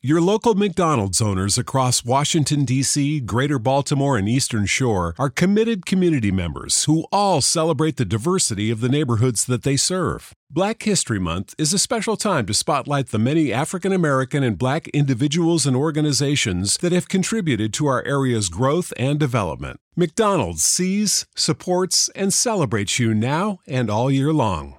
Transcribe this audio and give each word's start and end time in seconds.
Your 0.00 0.20
local 0.20 0.54
McDonald's 0.54 1.20
owners 1.20 1.58
across 1.58 2.04
Washington, 2.04 2.64
D.C., 2.64 3.18
Greater 3.18 3.58
Baltimore, 3.58 4.16
and 4.16 4.28
Eastern 4.28 4.64
Shore 4.64 5.12
are 5.18 5.28
committed 5.28 5.86
community 5.86 6.30
members 6.30 6.84
who 6.84 7.04
all 7.10 7.40
celebrate 7.40 7.96
the 7.96 8.04
diversity 8.04 8.70
of 8.70 8.78
the 8.78 8.88
neighborhoods 8.88 9.44
that 9.46 9.64
they 9.64 9.76
serve. 9.76 10.32
Black 10.48 10.84
History 10.84 11.18
Month 11.18 11.52
is 11.58 11.72
a 11.72 11.80
special 11.80 12.16
time 12.16 12.46
to 12.46 12.54
spotlight 12.54 13.08
the 13.08 13.18
many 13.18 13.52
African 13.52 13.92
American 13.92 14.44
and 14.44 14.56
black 14.56 14.86
individuals 14.90 15.66
and 15.66 15.74
organizations 15.74 16.76
that 16.76 16.92
have 16.92 17.08
contributed 17.08 17.72
to 17.74 17.88
our 17.88 18.04
area's 18.04 18.48
growth 18.48 18.92
and 18.96 19.18
development. 19.18 19.80
McDonald's 19.96 20.62
sees, 20.62 21.26
supports, 21.34 22.08
and 22.14 22.32
celebrates 22.32 23.00
you 23.00 23.14
now 23.14 23.58
and 23.66 23.90
all 23.90 24.12
year 24.12 24.32
long. 24.32 24.77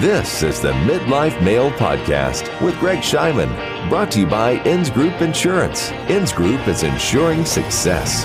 This 0.00 0.42
is 0.42 0.62
the 0.62 0.72
Midlife 0.72 1.44
Male 1.44 1.70
Podcast 1.72 2.58
with 2.62 2.74
Greg 2.78 3.00
Scheinman, 3.00 3.50
brought 3.90 4.10
to 4.12 4.20
you 4.20 4.26
by 4.26 4.54
Ins 4.64 4.88
Group 4.88 5.20
Insurance. 5.20 5.90
Ins 6.08 6.32
Group 6.32 6.66
is 6.68 6.84
insuring 6.84 7.44
success. 7.44 8.24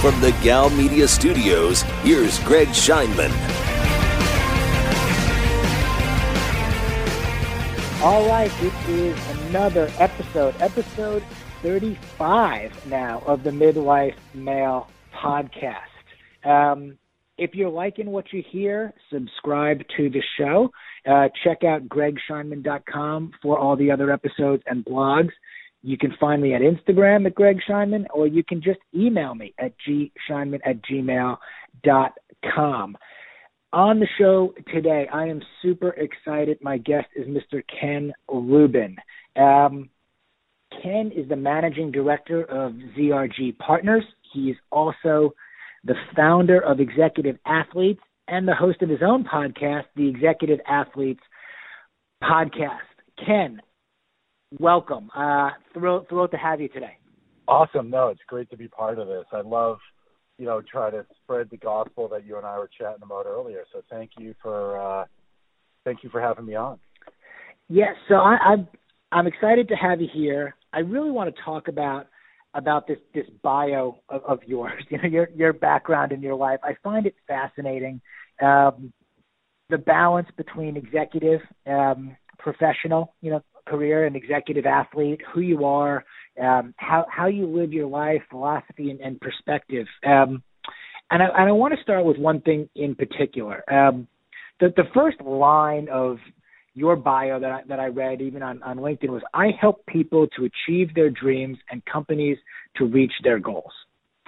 From 0.00 0.20
the 0.20 0.36
Gal 0.42 0.70
Media 0.70 1.06
Studios, 1.06 1.82
here's 2.02 2.40
Greg 2.40 2.66
Scheinman. 2.70 3.30
All 8.02 8.26
right, 8.26 8.50
this 8.60 8.88
is 8.88 9.46
another 9.46 9.88
episode, 10.00 10.60
episode 10.60 11.22
35 11.62 12.86
now 12.86 13.22
of 13.24 13.44
the 13.44 13.50
Midlife 13.50 14.16
Male 14.34 14.90
Podcast. 15.14 15.78
Um, 16.42 16.98
if 17.38 17.54
you're 17.54 17.70
liking 17.70 18.10
what 18.10 18.32
you 18.32 18.42
hear, 18.50 18.92
subscribe 19.12 19.80
to 19.96 20.08
the 20.10 20.22
show. 20.38 20.70
Uh, 21.08 21.28
check 21.44 21.64
out 21.64 21.88
gregscheinman.com 21.88 23.32
for 23.42 23.58
all 23.58 23.76
the 23.76 23.90
other 23.90 24.10
episodes 24.10 24.62
and 24.66 24.84
blogs. 24.84 25.32
You 25.82 25.98
can 25.98 26.14
find 26.18 26.42
me 26.42 26.54
at 26.54 26.62
Instagram 26.62 27.26
at 27.26 27.34
Greg 27.34 27.58
Scheinman, 27.68 28.06
or 28.12 28.26
you 28.26 28.42
can 28.42 28.62
just 28.62 28.80
email 28.94 29.34
me 29.34 29.54
at 29.58 29.74
gscheinman 29.86 30.60
at 30.64 30.82
gmail.com. 30.82 31.36
On 33.72 34.00
the 34.00 34.08
show 34.18 34.54
today, 34.72 35.06
I 35.12 35.26
am 35.26 35.42
super 35.60 35.90
excited. 35.90 36.58
My 36.62 36.78
guest 36.78 37.08
is 37.14 37.26
Mr. 37.28 37.62
Ken 37.80 38.12
Lubin. 38.32 38.96
Um, 39.36 39.90
Ken 40.82 41.12
is 41.14 41.28
the 41.28 41.36
managing 41.36 41.92
director 41.92 42.44
of 42.44 42.72
ZRG 42.96 43.58
Partners. 43.58 44.04
He 44.32 44.50
is 44.50 44.56
also 44.72 45.34
the 45.86 45.94
founder 46.16 46.60
of 46.60 46.80
Executive 46.80 47.36
Athletes, 47.46 48.00
and 48.28 48.46
the 48.46 48.54
host 48.54 48.82
of 48.82 48.88
his 48.88 49.00
own 49.06 49.24
podcast, 49.24 49.84
the 49.94 50.08
Executive 50.08 50.58
Athletes 50.68 51.22
Podcast. 52.22 52.80
Ken, 53.24 53.60
welcome. 54.58 55.10
Uh, 55.16 55.50
thrilled, 55.72 56.08
thrilled 56.08 56.32
to 56.32 56.36
have 56.36 56.60
you 56.60 56.68
today. 56.68 56.98
Awesome. 57.46 57.88
No, 57.88 58.08
it's 58.08 58.20
great 58.26 58.50
to 58.50 58.56
be 58.56 58.66
part 58.66 58.98
of 58.98 59.06
this. 59.06 59.24
I 59.32 59.42
love, 59.42 59.78
you 60.38 60.46
know, 60.46 60.60
try 60.60 60.90
to 60.90 61.06
spread 61.22 61.48
the 61.50 61.56
gospel 61.56 62.08
that 62.08 62.26
you 62.26 62.36
and 62.36 62.44
I 62.44 62.58
were 62.58 62.68
chatting 62.76 63.02
about 63.04 63.26
earlier. 63.26 63.62
So 63.72 63.82
thank 63.88 64.10
you 64.18 64.34
for 64.42 64.80
uh, 64.80 65.04
thank 65.84 66.02
you 66.02 66.10
for 66.10 66.20
having 66.20 66.46
me 66.46 66.56
on. 66.56 66.80
Yes. 67.68 67.90
Yeah, 68.08 68.08
so 68.08 68.14
I, 68.16 68.36
I'm 68.38 68.68
I'm 69.12 69.28
excited 69.28 69.68
to 69.68 69.76
have 69.76 70.00
you 70.00 70.08
here. 70.12 70.56
I 70.72 70.80
really 70.80 71.12
want 71.12 71.34
to 71.34 71.42
talk 71.42 71.68
about 71.68 72.08
about 72.56 72.86
this 72.88 72.98
this 73.14 73.26
bio 73.42 73.98
of, 74.08 74.24
of 74.24 74.38
yours, 74.46 74.82
you 74.90 74.98
know, 74.98 75.08
your 75.08 75.28
your 75.34 75.52
background 75.52 76.12
in 76.12 76.22
your 76.22 76.34
life. 76.34 76.58
I 76.62 76.76
find 76.82 77.06
it 77.06 77.14
fascinating. 77.28 78.00
Um, 78.42 78.92
the 79.68 79.78
balance 79.78 80.28
between 80.36 80.76
executive, 80.76 81.40
um, 81.66 82.16
professional, 82.38 83.14
you 83.20 83.30
know, 83.30 83.42
career 83.66 84.06
and 84.06 84.14
executive 84.16 84.64
athlete, 84.64 85.20
who 85.34 85.40
you 85.40 85.64
are, 85.64 86.04
um, 86.40 86.74
how 86.76 87.06
how 87.10 87.26
you 87.26 87.46
live 87.46 87.72
your 87.72 87.88
life, 87.88 88.22
philosophy 88.30 88.90
and, 88.90 89.00
and 89.00 89.20
perspective. 89.20 89.86
Um, 90.04 90.42
and 91.10 91.22
I, 91.22 91.26
and 91.26 91.48
I 91.48 91.52
want 91.52 91.74
to 91.74 91.82
start 91.82 92.04
with 92.04 92.16
one 92.16 92.40
thing 92.40 92.68
in 92.74 92.94
particular. 92.94 93.62
Um, 93.72 94.08
the 94.60 94.72
the 94.76 94.84
first 94.94 95.20
line 95.20 95.88
of 95.90 96.18
your 96.76 96.94
bio 96.94 97.40
that 97.40 97.50
I, 97.50 97.62
that 97.68 97.80
I 97.80 97.86
read 97.86 98.20
even 98.20 98.42
on, 98.42 98.62
on 98.62 98.76
LinkedIn 98.76 99.08
was 99.08 99.22
I 99.32 99.48
help 99.58 99.84
people 99.86 100.28
to 100.36 100.44
achieve 100.44 100.94
their 100.94 101.08
dreams 101.08 101.56
and 101.70 101.82
companies 101.86 102.36
to 102.76 102.84
reach 102.84 103.12
their 103.24 103.38
goals. 103.38 103.72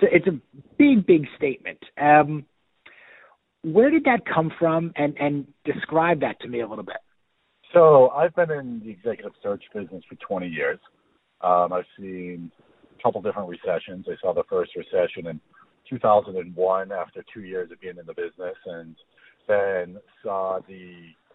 So 0.00 0.06
it's 0.10 0.26
a 0.26 0.40
big, 0.78 1.06
big 1.06 1.26
statement. 1.36 1.78
Um, 2.00 2.46
where 3.62 3.90
did 3.90 4.04
that 4.04 4.20
come 4.24 4.50
from, 4.58 4.92
and 4.96 5.14
and 5.18 5.46
describe 5.64 6.20
that 6.20 6.40
to 6.40 6.48
me 6.48 6.60
a 6.60 6.66
little 6.66 6.84
bit. 6.84 6.96
So 7.74 8.08
I've 8.10 8.34
been 8.34 8.50
in 8.50 8.80
the 8.82 8.90
executive 8.90 9.32
search 9.42 9.62
business 9.74 10.02
for 10.08 10.14
20 10.14 10.46
years. 10.46 10.78
Um, 11.42 11.72
I've 11.72 11.84
seen 11.98 12.50
a 12.98 13.02
couple 13.02 13.20
different 13.20 13.48
recessions. 13.48 14.06
I 14.08 14.14
saw 14.22 14.32
the 14.32 14.44
first 14.48 14.70
recession 14.74 15.26
in 15.26 15.40
2001 15.90 16.92
after 16.92 17.24
two 17.34 17.42
years 17.42 17.70
of 17.70 17.80
being 17.80 17.98
in 17.98 18.06
the 18.06 18.14
business, 18.14 18.56
and 18.64 18.94
then 19.48 19.98
saw 20.22 20.60
the 20.66 20.92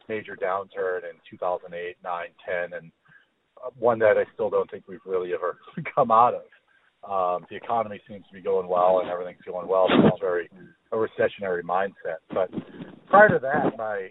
major 0.10 0.36
downturn 0.36 1.00
in 1.10 1.18
2008, 1.30 1.96
9, 2.04 2.26
10, 2.72 2.78
and 2.78 2.92
one 3.78 4.00
that 4.00 4.18
I 4.18 4.26
still 4.34 4.50
don't 4.50 4.70
think 4.70 4.88
we've 4.88 5.00
really 5.06 5.34
ever 5.34 5.58
come 5.96 6.12
out 6.12 6.34
of. 6.34 6.42
Um, 7.04 7.46
the 7.50 7.58
economy 7.58 8.00
seems 8.08 8.26
to 8.28 8.34
be 8.34 8.42
going 8.42 8.68
well 8.68 9.00
and 9.00 9.10
everything's 9.10 9.42
going 9.46 9.68
well. 9.68 9.88
So 9.90 10.08
it's 10.08 10.20
very 10.22 10.50
a 10.92 10.96
recessionary 10.96 11.62
mindset. 11.62 12.20
But 12.34 12.50
prior 13.08 13.28
to 13.30 13.40
that, 13.40 13.78
my 13.78 14.10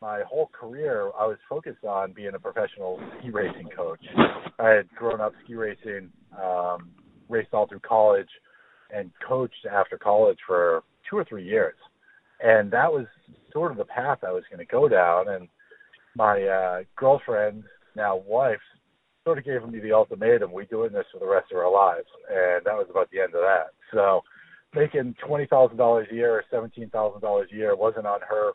my 0.00 0.22
whole 0.26 0.50
career, 0.58 1.10
I 1.18 1.26
was 1.26 1.36
focused 1.48 1.84
on 1.84 2.12
being 2.12 2.32
a 2.34 2.38
professional 2.38 2.98
ski 3.18 3.30
racing 3.30 3.68
coach. 3.76 4.00
I 4.58 4.70
had 4.70 4.88
grown 4.96 5.20
up 5.20 5.32
ski 5.44 5.54
racing, 5.54 6.10
um, 6.42 6.90
raced 7.28 7.50
all 7.52 7.68
through 7.68 7.80
college, 7.80 8.28
and 8.92 9.10
coached 9.26 9.66
after 9.70 9.98
college 9.98 10.38
for 10.46 10.82
two 11.08 11.16
or 11.16 11.24
three 11.24 11.44
years 11.44 11.74
and 12.42 12.70
that 12.72 12.92
was 12.92 13.06
sort 13.52 13.72
of 13.72 13.78
the 13.78 13.84
path 13.84 14.18
I 14.26 14.32
was 14.32 14.44
going 14.50 14.64
to 14.64 14.70
go 14.70 14.88
down. 14.88 15.28
And 15.28 15.48
my 16.16 16.42
uh, 16.42 16.82
girlfriend, 16.96 17.64
now 17.96 18.16
wife, 18.16 18.60
sort 19.24 19.38
of 19.38 19.44
gave 19.44 19.66
me 19.68 19.80
the 19.80 19.92
ultimatum: 19.92 20.52
we 20.52 20.66
doing 20.66 20.92
this 20.92 21.06
for 21.12 21.20
the 21.20 21.26
rest 21.26 21.52
of 21.52 21.58
our 21.58 21.72
lives, 21.72 22.08
and 22.28 22.64
that 22.64 22.74
was 22.74 22.88
about 22.90 23.10
the 23.10 23.20
end 23.20 23.34
of 23.34 23.40
that. 23.40 23.68
So 23.92 24.22
making 24.74 25.14
twenty 25.24 25.46
thousand 25.46 25.76
dollars 25.76 26.08
a 26.10 26.14
year 26.14 26.32
or 26.32 26.44
seventeen 26.50 26.90
thousand 26.90 27.20
dollars 27.20 27.48
a 27.52 27.56
year 27.56 27.76
wasn't 27.76 28.06
on 28.06 28.20
her 28.28 28.52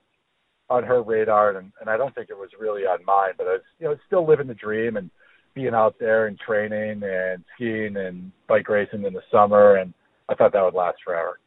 on 0.69 0.83
her 0.83 1.01
radar, 1.01 1.55
and, 1.55 1.71
and 1.79 1.89
I 1.89 1.95
don't 1.95 2.13
think 2.13 2.29
it 2.29 2.37
was 2.37 2.49
really 2.59 2.81
on 2.81 3.05
mine. 3.05 3.33
But 3.37 3.47
I 3.47 3.51
was, 3.51 3.61
you 3.79 3.87
know, 3.87 3.95
still 4.05 4.27
living 4.27 4.47
the 4.47 4.53
dream 4.53 4.97
and 4.97 5.09
being 5.55 5.73
out 5.73 5.95
there 5.99 6.27
and 6.27 6.37
training 6.37 7.01
and 7.03 7.43
skiing 7.55 7.95
and 7.95 8.31
bike 8.47 8.67
racing 8.67 9.05
in 9.05 9.13
the 9.13 9.21
summer, 9.31 9.77
and 9.77 9.93
I 10.27 10.35
thought 10.35 10.51
that 10.53 10.63
would 10.63 10.73
last 10.73 10.97
forever. 11.05 11.39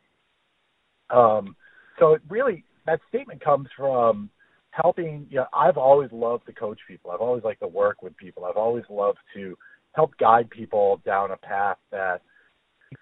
Um, 1.11 1.55
so 2.01 2.15
it 2.15 2.23
really 2.29 2.65
that 2.87 2.99
statement 3.09 3.45
comes 3.45 3.69
from 3.77 4.29
helping 4.73 5.27
you 5.31 5.37
know 5.37 5.47
i've 5.55 5.77
always 5.77 6.11
loved 6.11 6.47
to 6.47 6.53
coach 6.53 6.79
people. 6.89 7.11
I've 7.11 7.21
always 7.21 7.45
liked 7.45 7.61
to 7.61 7.69
work 7.69 8.03
with 8.03 8.17
people. 8.17 8.45
I've 8.45 8.57
always 8.57 8.85
loved 8.89 9.19
to 9.35 9.57
help 9.93 10.17
guide 10.19 10.51
people 10.51 11.01
down 11.05 11.31
a 11.31 11.37
path 11.37 11.79
that 11.91 12.23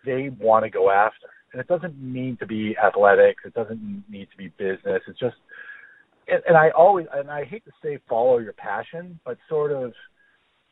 they 0.05 0.31
want 0.39 0.65
to 0.65 0.71
go 0.71 0.91
after. 0.91 1.29
And 1.53 1.61
it 1.61 1.67
doesn't 1.67 1.97
need 1.99 2.39
to 2.41 2.47
be 2.47 2.77
athletics 2.77 3.45
it 3.47 3.55
doesn't 3.55 4.05
need 4.11 4.29
to 4.31 4.37
be 4.37 4.49
business. 4.59 5.03
It's 5.07 5.19
just 5.19 5.37
and, 6.27 6.43
and 6.47 6.57
i 6.57 6.71
always 6.71 7.07
and 7.15 7.31
i 7.31 7.45
hate 7.45 7.65
to 7.65 7.73
say 7.83 7.99
follow 8.09 8.39
your 8.39 8.53
passion 8.53 9.19
but 9.25 9.39
sort 9.49 9.73
of 9.73 9.93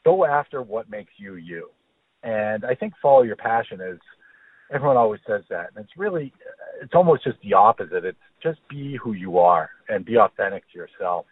go 0.05 0.25
after 0.27 0.63
what 0.63 0.91
makes 0.91 1.13
you 1.17 1.37
you. 1.37 1.71
And 2.23 2.65
i 2.65 2.75
think 2.75 2.93
follow 3.01 3.23
your 3.23 3.37
passion 3.37 3.81
is 3.81 3.99
everyone 4.73 4.97
always 4.97 5.21
says 5.27 5.43
that 5.51 5.71
and 5.75 5.85
it's 5.85 5.97
really 5.97 6.33
it's 6.83 6.95
almost 6.95 7.25
just 7.25 7.39
the 7.43 7.55
opposite. 7.55 8.05
It's 8.05 8.19
just 8.43 8.59
be 8.69 8.99
who 9.03 9.13
you 9.13 9.39
are 9.39 9.71
and 9.89 10.05
be 10.05 10.19
authentic 10.19 10.65
to 10.73 10.79
yourself. 10.79 11.27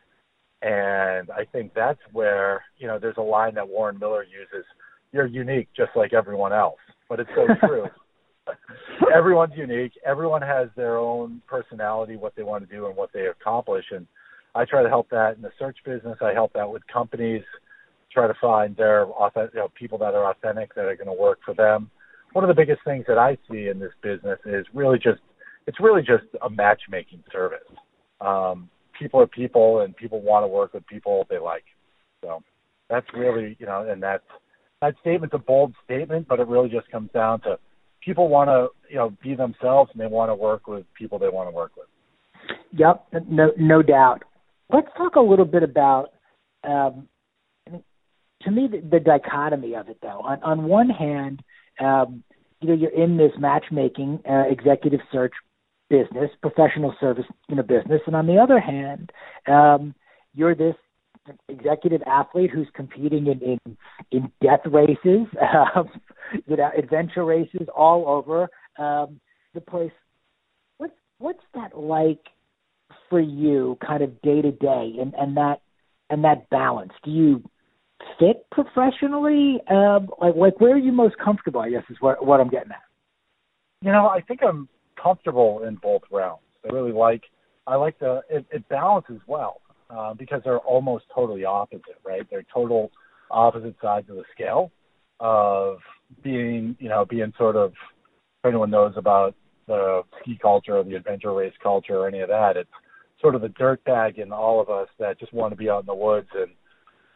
And 0.63 1.31
i 1.31 1.45
think 1.51 1.73
that's 1.75 2.01
where 2.13 2.63
you 2.79 2.87
know 2.87 2.99
there's 2.99 3.19
a 3.19 3.23
line 3.23 3.55
that 3.55 3.69
warren 3.69 3.99
miller 3.99 4.25
uses 4.25 4.65
you're 5.13 5.27
unique 5.27 5.69
just 5.77 5.91
like 5.95 6.13
everyone 6.13 6.53
else. 6.53 6.81
But 7.09 7.21
it's 7.21 7.31
so 7.35 7.47
true. 7.67 7.87
Everyone's 9.15 9.55
unique. 9.57 9.93
Everyone 10.05 10.43
has 10.43 10.69
their 10.77 10.99
own 10.99 11.41
personality 11.47 12.17
what 12.17 12.35
they 12.37 12.43
want 12.43 12.69
to 12.69 12.75
do 12.75 12.87
and 12.87 12.97
what 12.97 13.11
they 13.13 13.27
accomplish. 13.27 13.85
And 13.91 14.07
i 14.55 14.65
try 14.65 14.83
to 14.83 14.89
help 14.89 15.09
that 15.11 15.37
in 15.37 15.43
the 15.43 15.53
search 15.59 15.79
business. 15.85 16.17
I 16.21 16.33
help 16.33 16.53
that 16.55 16.71
with 16.71 16.83
companies 16.93 17.43
try 18.13 18.27
to 18.27 18.35
find 18.41 18.77
their 18.77 19.07
authentic 19.07 19.55
you 19.55 19.61
know, 19.61 19.69
people 19.79 19.99
that 19.99 20.15
are 20.15 20.31
authentic 20.31 20.75
that 20.75 20.85
are 20.85 20.97
going 20.97 21.09
to 21.09 21.21
work 21.21 21.41
for 21.45 21.55
them 21.55 21.91
one 22.35 22.45
of 22.45 22.49
the 22.49 22.61
biggest 22.61 22.81
things 22.85 23.05
that 23.07 23.17
I 23.17 23.39
see 23.51 23.69
in 23.69 23.79
this 23.79 23.93
business 24.03 24.39
is 24.45 24.67
really 24.75 24.99
just 24.99 25.21
it's 25.67 25.81
really 25.81 26.03
just 26.03 26.25
a 26.43 26.51
matchmaking 26.51 27.23
service. 27.33 27.59
Um, 28.21 28.69
people 28.99 29.21
are 29.21 29.27
people, 29.27 29.81
and 29.81 29.97
people 29.97 30.21
want 30.21 30.43
to 30.43 30.49
work 30.49 30.75
with 30.75 30.87
people 30.87 31.27
they 31.31 31.39
like. 31.39 31.65
So 32.23 32.43
that's 32.91 33.07
really 33.15 33.57
you 33.61 33.67
know, 33.67 33.89
and 33.89 34.03
that's 34.03 34.25
that 34.83 34.97
statement's 35.01 35.35
a 35.35 35.39
bold 35.39 35.75
statement, 35.85 36.27
but 36.29 36.41
it 36.41 36.49
really 36.49 36.69
just 36.69 36.91
comes 36.91 37.11
down 37.13 37.41
to 37.43 37.59
people 38.05 38.29
want 38.29 38.49
to 38.49 38.69
you 38.91 38.97
know 38.97 39.17
be 39.23 39.37
themselves 39.37 39.91
and 39.93 40.01
they 40.01 40.07
want 40.07 40.29
to 40.29 40.35
work 40.35 40.67
with 40.67 40.85
people 40.95 41.19
they 41.19 41.29
want 41.29 41.49
to 41.49 41.55
work 41.55 41.73
with. 41.77 41.87
Yep, 42.73 43.07
no 43.29 43.53
no 43.57 43.81
doubt. 43.81 44.25
Let's 44.73 44.89
talk 44.97 45.15
a 45.15 45.21
little 45.21 45.45
bit 45.45 45.63
about 45.63 46.11
um, 46.65 47.09
to 48.43 48.51
me 48.51 48.69
the, 48.71 48.81
the 48.81 49.01
dichotomy 49.01 49.77
of 49.77 49.89
it 49.89 49.99
though. 50.03 50.21
On 50.21 50.43
on 50.43 50.65
one 50.65 50.91
hand, 50.91 51.43
um, 51.81 52.23
you 52.61 52.69
know, 52.69 52.75
you're 52.75 52.91
in 52.91 53.17
this 53.17 53.33
matchmaking 53.39 54.21
uh, 54.29 54.45
executive 54.49 55.01
search 55.13 55.33
business, 55.91 56.31
professional 56.41 56.95
service 57.01 57.27
you 57.49 57.57
know, 57.57 57.63
business, 57.63 58.01
and 58.07 58.17
on 58.17 58.27
the 58.27 58.39
other 58.39 58.59
hand, 58.59 59.13
um, 59.47 59.95
you're 60.35 60.55
this 60.55 60.75
executive 61.49 62.03
athlete 62.07 62.51
who's 62.51 62.69
competing 62.75 63.27
in 63.27 63.41
in, 63.41 63.77
in 64.11 64.33
death 64.43 64.61
races, 64.67 65.27
um, 65.77 65.89
you 66.47 66.57
know, 66.57 66.71
adventure 66.77 67.25
races 67.25 67.67
all 67.75 68.09
over 68.09 68.49
um, 68.79 69.21
the 69.55 69.61
place. 69.61 69.93
What's 70.79 70.95
what's 71.19 71.45
that 71.55 71.79
like 71.79 72.27
for 73.11 73.21
you, 73.21 73.79
kind 73.87 74.03
of 74.03 74.21
day 74.23 74.43
to 74.43 74.51
day, 74.51 74.95
and 75.01 75.15
and 75.15 75.37
that 75.37 75.61
and 76.11 76.25
that 76.25 76.49
balance? 76.51 76.93
Do 77.05 77.11
you 77.11 77.43
fit 78.19 78.47
professionally? 78.51 79.59
Um, 79.71 80.09
like 80.21 80.35
like 80.37 80.61
where 80.61 80.75
are 80.75 80.79
you 80.79 80.93
most 80.93 81.17
comfortable? 81.23 81.61
I 81.61 81.71
guess 81.71 81.85
is 81.91 81.97
what 82.01 82.25
what 82.25 82.41
I'm 82.41 82.49
getting 82.49 82.73
at. 82.73 82.83
You 83.83 83.93
know, 83.93 84.07
I 84.09 84.21
think 84.21 84.41
I'm 84.43 84.69
comfortable 85.01 85.65
in 85.67 85.77
both 85.77 86.03
realms. 86.11 86.41
I 86.65 86.73
really 86.73 86.93
like 86.93 87.23
I 87.67 87.77
like 87.77 87.99
the 87.99 88.23
it, 88.29 88.47
it 88.51 88.69
balances 88.69 89.21
well 89.27 89.61
uh, 89.91 90.15
because 90.15 90.41
they're 90.45 90.59
almost 90.59 91.05
totally 91.15 91.45
opposite, 91.45 91.99
right? 92.05 92.27
They're 92.31 92.45
total 92.53 92.91
opposite 93.31 93.77
sides 93.83 94.09
of 94.11 94.17
the 94.17 94.25
scale 94.35 94.71
of 95.21 95.79
being 96.23 96.77
you 96.79 96.89
know 96.89 97.05
being 97.05 97.33
sort 97.39 97.57
of 97.57 97.71
if 97.71 98.49
anyone 98.49 98.71
knows 98.71 98.95
about 98.97 99.35
the 99.67 100.03
ski 100.21 100.39
culture 100.41 100.77
or 100.77 100.85
the 100.85 100.95
adventure 100.95 101.33
race 101.33 101.55
culture 101.63 101.97
or 101.97 102.09
any 102.09 102.21
of 102.21 102.29
that, 102.29 102.57
it's 102.57 102.71
sort 103.21 103.35
of 103.35 103.41
the 103.41 103.49
dirt 103.51 103.83
bag 103.85 104.19
in 104.19 104.33
all 104.33 104.61
of 104.61 104.69
us 104.69 104.89
that 104.99 105.19
just 105.19 105.33
want 105.33 105.53
to 105.53 105.57
be 105.57 105.71
out 105.71 105.81
in 105.81 105.87
the 105.87 105.95
woods 105.95 106.29
and 106.35 106.51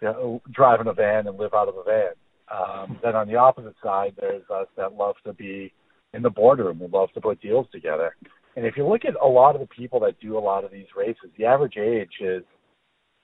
you 0.01 0.09
know, 0.09 0.43
drive 0.53 0.81
in 0.81 0.87
a 0.87 0.93
van 0.93 1.27
and 1.27 1.39
live 1.39 1.55
out 1.55 1.69
of 1.69 1.77
a 1.77 1.85
van. 1.85 2.13
Um, 2.51 2.99
then 3.03 3.15
on 3.15 3.29
the 3.29 3.37
opposite 3.37 3.75
side, 3.83 4.15
there's 4.19 4.43
us 4.51 4.67
that 4.77 4.95
love 4.95 5.17
to 5.25 5.33
be 5.33 5.73
in 6.15 6.23
the 6.23 6.31
boardroom 6.31 6.81
and 6.81 6.93
love 6.93 7.11
to 7.15 7.21
put 7.21 7.41
deals 7.41 7.67
together. 7.73 8.15
And 8.57 8.67
if 8.67 8.77
you 8.77 8.87
look 8.87 9.05
at 9.05 9.15
a 9.23 9.27
lot 9.27 9.55
of 9.55 9.61
the 9.61 9.67
people 9.67 10.01
that 10.01 10.19
do 10.21 10.39
a 10.39 10.41
lot 10.41 10.65
of 10.65 10.73
these 10.73 10.87
races, 10.97 11.31
the 11.37 11.45
average 11.45 11.77
age 11.77 12.11
is 12.21 12.43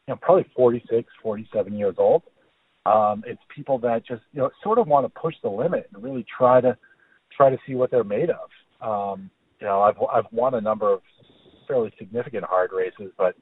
you 0.07 0.13
know 0.13 0.17
probably 0.17 0.47
46, 0.55 1.09
47 1.23 1.75
years 1.75 1.95
old. 1.99 2.23
Um, 2.87 3.25
it's 3.27 3.41
people 3.55 3.79
that 3.79 4.07
just 4.07 4.23
you 4.33 4.41
know 4.41 4.51
sort 4.63 4.79
of 4.79 4.87
want 4.87 5.07
to 5.07 5.21
push 5.21 5.35
the 5.43 5.49
limit 5.49 5.89
and 5.93 6.03
really 6.03 6.25
try 6.37 6.61
to 6.61 6.77
try 7.35 7.51
to 7.51 7.59
see 7.67 7.75
what 7.75 7.91
they're 7.91 8.05
made 8.05 8.31
of. 8.31 8.49
Um, 8.87 9.31
you 9.61 9.67
know, 9.67 9.81
I've 9.81 9.97
I've 10.13 10.31
won 10.33 10.55
a 10.55 10.61
number 10.61 10.93
of 10.93 11.01
fairly 11.67 11.93
significant 11.99 12.45
hard 12.45 12.71
races, 12.73 13.11
but 13.17 13.35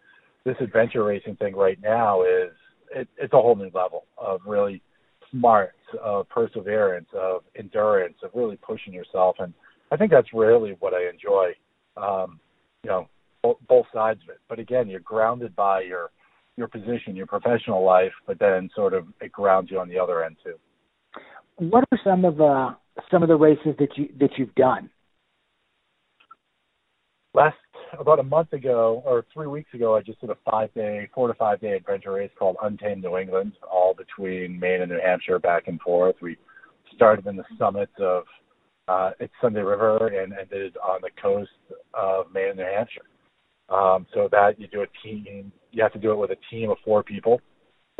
this 0.45 0.57
adventure 0.61 1.05
racing 1.05 1.37
thing 1.37 1.55
right 1.55 1.79
now 1.83 2.23
is 2.23 2.53
it, 2.95 3.09
it's 3.17 3.33
a 3.33 3.41
whole 3.41 3.57
new 3.57 3.71
level 3.75 4.05
of 4.19 4.41
really 4.47 4.83
smart, 5.31 5.75
of 6.03 6.29
perseverance, 6.29 7.09
of 7.15 7.43
endurance, 7.59 8.17
of 8.23 8.31
really 8.35 8.57
pushing 8.57 8.93
yourself, 8.93 9.37
and 9.39 9.53
I 9.91 9.97
think 9.97 10.11
that's 10.11 10.33
really 10.33 10.77
what 10.81 10.95
I 10.95 11.09
enjoy. 11.09 11.53
Um, 11.97 12.41
you 12.83 12.91
know, 12.91 13.09
both, 13.43 13.59
both 13.69 13.87
sides 13.93 14.21
of 14.25 14.31
it. 14.31 14.41
But 14.49 14.59
again, 14.59 14.89
you're 14.89 15.01
grounded 15.01 15.55
by 15.55 15.83
your 15.83 16.11
your 16.57 16.69
position, 16.69 17.17
your 17.17 17.27
professional 17.27 17.83
life, 17.85 18.13
but 18.27 18.39
then 18.39 18.69
sort 18.75 18.95
of 18.95 19.07
it 19.21 19.33
grounds 19.33 19.71
you 19.71 19.79
on 19.79 19.89
the 19.89 19.99
other 19.99 20.25
end 20.25 20.37
too. 20.45 20.55
What 21.57 21.85
are 21.93 21.99
some 22.05 22.25
of 22.25 22.37
the 22.37 22.77
some 23.11 23.23
of 23.23 23.29
the 23.29 23.37
races 23.37 23.75
that 23.79 23.97
you 23.97 24.09
that 24.19 24.31
you've 24.37 24.55
done? 24.55 24.91
Last 27.35 27.57
about 27.99 28.19
a 28.19 28.23
month 28.23 28.53
ago 28.53 29.03
or 29.05 29.25
three 29.33 29.47
weeks 29.47 29.73
ago, 29.75 29.97
I 29.97 30.03
just 30.03 30.21
did 30.21 30.31
a 30.31 30.37
five 30.51 30.73
day, 30.75 31.09
four 31.15 31.29
to 31.29 31.35
five 31.35 31.61
day 31.61 31.73
adventure 31.73 32.13
race 32.13 32.31
called 32.39 32.57
Untamed 32.63 33.03
New 33.03 33.19
England, 33.19 33.53
all 33.71 33.95
between 33.95 34.59
Maine 34.59 34.83
and 34.83 34.91
New 34.91 35.01
Hampshire, 35.05 35.39
back 35.39 35.69
and 35.69 35.81
forth. 35.81 36.17
We 36.21 36.37
started 36.95 37.27
in 37.27 37.37
the 37.37 37.45
summits 37.59 37.93
of 37.99 38.25
uh, 38.89 39.11
it's 39.21 39.33
Sunday 39.41 39.61
River 39.61 40.09
and 40.09 40.33
ended 40.33 40.77
on 40.79 41.01
the 41.03 41.11
coast 41.21 41.51
of 41.95 42.27
Maine 42.35 42.51
and 42.51 42.59
New 42.59 42.65
Hampshire. 42.65 43.03
Um, 43.69 44.07
so 44.13 44.29
that 44.33 44.59
you 44.59 44.67
do 44.69 44.83
a 44.83 45.07
team, 45.07 45.53
you 45.71 45.83
have 45.83 45.93
to 45.93 45.99
do 45.99 46.13
it 46.13 46.17
with 46.17 46.31
a 46.31 46.37
team 46.51 46.71
of 46.71 46.79
four 46.85 47.03
people. 47.03 47.41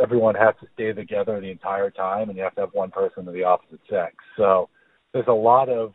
Everyone 0.01 0.35
has 0.35 0.55
to 0.61 0.67
stay 0.75 0.93
together 0.93 1.41
the 1.41 1.51
entire 1.51 1.91
time, 1.91 2.29
and 2.29 2.37
you 2.37 2.45
have 2.45 2.55
to 2.57 2.63
have 2.63 2.71
one 2.73 2.91
person 2.91 3.29
of 3.29 3.35
the 3.35 3.45
opposite 3.45 3.81
sex. 3.89 4.15
So 4.37 4.69
there's 5.13 5.29
a 5.29 5.33
lot 5.33 5.69
of 5.69 5.93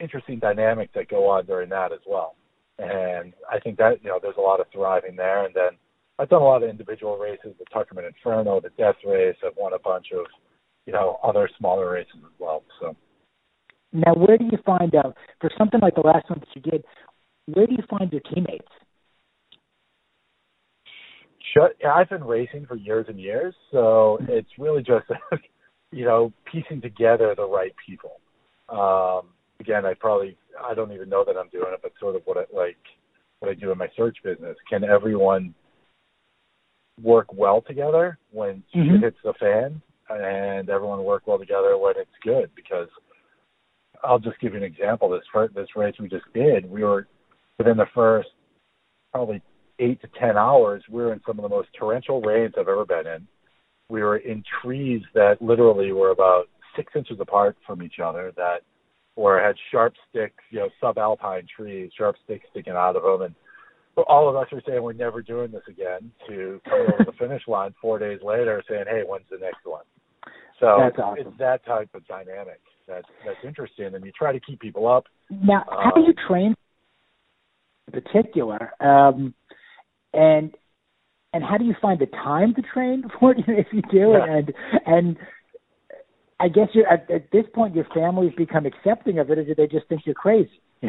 interesting 0.00 0.38
dynamics 0.40 0.92
that 0.94 1.08
go 1.08 1.28
on 1.28 1.46
during 1.46 1.68
that 1.70 1.92
as 1.92 2.00
well 2.06 2.36
and 2.78 3.32
I 3.50 3.58
think 3.60 3.78
that 3.78 4.02
you 4.02 4.10
know 4.10 4.18
there's 4.20 4.36
a 4.38 4.42
lot 4.42 4.60
of 4.60 4.66
thriving 4.72 5.16
there. 5.16 5.44
And 5.44 5.54
then 5.54 5.78
I've 6.18 6.28
done 6.28 6.42
a 6.42 6.44
lot 6.44 6.62
of 6.62 6.70
individual 6.70 7.18
races, 7.18 7.54
the 7.58 7.64
Tuckerman 7.74 8.06
Inferno, 8.06 8.60
the 8.60 8.70
Death 8.78 8.96
Race. 9.06 9.36
I've 9.44 9.56
won 9.56 9.72
a 9.72 9.78
bunch 9.78 10.06
of 10.12 10.26
you 10.86 10.92
know 10.92 11.18
other 11.22 11.48
smaller 11.58 11.90
races 11.90 12.16
as 12.16 12.32
well. 12.38 12.62
So 12.80 12.96
now, 13.92 14.14
where 14.14 14.36
do 14.36 14.44
you 14.44 14.58
find 14.66 14.94
out 14.94 15.16
for 15.40 15.50
something 15.56 15.80
like 15.80 15.94
the 15.94 16.00
last 16.00 16.28
one 16.28 16.40
that 16.40 16.48
you 16.54 16.62
did? 16.62 16.84
Where 17.46 17.66
do 17.66 17.74
you 17.74 17.84
find 17.88 18.10
your 18.10 18.22
teammates? 18.22 18.68
I've 21.88 22.08
been 22.08 22.24
racing 22.24 22.66
for 22.66 22.74
years 22.74 23.06
and 23.08 23.20
years, 23.20 23.54
so 23.70 24.18
it's 24.28 24.48
really 24.58 24.82
just 24.82 25.06
you 25.92 26.04
know 26.04 26.32
piecing 26.50 26.80
together 26.80 27.32
the 27.36 27.46
right 27.46 27.72
people. 27.86 28.20
Um, 28.68 29.28
again, 29.60 29.86
I 29.86 29.94
probably 29.94 30.36
I 30.62 30.74
don't 30.74 30.92
even 30.92 31.08
know 31.08 31.24
that 31.24 31.36
I'm 31.36 31.48
doing 31.48 31.72
it, 31.72 31.80
but 31.82 31.92
sort 32.00 32.16
of 32.16 32.22
what 32.24 32.36
I 32.36 32.44
like 32.54 32.76
what 33.40 33.50
I 33.50 33.54
do 33.54 33.72
in 33.72 33.78
my 33.78 33.88
search 33.96 34.16
business. 34.22 34.56
Can 34.68 34.84
everyone 34.84 35.54
work 37.02 37.26
well 37.32 37.60
together 37.60 38.18
when 38.30 38.62
mm-hmm. 38.74 38.94
shit 38.94 39.02
hits 39.02 39.16
the 39.24 39.34
fan, 39.40 39.82
and 40.08 40.68
everyone 40.68 41.04
work 41.04 41.26
well 41.26 41.38
together 41.38 41.76
when 41.76 41.94
it's 41.96 42.10
good? 42.22 42.50
Because 42.54 42.88
I'll 44.02 44.18
just 44.18 44.40
give 44.40 44.52
you 44.52 44.58
an 44.58 44.64
example. 44.64 45.08
This 45.08 45.22
first, 45.32 45.54
this 45.54 45.68
race 45.76 45.94
we 45.98 46.08
just 46.08 46.26
did, 46.34 46.70
we 46.70 46.84
were 46.84 47.06
within 47.58 47.76
the 47.76 47.86
first 47.94 48.28
probably 49.12 49.42
eight 49.78 50.00
to 50.02 50.08
ten 50.18 50.36
hours. 50.36 50.82
We 50.88 51.02
were 51.02 51.12
in 51.12 51.20
some 51.26 51.38
of 51.38 51.42
the 51.42 51.48
most 51.48 51.68
torrential 51.78 52.20
rains 52.20 52.54
I've 52.58 52.68
ever 52.68 52.84
been 52.84 53.06
in. 53.06 53.26
We 53.88 54.02
were 54.02 54.18
in 54.18 54.42
trees 54.62 55.02
that 55.14 55.42
literally 55.42 55.92
were 55.92 56.10
about 56.10 56.44
six 56.76 56.92
inches 56.96 57.18
apart 57.20 57.56
from 57.66 57.82
each 57.82 57.98
other. 58.02 58.32
That 58.36 58.60
or 59.16 59.40
had 59.40 59.56
sharp 59.70 59.94
sticks, 60.10 60.42
you 60.50 60.58
know, 60.58 60.68
subalpine 60.82 61.46
trees, 61.48 61.90
sharp 61.96 62.16
sticks 62.24 62.46
sticking 62.50 62.72
out 62.72 62.96
of 62.96 63.02
them. 63.02 63.22
And 63.22 63.34
all 64.08 64.28
of 64.28 64.36
us 64.36 64.48
were 64.50 64.62
saying 64.66 64.82
we're 64.82 64.92
never 64.92 65.22
doing 65.22 65.52
this 65.52 65.62
again 65.68 66.10
to 66.28 66.60
come 66.64 66.80
over 66.80 67.04
the 67.04 67.12
finish 67.18 67.42
line 67.46 67.74
four 67.80 67.98
days 67.98 68.20
later 68.24 68.62
saying, 68.68 68.84
hey, 68.88 69.02
when's 69.06 69.26
the 69.30 69.38
next 69.38 69.64
one? 69.64 69.84
So 70.60 70.78
that's 70.80 70.98
awesome. 70.98 71.26
it's 71.26 71.38
that 71.38 71.64
type 71.66 71.90
of 71.94 72.06
dynamic 72.06 72.60
that's 72.86 73.06
that's 73.24 73.38
interesting, 73.44 73.94
and 73.94 74.04
you 74.04 74.12
try 74.16 74.32
to 74.32 74.40
keep 74.40 74.60
people 74.60 74.86
up. 74.86 75.04
Now, 75.30 75.64
how 75.68 75.90
do 75.94 76.02
you 76.02 76.08
um, 76.08 76.28
train 76.28 76.54
in 77.92 78.02
particular? 78.02 78.70
Um, 78.80 79.34
and 80.12 80.54
and 81.32 81.42
how 81.42 81.58
do 81.58 81.64
you 81.64 81.74
find 81.82 81.98
the 81.98 82.06
time 82.06 82.54
to 82.54 82.62
train 82.62 83.04
for 83.20 83.32
it 83.32 83.44
if 83.48 83.66
you 83.72 83.82
do? 83.90 84.14
Yeah. 84.16 84.36
And 84.36 84.52
and 84.86 85.16
I 86.40 86.48
guess 86.48 86.68
you're 86.72 86.86
at, 86.88 87.10
at 87.10 87.30
this 87.30 87.44
point 87.54 87.74
your 87.74 87.86
family's 87.94 88.34
become 88.36 88.66
accepting 88.66 89.18
of 89.18 89.30
it, 89.30 89.38
or 89.38 89.44
do 89.44 89.54
they 89.54 89.66
just 89.66 89.86
think 89.88 90.02
you're 90.04 90.14
crazy? 90.14 90.60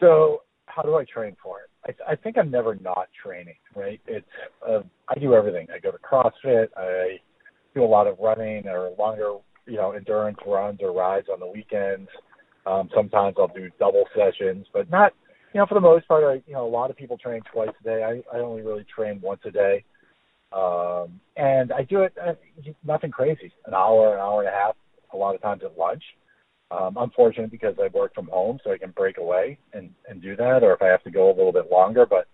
so 0.00 0.42
how 0.66 0.82
do 0.82 0.94
I 0.94 1.04
train 1.04 1.36
for 1.42 1.60
it? 1.60 1.96
I, 2.08 2.12
I 2.12 2.16
think 2.16 2.38
I'm 2.38 2.50
never 2.50 2.76
not 2.76 3.08
training, 3.22 3.56
right? 3.74 4.00
It's 4.06 4.26
uh, 4.66 4.80
I 5.08 5.18
do 5.18 5.34
everything. 5.34 5.66
I 5.74 5.78
go 5.78 5.90
to 5.90 5.98
CrossFit. 5.98 6.68
I 6.76 7.18
do 7.74 7.84
a 7.84 7.86
lot 7.86 8.06
of 8.06 8.18
running 8.18 8.66
or 8.66 8.90
longer, 8.98 9.34
you 9.66 9.76
know, 9.76 9.92
endurance 9.92 10.38
runs 10.46 10.80
or 10.82 10.92
rides 10.92 11.28
on 11.32 11.40
the 11.40 11.46
weekends. 11.46 12.08
Um, 12.66 12.88
sometimes 12.94 13.36
I'll 13.38 13.48
do 13.48 13.70
double 13.78 14.04
sessions, 14.14 14.66
but 14.72 14.90
not, 14.90 15.12
you 15.54 15.60
know, 15.60 15.66
for 15.66 15.74
the 15.74 15.80
most 15.80 16.06
part. 16.06 16.24
I, 16.24 16.42
you 16.46 16.54
know, 16.54 16.66
a 16.66 16.68
lot 16.68 16.90
of 16.90 16.96
people 16.96 17.16
train 17.16 17.40
twice 17.52 17.70
a 17.80 17.84
day. 17.84 18.02
I, 18.02 18.36
I 18.36 18.40
only 18.40 18.62
really 18.62 18.84
train 18.94 19.20
once 19.22 19.40
a 19.44 19.50
day. 19.50 19.84
Um, 20.52 21.20
and 21.36 21.72
I 21.72 21.82
do 21.82 22.02
it 22.02 22.14
uh, 22.24 22.32
nothing 22.84 23.10
crazy, 23.10 23.52
an 23.66 23.74
hour, 23.74 24.14
an 24.14 24.20
hour 24.20 24.40
and 24.40 24.48
a 24.48 24.52
half, 24.52 24.76
a 25.12 25.16
lot 25.16 25.34
of 25.34 25.42
times 25.42 25.62
at 25.64 25.78
lunch. 25.78 26.02
Um, 26.70 26.98
I'm 26.98 27.10
fortunate 27.10 27.50
because 27.50 27.74
I 27.82 27.88
work 27.96 28.14
from 28.14 28.28
home, 28.28 28.58
so 28.62 28.72
I 28.72 28.78
can 28.78 28.90
break 28.90 29.18
away 29.18 29.58
and, 29.72 29.90
and 30.08 30.20
do 30.20 30.36
that, 30.36 30.62
or 30.62 30.74
if 30.74 30.82
I 30.82 30.86
have 30.86 31.02
to 31.04 31.10
go 31.10 31.28
a 31.28 31.36
little 31.36 31.52
bit 31.52 31.70
longer. 31.70 32.06
But 32.06 32.28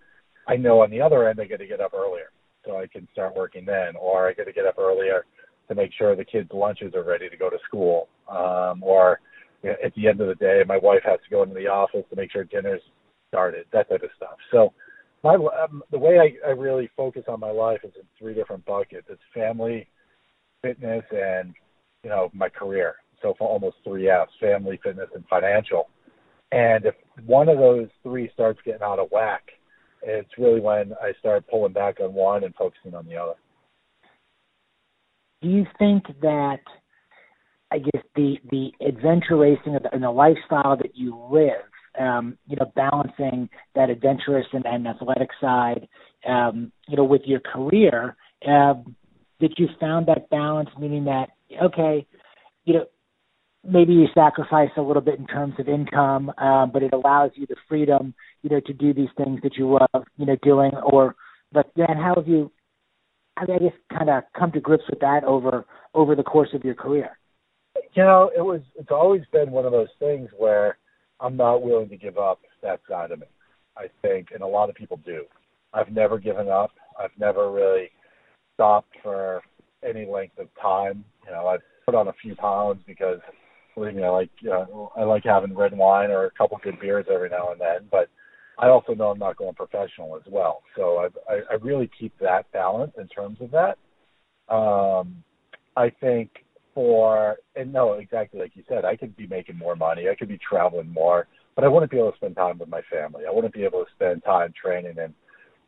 I 0.49 0.56
know 0.56 0.80
on 0.80 0.90
the 0.90 1.00
other 1.00 1.28
end, 1.28 1.40
I 1.40 1.44
got 1.44 1.59
to 1.59 1.66
get 1.66 1.80
up 1.80 1.94
earlier, 1.94 2.30
so 2.64 2.76
I 2.76 2.87
can 2.87 3.06
start 3.12 3.37
working 3.37 3.64
then, 3.64 3.94
or 4.00 4.28
I 4.28 4.33
got 4.33 4.44
to 4.44 4.52
get 4.52 4.66
up 4.66 4.78
earlier 4.78 5.25
to 5.68 5.75
make 5.75 5.92
sure 5.97 6.14
the 6.14 6.25
kids' 6.25 6.50
lunches 6.52 6.94
are 6.94 7.04
ready 7.04 7.28
to 7.30 7.37
go 7.37 7.49
to 7.49 7.59
school, 7.66 8.09
um, 8.28 8.83
or 8.83 9.21
you 9.62 9.71
know, 9.71 9.76
at 9.85 9.94
the 9.94 10.09
end 10.09 10.21
of 10.21 10.28
the 10.28 10.35
day, 10.35 10.62
my 10.66 10.78
wife 10.78 11.02
has 11.04 11.21
to 11.25 11.30
go 11.30 11.42
into 11.42 11.54
the 11.54 11.68
office 11.68 12.04
to 12.11 12.16
make 12.16 12.30
sure 12.30 12.44
dinner's 12.44 12.83
started, 13.28 13.66
that 13.73 13.88
type 13.88 14.02
of 14.02 14.11
stuff. 14.16 14.37
So 14.52 14.73
my 15.25 15.35
um, 15.35 15.83
the 15.90 15.99
way 15.99 16.19
I, 16.19 16.49
I 16.49 16.52
really 16.52 16.90
focus 16.97 17.25
on 17.26 17.40
my 17.40 17.50
life 17.50 17.81
is 17.83 17.93
in 17.97 18.02
three 18.19 18.35
different 18.35 18.64
buckets. 18.66 19.07
It's 19.11 19.21
family, 19.33 19.88
fitness, 20.62 21.02
and 21.11 21.54
you 22.04 22.11
know 22.11 22.31
my 22.35 22.50
career. 22.50 22.97
So 23.23 23.35
for 23.38 23.49
almost 23.49 23.76
three 23.83 24.09
F's: 24.09 24.31
family, 24.38 24.78
fitness, 24.85 25.09
and 25.14 25.25
financial. 25.28 25.88
And 26.52 26.85
if 26.85 26.95
one 27.26 27.49
of 27.49 27.59
those 27.59 27.88
three 28.02 28.31
starts 28.35 28.61
getting 28.64 28.83
out 28.83 28.99
of 28.99 29.09
whack, 29.11 29.43
it's 30.02 30.31
really 30.38 30.61
when 30.61 30.93
I 31.02 31.12
start 31.19 31.49
pulling 31.50 31.73
back 31.73 31.99
on 32.00 32.12
one 32.12 32.45
and 32.45 32.54
focusing 32.54 32.95
on 32.95 33.07
the 33.07 33.16
other. 33.16 33.35
do 35.43 35.49
you 35.49 35.66
think 35.78 36.04
that 36.21 36.61
I 37.71 37.78
guess 37.78 38.02
the 38.14 38.37
the 38.50 38.73
adventure 38.87 39.37
racing 39.37 39.76
and 39.93 40.02
the 40.02 40.11
lifestyle 40.11 40.76
that 40.76 40.95
you 40.95 41.19
live, 41.31 41.69
um, 41.99 42.39
you 42.47 42.57
know, 42.57 42.71
balancing 42.75 43.49
that 43.75 43.91
adventurous 43.91 44.47
and, 44.53 44.67
and 44.67 44.87
athletic 44.87 45.31
side, 45.41 45.89
um, 46.29 46.73
you 46.89 46.97
know, 46.97 47.05
with 47.05 47.23
your 47.25 47.41
career, 47.41 48.17
um, 48.47 48.97
that 49.41 49.59
you 49.59 49.69
found 49.81 50.07
that 50.07 50.31
balance, 50.31 50.71
meaning 50.79 51.05
that 51.05 51.29
okay, 51.63 52.07
you 52.65 52.75
know, 52.75 52.87
maybe 53.67 53.93
you 53.93 54.07
sacrifice 54.15 54.71
a 54.77 54.83
little 54.83 55.03
bit 55.03 55.19
in 55.19 55.27
terms 55.27 55.55
of 55.59 55.69
income, 55.69 56.31
um, 56.39 56.71
but 56.73 56.83
it 56.83 56.93
allows 56.93 57.31
you 57.35 57.47
the 57.47 57.57
freedom, 57.69 58.15
you 58.43 58.51
know, 58.51 58.61
to 58.61 58.73
do 58.73 58.93
these 58.93 59.09
things 59.17 59.41
that 59.43 59.57
you 59.57 59.71
love, 59.71 60.05
you 60.17 60.27
know, 60.27 60.37
doing. 60.43 60.73
Or, 60.85 61.15
but 61.53 61.71
then 61.77 61.97
how 61.97 62.15
have 62.17 62.29
you, 62.29 62.51
I 63.37 63.47
guess, 63.47 63.73
kind 63.91 64.11
of 64.11 64.25
come 64.39 64.53
to 64.53 64.61
grips 64.61 64.85
with 64.89 65.01
that 65.01 65.25
over 65.25 65.65
over 65.95 66.15
the 66.15 66.23
course 66.23 66.51
of 66.55 66.65
your 66.65 66.75
career? 66.75 67.19
You 67.95 68.03
know, 68.03 68.31
it 68.37 68.41
was. 68.41 68.61
It's 68.77 68.91
always 68.91 69.23
been 69.33 69.51
one 69.51 69.65
of 69.65 69.73
those 69.73 69.89
things 69.99 70.29
where 70.37 70.79
I'm 71.25 71.37
not 71.37 71.62
willing 71.62 71.88
to 71.88 71.97
give 71.97 72.19
up 72.19 72.40
that 72.62 72.81
side 72.88 73.11
of 73.11 73.21
me. 73.21 73.26
I 73.76 73.87
think, 74.02 74.28
and 74.33 74.43
a 74.43 74.47
lot 74.47 74.69
of 74.69 74.76
people 74.76 75.00
do. 75.04 75.25
I've 75.73 75.90
never 75.90 76.19
given 76.19 76.49
up. 76.49 76.71
I've 77.00 77.19
never 77.19 77.50
really 77.50 77.90
stopped 78.54 78.95
for 79.02 79.43
any 79.83 80.07
length 80.07 80.38
of 80.38 80.49
time. 80.61 81.04
You 81.26 81.33
know, 81.33 81.47
I've 81.47 81.62
put 81.87 81.95
on 81.95 82.09
a 82.09 82.12
few 82.23 82.37
pounds 82.37 82.83
because 82.87 83.19
believe 83.75 83.95
me, 83.95 84.04
I 84.04 84.11
like 84.11 84.31
uh, 84.49 84.66
I 84.97 85.02
like 85.02 85.25
having 85.25 85.57
red 85.57 85.76
wine 85.76 86.11
or 86.11 86.26
a 86.26 86.31
couple 86.31 86.59
good 86.62 86.78
beers 86.78 87.07
every 87.12 87.31
now 87.31 87.50
and 87.52 87.61
then, 87.61 87.88
but 87.90 88.09
I 88.59 88.69
also 88.69 88.95
know 88.95 89.11
I'm 89.11 89.19
not 89.19 89.37
going 89.37 89.54
professional 89.54 90.16
as 90.16 90.23
well. 90.31 90.62
So 90.76 90.99
I 90.99 91.33
I, 91.33 91.40
I 91.52 91.54
really 91.54 91.90
keep 91.99 92.16
that 92.21 92.52
balance 92.52 92.93
in 92.99 93.09
terms 93.09 93.38
of 93.40 93.50
that. 93.50 93.78
Um, 94.54 95.25
I 95.76 95.90
think 95.90 96.31
for 96.75 97.37
and 97.57 97.73
no, 97.73 97.95
exactly 97.95 98.40
like 98.40 98.57
you 98.57 98.64
said, 98.69 98.85
I 98.85 98.97
could 98.97 99.16
be 99.16 99.26
making 99.26 99.57
more 99.57 99.76
money, 99.76 100.09
I 100.09 100.14
could 100.14 100.28
be 100.28 100.38
traveling 100.38 100.93
more, 100.93 101.26
but 101.54 101.64
I 101.64 101.69
wouldn't 101.69 101.90
be 101.90 101.99
able 101.99 102.12
to 102.12 102.16
spend 102.16 102.37
time 102.37 102.59
with 102.59 102.69
my 102.69 102.83
family. 102.90 103.25
I 103.26 103.33
wouldn't 103.33 103.54
be 103.54 103.64
able 103.64 103.85
to 103.85 103.90
spend 103.95 104.25
time 104.25 104.52
training 104.61 104.99
and 104.99 105.14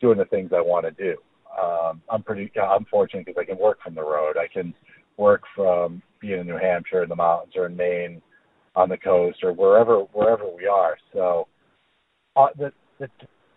doing 0.01 0.19
the 0.19 0.25
things 0.27 0.51
I 0.55 0.61
want 0.61 0.85
to 0.85 0.91
do. 0.91 1.17
Um, 1.61 2.03
I'm 2.11 2.23
pretty 2.23 2.51
I'm 2.61 2.85
fortunate 2.87 3.27
because 3.27 3.41
I 3.41 3.45
can 3.45 3.59
work 3.59 3.79
from 3.83 3.95
the 3.95 4.03
road. 4.03 4.37
I 4.37 4.47
can 4.53 4.75
work 5.17 5.43
from 5.55 6.03
being 6.21 6.41
in 6.41 6.47
New 6.47 6.59
Hampshire 6.59 7.03
in 7.03 7.09
the 7.09 7.17
mountains 7.17 7.55
or 7.57 7.67
in 7.67 7.77
Maine 7.77 8.21
on 8.75 8.89
the 8.89 8.99
coast 8.99 9.39
or 9.43 9.53
wherever 9.53 10.01
wherever 10.13 10.45
we 10.55 10.67
are. 10.67 10.97
So 11.13 11.49
uh, 12.37 12.49
the, 12.59 12.73
the, 12.99 13.09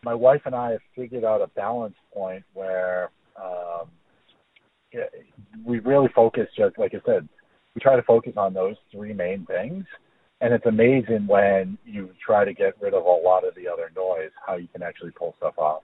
my 0.04 0.14
wife 0.14 0.42
and 0.46 0.56
I 0.56 0.72
have 0.72 0.82
figured 0.96 1.26
out 1.26 1.42
a 1.42 1.48
balance 1.48 1.96
point 2.14 2.44
where 2.54 3.12
um, 3.42 3.90
we 5.66 5.80
really 5.80 6.10
focus 6.16 6.48
just 6.58 6.78
like 6.78 6.94
I 6.94 7.00
said, 7.06 7.28
we 7.80 7.82
try 7.82 7.96
to 7.96 8.04
focus 8.04 8.34
on 8.36 8.54
those 8.54 8.76
three 8.92 9.14
main 9.14 9.46
things. 9.46 9.86
And 10.42 10.54
it's 10.54 10.66
amazing 10.66 11.28
when 11.28 11.78
you 11.86 12.10
try 12.26 12.46
to 12.46 12.54
get 12.54 12.74
rid 12.82 12.94
of 12.94 13.04
a 13.04 13.08
lot 13.08 13.48
of 13.48 13.56
the 13.56 13.68
other 13.72 13.92
noise, 13.96 14.32
how 14.46 14.56
you 14.56 14.68
can 14.68 14.84
actually 14.84 15.12
pull 15.12 15.34
stuff 15.38 15.58
off. 15.58 15.84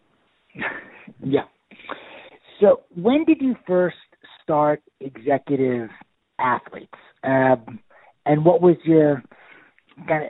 yeah. 1.23 1.43
So 2.59 2.81
when 2.95 3.25
did 3.25 3.41
you 3.41 3.55
first 3.67 3.97
start 4.43 4.81
executive 4.99 5.89
athletes? 6.39 6.93
Um, 7.23 7.79
and 8.25 8.43
what 8.45 8.61
was 8.61 8.77
your 8.83 9.23
kind 10.07 10.25
of 10.25 10.29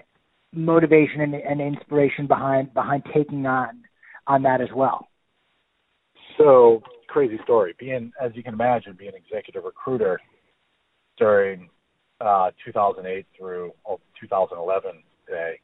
motivation 0.54 1.22
and, 1.22 1.36
and 1.36 1.62
inspiration 1.62 2.28
behind 2.28 2.74
behind 2.74 3.04
taking 3.14 3.46
on 3.46 3.82
on 4.28 4.42
that 4.44 4.62
as 4.62 4.70
well? 4.76 5.08
So 6.38 6.82
crazy 7.08 7.38
story. 7.44 7.76
Being 7.80 8.12
as 8.20 8.32
you 8.34 8.44
can 8.44 8.54
imagine, 8.54 8.96
being 8.98 9.14
an 9.14 9.22
executive 9.24 9.64
recruiter 9.64 10.20
during 11.18 11.70
uh, 12.22 12.52
2008 12.64 13.26
through 13.38 13.72
2011 14.20 14.92
today. 15.28 15.60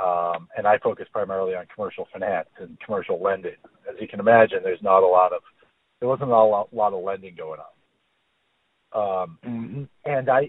um, 0.00 0.48
and 0.56 0.66
I 0.66 0.78
focus 0.78 1.06
primarily 1.12 1.54
on 1.54 1.66
commercial 1.74 2.06
finance 2.12 2.48
and 2.58 2.78
commercial 2.84 3.20
lending. 3.20 3.56
As 3.88 3.96
you 4.00 4.08
can 4.08 4.20
imagine, 4.20 4.58
there's 4.62 4.82
not 4.82 5.02
a 5.02 5.06
lot 5.06 5.32
of 5.32 5.42
there 6.00 6.08
wasn't 6.08 6.30
a 6.30 6.34
lot, 6.34 6.72
lot 6.72 6.94
of 6.94 7.04
lending 7.04 7.34
going 7.36 7.60
on. 7.60 7.66
Um, 8.92 9.38
mm-hmm. 9.46 9.82
And 10.04 10.28
I, 10.28 10.48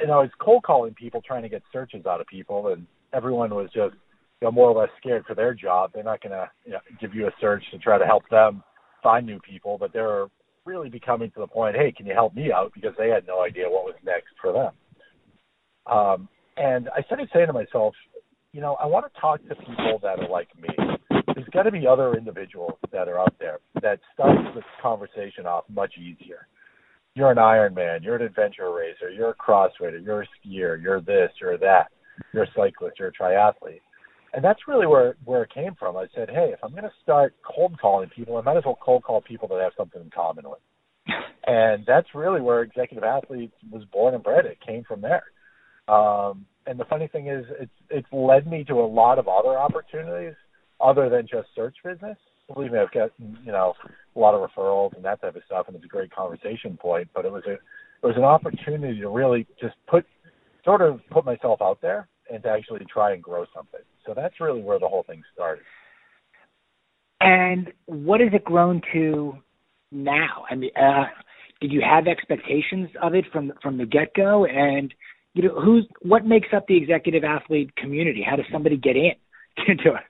and 0.00 0.10
I 0.10 0.16
was 0.16 0.30
cold 0.40 0.62
calling 0.62 0.94
people, 0.94 1.22
trying 1.22 1.42
to 1.42 1.48
get 1.48 1.62
searches 1.72 2.06
out 2.06 2.20
of 2.20 2.26
people, 2.26 2.68
and 2.68 2.86
everyone 3.12 3.54
was 3.54 3.66
just, 3.72 3.94
you 4.40 4.46
know, 4.46 4.52
more 4.52 4.70
or 4.70 4.80
less 4.80 4.90
scared 4.98 5.24
for 5.26 5.34
their 5.34 5.54
job. 5.54 5.90
They're 5.92 6.04
not 6.04 6.22
going 6.22 6.32
to 6.32 6.50
you 6.64 6.72
know, 6.72 6.78
give 7.00 7.14
you 7.14 7.26
a 7.26 7.30
search 7.40 7.64
to 7.72 7.78
try 7.78 7.98
to 7.98 8.04
help 8.04 8.28
them 8.30 8.62
find 9.02 9.26
new 9.26 9.40
people, 9.40 9.78
but 9.78 9.92
they're 9.92 10.26
really 10.64 10.88
becoming 10.88 11.30
to 11.32 11.40
the 11.40 11.46
point, 11.46 11.76
hey, 11.76 11.92
can 11.92 12.06
you 12.06 12.14
help 12.14 12.34
me 12.34 12.52
out? 12.52 12.72
Because 12.74 12.92
they 12.98 13.08
had 13.08 13.26
no 13.26 13.42
idea 13.42 13.68
what 13.68 13.84
was 13.84 13.94
next 14.04 14.34
for 14.40 14.52
them. 14.52 14.72
Um, 15.86 16.28
and 16.56 16.88
I 16.96 17.02
started 17.02 17.28
saying 17.32 17.46
to 17.46 17.52
myself, 17.52 17.94
you 18.52 18.60
know, 18.60 18.74
I 18.74 18.86
want 18.86 19.12
to 19.12 19.20
talk 19.20 19.40
to 19.48 19.54
people 19.54 19.98
that 20.02 20.18
are 20.18 20.28
like 20.28 20.48
me. 20.60 20.68
There's 21.34 21.48
got 21.52 21.62
to 21.62 21.70
be 21.70 21.86
other 21.86 22.14
individuals 22.14 22.78
that 22.92 23.08
are 23.08 23.18
out 23.18 23.34
there 23.38 23.58
that 23.80 24.00
start 24.12 24.36
this 24.54 24.64
conversation 24.82 25.46
off 25.46 25.64
much 25.68 25.94
easier 25.96 26.48
you're 27.14 27.30
an 27.30 27.38
Ironman, 27.38 28.02
you're 28.02 28.16
an 28.16 28.22
adventure 28.22 28.72
racer, 28.72 29.10
you're 29.10 29.30
a 29.30 29.34
crossfitter, 29.34 30.02
you're 30.02 30.22
a 30.22 30.26
skier, 30.26 30.80
you're 30.80 31.00
this, 31.00 31.30
you're 31.40 31.58
that, 31.58 31.88
you're 32.32 32.44
a 32.44 32.50
cyclist, 32.56 32.98
you're 32.98 33.08
a 33.08 33.12
triathlete. 33.12 33.80
And 34.32 34.44
that's 34.44 34.60
really 34.68 34.86
where 34.86 35.16
where 35.24 35.42
it 35.42 35.52
came 35.52 35.74
from. 35.78 35.96
I 35.96 36.06
said, 36.14 36.30
hey, 36.30 36.50
if 36.52 36.60
I'm 36.62 36.70
going 36.70 36.84
to 36.84 36.92
start 37.02 37.34
cold 37.42 37.78
calling 37.80 38.08
people, 38.10 38.36
I 38.36 38.42
might 38.42 38.56
as 38.56 38.64
well 38.64 38.78
cold 38.80 39.02
call 39.02 39.20
people 39.20 39.48
that 39.48 39.56
I 39.56 39.64
have 39.64 39.72
something 39.76 40.00
in 40.00 40.10
common 40.10 40.44
with. 40.48 40.60
And 41.46 41.84
that's 41.86 42.14
really 42.14 42.40
where 42.40 42.62
Executive 42.62 43.02
Athletes 43.02 43.54
was 43.72 43.82
born 43.86 44.14
and 44.14 44.22
bred. 44.22 44.44
It 44.44 44.58
came 44.64 44.84
from 44.84 45.00
there. 45.00 45.24
Um, 45.88 46.44
and 46.66 46.78
the 46.78 46.84
funny 46.84 47.08
thing 47.08 47.28
is, 47.28 47.46
it's 47.58 47.72
it's 47.88 48.06
led 48.12 48.46
me 48.46 48.62
to 48.64 48.74
a 48.74 48.86
lot 48.86 49.18
of 49.18 49.26
other 49.26 49.58
opportunities 49.58 50.34
other 50.80 51.08
than 51.08 51.26
just 51.26 51.48
search 51.56 51.74
business 51.82 52.18
believe 52.54 52.72
me, 52.72 52.78
I've 52.78 52.92
got 52.92 53.10
you 53.18 53.52
know 53.52 53.74
a 54.14 54.18
lot 54.18 54.34
of 54.34 54.48
referrals 54.48 54.94
and 54.94 55.04
that 55.04 55.20
type 55.20 55.36
of 55.36 55.42
stuff, 55.46 55.66
and 55.66 55.76
it's 55.76 55.84
a 55.84 55.88
great 55.88 56.10
conversation 56.10 56.76
point. 56.76 57.08
But 57.14 57.24
it 57.24 57.32
was 57.32 57.42
a 57.46 57.52
it 57.52 58.06
was 58.06 58.16
an 58.16 58.24
opportunity 58.24 59.00
to 59.00 59.08
really 59.08 59.46
just 59.60 59.74
put 59.86 60.06
sort 60.64 60.82
of 60.82 61.00
put 61.10 61.24
myself 61.24 61.60
out 61.62 61.80
there 61.80 62.08
and 62.32 62.42
to 62.42 62.48
actually 62.48 62.84
try 62.92 63.12
and 63.12 63.22
grow 63.22 63.44
something. 63.54 63.80
So 64.10 64.14
that's 64.20 64.40
really 64.40 64.60
where 64.60 64.80
the 64.80 64.88
whole 64.88 65.04
thing 65.04 65.22
started. 65.32 65.62
And 67.20 67.72
what 67.86 68.20
has 68.20 68.30
it 68.32 68.44
grown 68.44 68.82
to 68.92 69.34
now? 69.92 70.44
I 70.50 70.56
mean, 70.56 70.70
uh, 70.74 71.04
did 71.60 71.70
you 71.70 71.80
have 71.80 72.08
expectations 72.08 72.88
of 73.00 73.14
it 73.14 73.24
from 73.32 73.52
from 73.62 73.78
the 73.78 73.86
get 73.86 74.12
go? 74.16 74.46
And 74.46 74.92
you 75.34 75.44
know, 75.44 75.60
who's 75.60 75.86
what 76.02 76.26
makes 76.26 76.48
up 76.52 76.66
the 76.66 76.76
executive 76.76 77.22
athlete 77.22 77.76
community? 77.76 78.26
How 78.28 78.34
does 78.34 78.46
somebody 78.50 78.76
get 78.76 78.96
in 78.96 79.12
into 79.68 79.90
it? 79.94 80.02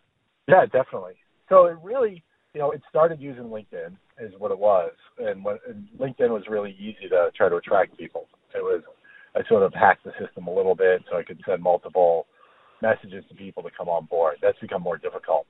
Yeah, 0.48 0.64
definitely. 0.64 1.16
So 1.50 1.66
it 1.66 1.76
really 1.82 2.24
you 2.54 2.60
know, 2.60 2.70
it 2.70 2.80
started 2.88 3.20
using 3.20 3.44
LinkedIn 3.44 3.96
is 4.18 4.32
what 4.38 4.50
it 4.50 4.58
was, 4.58 4.90
and, 5.18 5.44
when, 5.44 5.58
and 5.68 5.86
LinkedIn 6.00 6.30
was 6.30 6.42
really 6.48 6.74
easy 6.80 7.08
to 7.10 7.30
try 7.36 7.48
to 7.50 7.56
attract 7.56 7.98
people. 7.98 8.28
It 8.54 8.62
was 8.62 8.82
I 9.36 9.46
sort 9.46 9.62
of 9.62 9.74
hacked 9.74 10.04
the 10.04 10.12
system 10.18 10.46
a 10.46 10.54
little 10.54 10.74
bit 10.74 11.02
so 11.10 11.18
I 11.18 11.22
could 11.22 11.40
send 11.46 11.62
multiple 11.62 12.26
messages 12.82 13.24
to 13.28 13.34
people 13.34 13.62
to 13.62 13.70
come 13.76 13.88
on 13.88 14.06
board. 14.06 14.36
That's 14.42 14.58
become 14.58 14.82
more 14.82 14.98
difficult. 14.98 15.46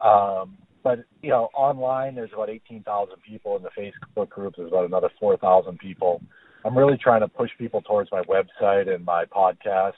Um, 0.00 0.58
but 0.82 1.04
you 1.22 1.30
know, 1.30 1.48
online 1.54 2.14
there's 2.14 2.32
about 2.32 2.50
18,000 2.50 3.16
people 3.26 3.56
in 3.56 3.62
the 3.62 3.70
Facebook 3.70 4.28
group. 4.28 4.54
There's 4.56 4.68
about 4.68 4.86
another 4.86 5.10
4,000 5.18 5.78
people. 5.78 6.20
I'm 6.64 6.76
really 6.76 6.96
trying 6.96 7.20
to 7.20 7.28
push 7.28 7.50
people 7.58 7.82
towards 7.82 8.10
my 8.10 8.22
website 8.22 8.92
and 8.92 9.04
my 9.04 9.24
podcast 9.24 9.92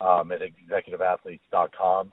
um, 0.00 0.32
at 0.32 0.40
executiveathletes.com 0.40 2.12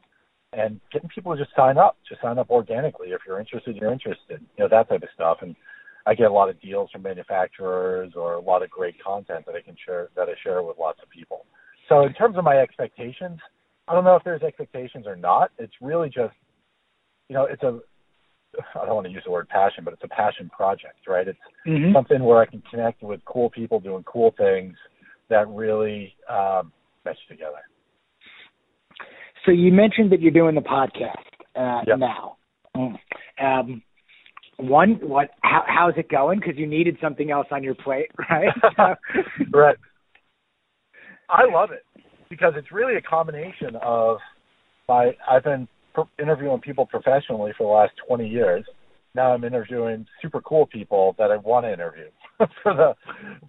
and 0.53 0.79
getting 0.91 1.09
people 1.09 1.35
to 1.35 1.43
just 1.43 1.55
sign 1.55 1.77
up, 1.77 1.97
just 2.07 2.21
sign 2.21 2.37
up 2.37 2.49
organically. 2.49 3.09
If 3.09 3.21
you're 3.25 3.39
interested, 3.39 3.75
you're 3.75 3.91
interested. 3.91 4.41
You 4.57 4.63
know 4.63 4.67
that 4.69 4.89
type 4.89 5.03
of 5.03 5.09
stuff. 5.13 5.37
And 5.41 5.55
I 6.05 6.13
get 6.13 6.27
a 6.27 6.33
lot 6.33 6.49
of 6.49 6.59
deals 6.61 6.89
from 6.91 7.03
manufacturers 7.03 8.13
or 8.15 8.33
a 8.33 8.41
lot 8.41 8.63
of 8.63 8.69
great 8.69 9.01
content 9.01 9.45
that 9.45 9.55
I 9.55 9.61
can 9.61 9.75
share 9.85 10.09
that 10.15 10.27
I 10.27 10.33
share 10.43 10.63
with 10.63 10.77
lots 10.77 10.99
of 11.01 11.09
people. 11.09 11.45
So 11.87 12.05
in 12.05 12.13
terms 12.13 12.37
of 12.37 12.43
my 12.43 12.57
expectations, 12.57 13.39
I 13.87 13.93
don't 13.93 14.03
know 14.03 14.15
if 14.15 14.23
there's 14.23 14.43
expectations 14.43 15.05
or 15.07 15.15
not. 15.15 15.51
It's 15.57 15.73
really 15.81 16.07
just, 16.07 16.35
you 17.29 17.35
know, 17.35 17.45
it's 17.45 17.63
a 17.63 17.79
I 18.75 18.85
don't 18.85 18.95
want 18.95 19.07
to 19.07 19.13
use 19.13 19.23
the 19.25 19.31
word 19.31 19.47
passion, 19.47 19.83
but 19.83 19.93
it's 19.93 20.03
a 20.03 20.09
passion 20.09 20.49
project, 20.49 21.07
right? 21.07 21.27
It's 21.27 21.39
mm-hmm. 21.65 21.93
something 21.93 22.23
where 22.23 22.39
I 22.39 22.45
can 22.45 22.61
connect 22.69 23.01
with 23.01 23.21
cool 23.25 23.49
people 23.49 23.79
doing 23.79 24.03
cool 24.03 24.33
things 24.37 24.75
that 25.29 25.47
really 25.47 26.13
um, 26.29 26.73
mesh 27.05 27.15
together. 27.29 27.59
So 29.45 29.51
you 29.51 29.71
mentioned 29.71 30.11
that 30.11 30.21
you're 30.21 30.31
doing 30.31 30.55
the 30.55 30.61
podcast 30.61 31.15
uh, 31.55 31.83
yep. 31.87 31.99
now. 31.99 32.37
Mm. 32.75 32.95
Um, 33.41 33.81
one, 34.57 34.99
what? 35.01 35.29
How, 35.41 35.63
how's 35.65 35.93
it 35.97 36.09
going? 36.09 36.39
Because 36.39 36.57
you 36.57 36.67
needed 36.67 36.97
something 37.01 37.31
else 37.31 37.47
on 37.51 37.63
your 37.63 37.75
plate, 37.75 38.11
right? 38.29 38.49
right. 39.53 39.77
I 41.29 41.45
love 41.51 41.71
it 41.71 41.85
because 42.31 42.53
it's 42.55 42.71
really 42.71 42.95
a 42.95 43.01
combination 43.01 43.75
of 43.83 44.17
my. 44.87 45.11
I've 45.29 45.43
been 45.43 45.67
interviewing 46.17 46.59
people 46.61 46.87
professionally 46.87 47.51
for 47.57 47.67
the 47.67 47.73
last 47.73 47.91
20 48.07 48.27
years. 48.27 48.65
Now 49.13 49.33
I'm 49.33 49.43
interviewing 49.43 50.07
super 50.21 50.41
cool 50.41 50.65
people 50.65 51.13
that 51.19 51.29
I 51.29 51.37
want 51.37 51.65
to 51.65 51.73
interview. 51.73 52.07
for 52.63 52.73
the 52.73 52.95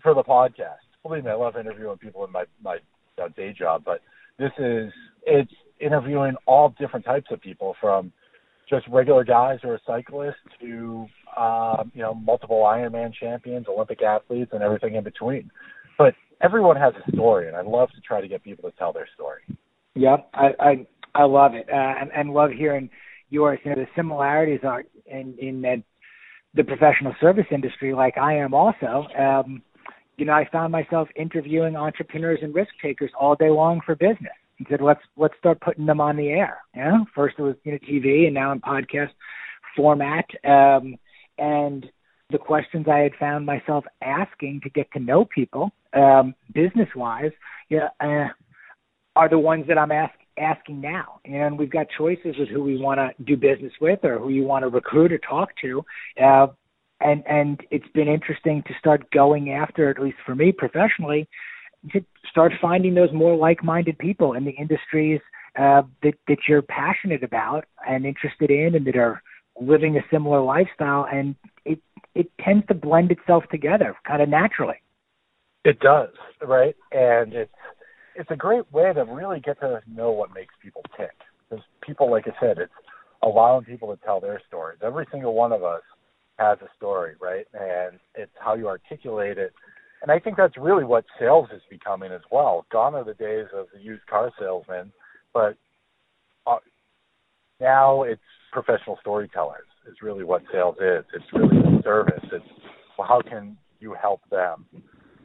for 0.02 0.14
the 0.14 0.22
podcast. 0.22 0.82
Believe 1.02 1.24
me, 1.24 1.30
I 1.30 1.34
love 1.34 1.56
interviewing 1.56 1.98
people 1.98 2.24
in 2.24 2.32
my 2.32 2.44
my 2.62 2.78
uh, 3.22 3.28
day 3.36 3.54
job, 3.56 3.82
but 3.84 4.00
this 4.38 4.52
is 4.58 4.92
it's 5.24 5.52
interviewing 5.80 6.34
all 6.46 6.74
different 6.78 7.04
types 7.04 7.26
of 7.30 7.40
people 7.40 7.74
from 7.80 8.12
just 8.68 8.86
regular 8.88 9.24
guys 9.24 9.58
who 9.62 9.70
are 9.70 9.80
cyclists 9.86 10.34
to 10.60 11.06
um, 11.36 11.92
you 11.94 12.02
know 12.02 12.14
multiple 12.14 12.62
Ironman 12.64 13.12
champions, 13.14 13.66
Olympic 13.68 14.02
athletes, 14.02 14.50
and 14.52 14.62
everything 14.62 14.94
in 14.94 15.04
between. 15.04 15.50
But 15.98 16.14
everyone 16.42 16.76
has 16.76 16.92
a 17.06 17.12
story, 17.12 17.48
and 17.48 17.56
I 17.56 17.62
love 17.62 17.90
to 17.94 18.00
try 18.00 18.20
to 18.20 18.28
get 18.28 18.42
people 18.42 18.70
to 18.70 18.76
tell 18.76 18.92
their 18.92 19.08
story. 19.14 19.42
Yep, 19.94 20.30
I 20.34 20.48
I, 20.58 20.86
I 21.14 21.24
love 21.24 21.54
it, 21.54 21.68
uh, 21.70 21.94
and, 22.00 22.10
and 22.14 22.30
love 22.30 22.50
hearing 22.50 22.90
yours. 23.30 23.58
You 23.64 23.70
know, 23.70 23.82
the 23.82 23.88
similarities 23.96 24.60
are 24.64 24.84
in 25.06 25.34
in 25.38 25.62
that 25.62 25.82
the 26.54 26.64
professional 26.64 27.14
service 27.20 27.46
industry, 27.50 27.94
like 27.94 28.18
I 28.18 28.36
am 28.36 28.54
also. 28.54 29.06
Um, 29.18 29.62
you 30.18 30.26
know, 30.26 30.32
I 30.32 30.48
found 30.52 30.72
myself 30.72 31.08
interviewing 31.16 31.74
entrepreneurs 31.74 32.40
and 32.42 32.54
risk 32.54 32.70
takers 32.82 33.10
all 33.18 33.34
day 33.34 33.48
long 33.48 33.80
for 33.84 33.94
business. 33.94 34.32
And 34.58 34.66
said, 34.70 34.80
let's 34.82 35.00
let's 35.16 35.34
start 35.38 35.60
putting 35.60 35.86
them 35.86 36.00
on 36.00 36.16
the 36.16 36.28
air. 36.28 36.58
You 36.74 36.84
know, 36.84 37.06
first 37.14 37.36
it 37.38 37.42
was 37.42 37.56
you 37.64 37.72
know 37.72 37.78
TV, 37.78 38.26
and 38.26 38.34
now 38.34 38.52
in 38.52 38.60
podcast 38.60 39.10
format. 39.76 40.26
Um, 40.44 40.96
and 41.38 41.86
the 42.32 42.38
questions 42.38 42.86
I 42.90 43.00
had 43.00 43.12
found 43.20 43.46
myself 43.46 43.84
asking 44.02 44.60
to 44.64 44.70
get 44.70 44.90
to 44.92 45.00
know 45.00 45.24
people, 45.24 45.70
um, 45.92 46.34
business 46.52 46.88
wise, 46.96 47.32
yeah, 47.68 47.88
uh, 48.00 48.28
are 49.14 49.28
the 49.28 49.38
ones 49.38 49.66
that 49.68 49.78
I'm 49.78 49.92
ask, 49.92 50.14
asking 50.38 50.80
now. 50.80 51.20
And 51.24 51.58
we've 51.58 51.70
got 51.70 51.86
choices 51.96 52.34
with 52.38 52.48
who 52.48 52.62
we 52.62 52.78
want 52.78 52.98
to 52.98 53.10
do 53.24 53.36
business 53.36 53.72
with 53.80 54.00
or 54.04 54.18
who 54.18 54.30
you 54.30 54.44
want 54.44 54.62
to 54.64 54.68
recruit 54.68 55.12
or 55.12 55.18
talk 55.18 55.50
to. 55.62 55.84
Uh, 56.20 56.46
and 57.00 57.22
and 57.26 57.60
it's 57.70 57.88
been 57.94 58.08
interesting 58.08 58.62
to 58.66 58.74
start 58.78 59.10
going 59.10 59.52
after, 59.52 59.90
at 59.90 60.00
least 60.00 60.18
for 60.24 60.34
me 60.34 60.52
professionally, 60.52 61.28
to 61.92 62.04
start 62.30 62.52
finding 62.60 62.94
those 62.94 63.12
more 63.12 63.36
like-minded 63.36 63.98
people 63.98 64.34
in 64.34 64.44
the 64.44 64.52
industries 64.52 65.20
uh, 65.58 65.82
that 66.02 66.14
that 66.28 66.38
you're 66.48 66.62
passionate 66.62 67.24
about 67.24 67.64
and 67.88 68.06
interested 68.06 68.50
in, 68.50 68.74
and 68.76 68.86
that 68.86 68.96
are 68.96 69.22
living 69.60 69.96
a 69.96 70.00
similar 70.10 70.40
lifestyle. 70.40 71.06
And 71.12 71.34
it 71.64 71.80
it 72.14 72.30
tends 72.44 72.66
to 72.66 72.74
blend 72.74 73.10
itself 73.10 73.44
together 73.50 73.94
kind 74.06 74.22
of 74.22 74.28
naturally. 74.28 74.82
It 75.64 75.80
does, 75.80 76.10
right? 76.40 76.76
And 76.90 77.32
it's 77.32 77.52
it's 78.14 78.30
a 78.30 78.36
great 78.36 78.70
way 78.72 78.92
to 78.92 79.04
really 79.04 79.40
get 79.40 79.60
to 79.60 79.80
know 79.88 80.10
what 80.10 80.34
makes 80.34 80.54
people 80.62 80.82
tick. 80.96 81.12
Because 81.48 81.64
people, 81.80 82.10
like 82.10 82.24
I 82.26 82.38
said, 82.40 82.58
it's 82.58 82.72
allowing 83.22 83.64
people 83.64 83.94
to 83.94 84.02
tell 84.04 84.20
their 84.20 84.40
stories. 84.46 84.78
Every 84.82 85.06
single 85.10 85.34
one 85.34 85.52
of 85.52 85.62
us 85.62 85.82
has 86.38 86.58
a 86.60 86.68
story, 86.76 87.14
right? 87.20 87.46
And 87.54 87.98
it's 88.14 88.32
how 88.38 88.54
you 88.54 88.68
articulate 88.68 89.38
it. 89.38 89.52
And 90.02 90.10
I 90.10 90.18
think 90.18 90.36
that's 90.36 90.56
really 90.58 90.84
what 90.84 91.04
sales 91.18 91.48
is 91.54 91.62
becoming 91.70 92.12
as 92.12 92.22
well. 92.30 92.66
Gone 92.72 92.94
are 92.94 93.04
the 93.04 93.14
days 93.14 93.46
of 93.54 93.66
the 93.72 93.80
used 93.80 94.04
car 94.06 94.32
salesman, 94.38 94.92
but 95.32 95.56
uh, 96.46 96.56
now 97.60 98.02
it's 98.02 98.20
professional 98.52 98.98
storytellers. 99.00 99.66
Is 99.88 99.96
really 100.00 100.24
what 100.24 100.42
sales 100.52 100.76
is. 100.80 101.04
It's 101.12 101.24
really 101.32 101.61
service. 101.82 102.24
It's 102.32 102.44
well, 102.98 103.08
how 103.08 103.20
can 103.20 103.56
you 103.80 103.94
help 104.00 104.20
them 104.30 104.66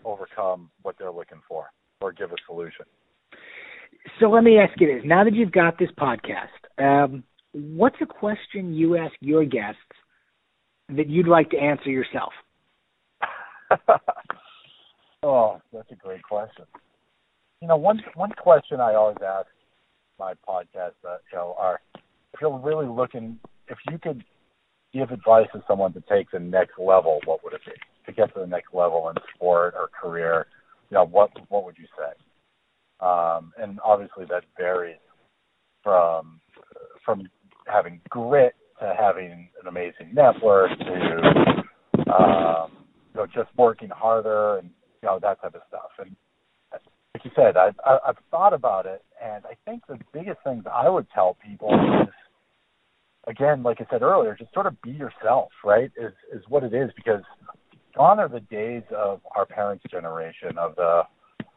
overcome 0.06 0.70
what 0.82 0.96
they're 0.98 1.12
looking 1.12 1.42
for? 1.48 1.72
or 2.02 2.12
give 2.12 2.32
a 2.32 2.36
solution. 2.46 2.86
So 4.20 4.30
let 4.30 4.44
me 4.44 4.58
ask 4.58 4.80
you 4.80 4.88
this: 4.88 5.04
Now 5.06 5.24
that 5.24 5.34
you've 5.34 5.52
got 5.52 5.78
this 5.78 5.90
podcast, 5.98 6.48
um, 6.78 7.24
what's 7.52 7.98
a 8.02 8.06
question 8.06 8.74
you 8.74 8.98
ask 8.98 9.14
your 9.20 9.46
guests 9.46 9.80
that 10.90 11.10
you'd 11.10 11.28
like 11.28 11.50
to 11.52 11.58
answer 11.58 11.90
yourself? 11.90 12.32
oh, 15.24 15.62
that's 15.74 15.92
a 15.92 15.96
great 15.96 16.24
question. 16.24 16.66
You 17.62 17.68
know, 17.68 17.78
one 17.78 18.02
one 18.16 18.32
question 18.32 18.80
I 18.80 18.94
always 18.96 19.18
ask 19.26 19.48
my 20.20 20.34
podcast, 20.48 20.94
uh, 21.08 21.18
you 21.32 21.40
are 21.40 21.80
if 22.34 22.42
you're 22.42 22.60
really 22.60 22.88
looking, 22.88 23.40
if 23.68 23.78
you 23.92 23.98
could 23.98 24.24
give 24.94 25.12
advice 25.12 25.48
to 25.54 25.64
someone 25.68 25.94
to 25.94 26.04
take 26.10 26.32
the 26.32 26.40
next 26.40 26.80
level, 26.80 27.20
what 27.26 27.44
would 27.44 27.54
it 27.54 27.62
be? 27.66 27.74
To 28.06 28.14
get 28.14 28.34
to 28.34 28.40
the 28.40 28.48
next 28.48 28.74
level 28.74 29.10
in 29.10 29.16
sport 29.36 29.74
or 29.76 29.90
career, 29.90 30.48
you 30.90 30.96
know, 30.96 31.06
what 31.06 31.32
what 31.50 31.66
would 31.66 31.78
you 31.78 31.88
say? 31.98 32.14
Um, 33.06 33.54
and 33.58 33.80
obviously 33.84 34.26
that 34.30 34.44
varies 34.58 34.98
from 35.84 36.40
from 37.06 37.30
having 37.66 38.00
grit 38.10 38.56
to 38.80 38.94
having 38.98 39.50
an 39.62 39.68
amazing 39.68 40.14
network 40.14 40.70
to 40.80 42.14
um, 42.14 42.72
you 43.14 43.22
know 43.22 43.28
just 43.34 43.50
working 43.58 43.90
harder 43.90 44.58
and 44.58 44.70
you 45.02 45.10
know 45.10 45.20
that 45.22 45.42
type 45.42 45.56
of 45.56 45.62
stuff. 45.68 45.92
And 46.00 46.16
like 46.72 47.26
you 47.26 47.32
said, 47.36 47.58
I've 47.58 47.76
I've 47.86 48.18
thought 48.32 48.54
about 48.54 48.86
it, 48.86 49.04
and 49.24 49.44
I 49.46 49.56
think 49.66 49.86
the 49.88 50.00
biggest 50.14 50.40
things 50.44 50.64
I 50.72 50.88
would 50.88 51.08
tell 51.14 51.38
people 51.46 51.70
is 52.04 52.14
again, 53.28 53.62
like 53.62 53.80
I 53.82 53.86
said 53.92 54.02
earlier, 54.02 54.36
just 54.36 54.54
sort 54.54 54.66
of 54.66 54.82
be 54.82 54.92
yourself, 54.92 55.52
right? 55.64 55.92
Is 55.98 56.14
is 56.34 56.44
what 56.48 56.64
it 56.64 56.74
is 56.74 56.90
because 56.96 57.22
gone 57.96 58.20
are 58.20 58.30
the 58.30 58.40
days 58.40 58.84
of 58.96 59.22
our 59.36 59.46
parents' 59.46 59.84
generation 59.92 60.58
of 60.58 60.76
the 60.76 61.04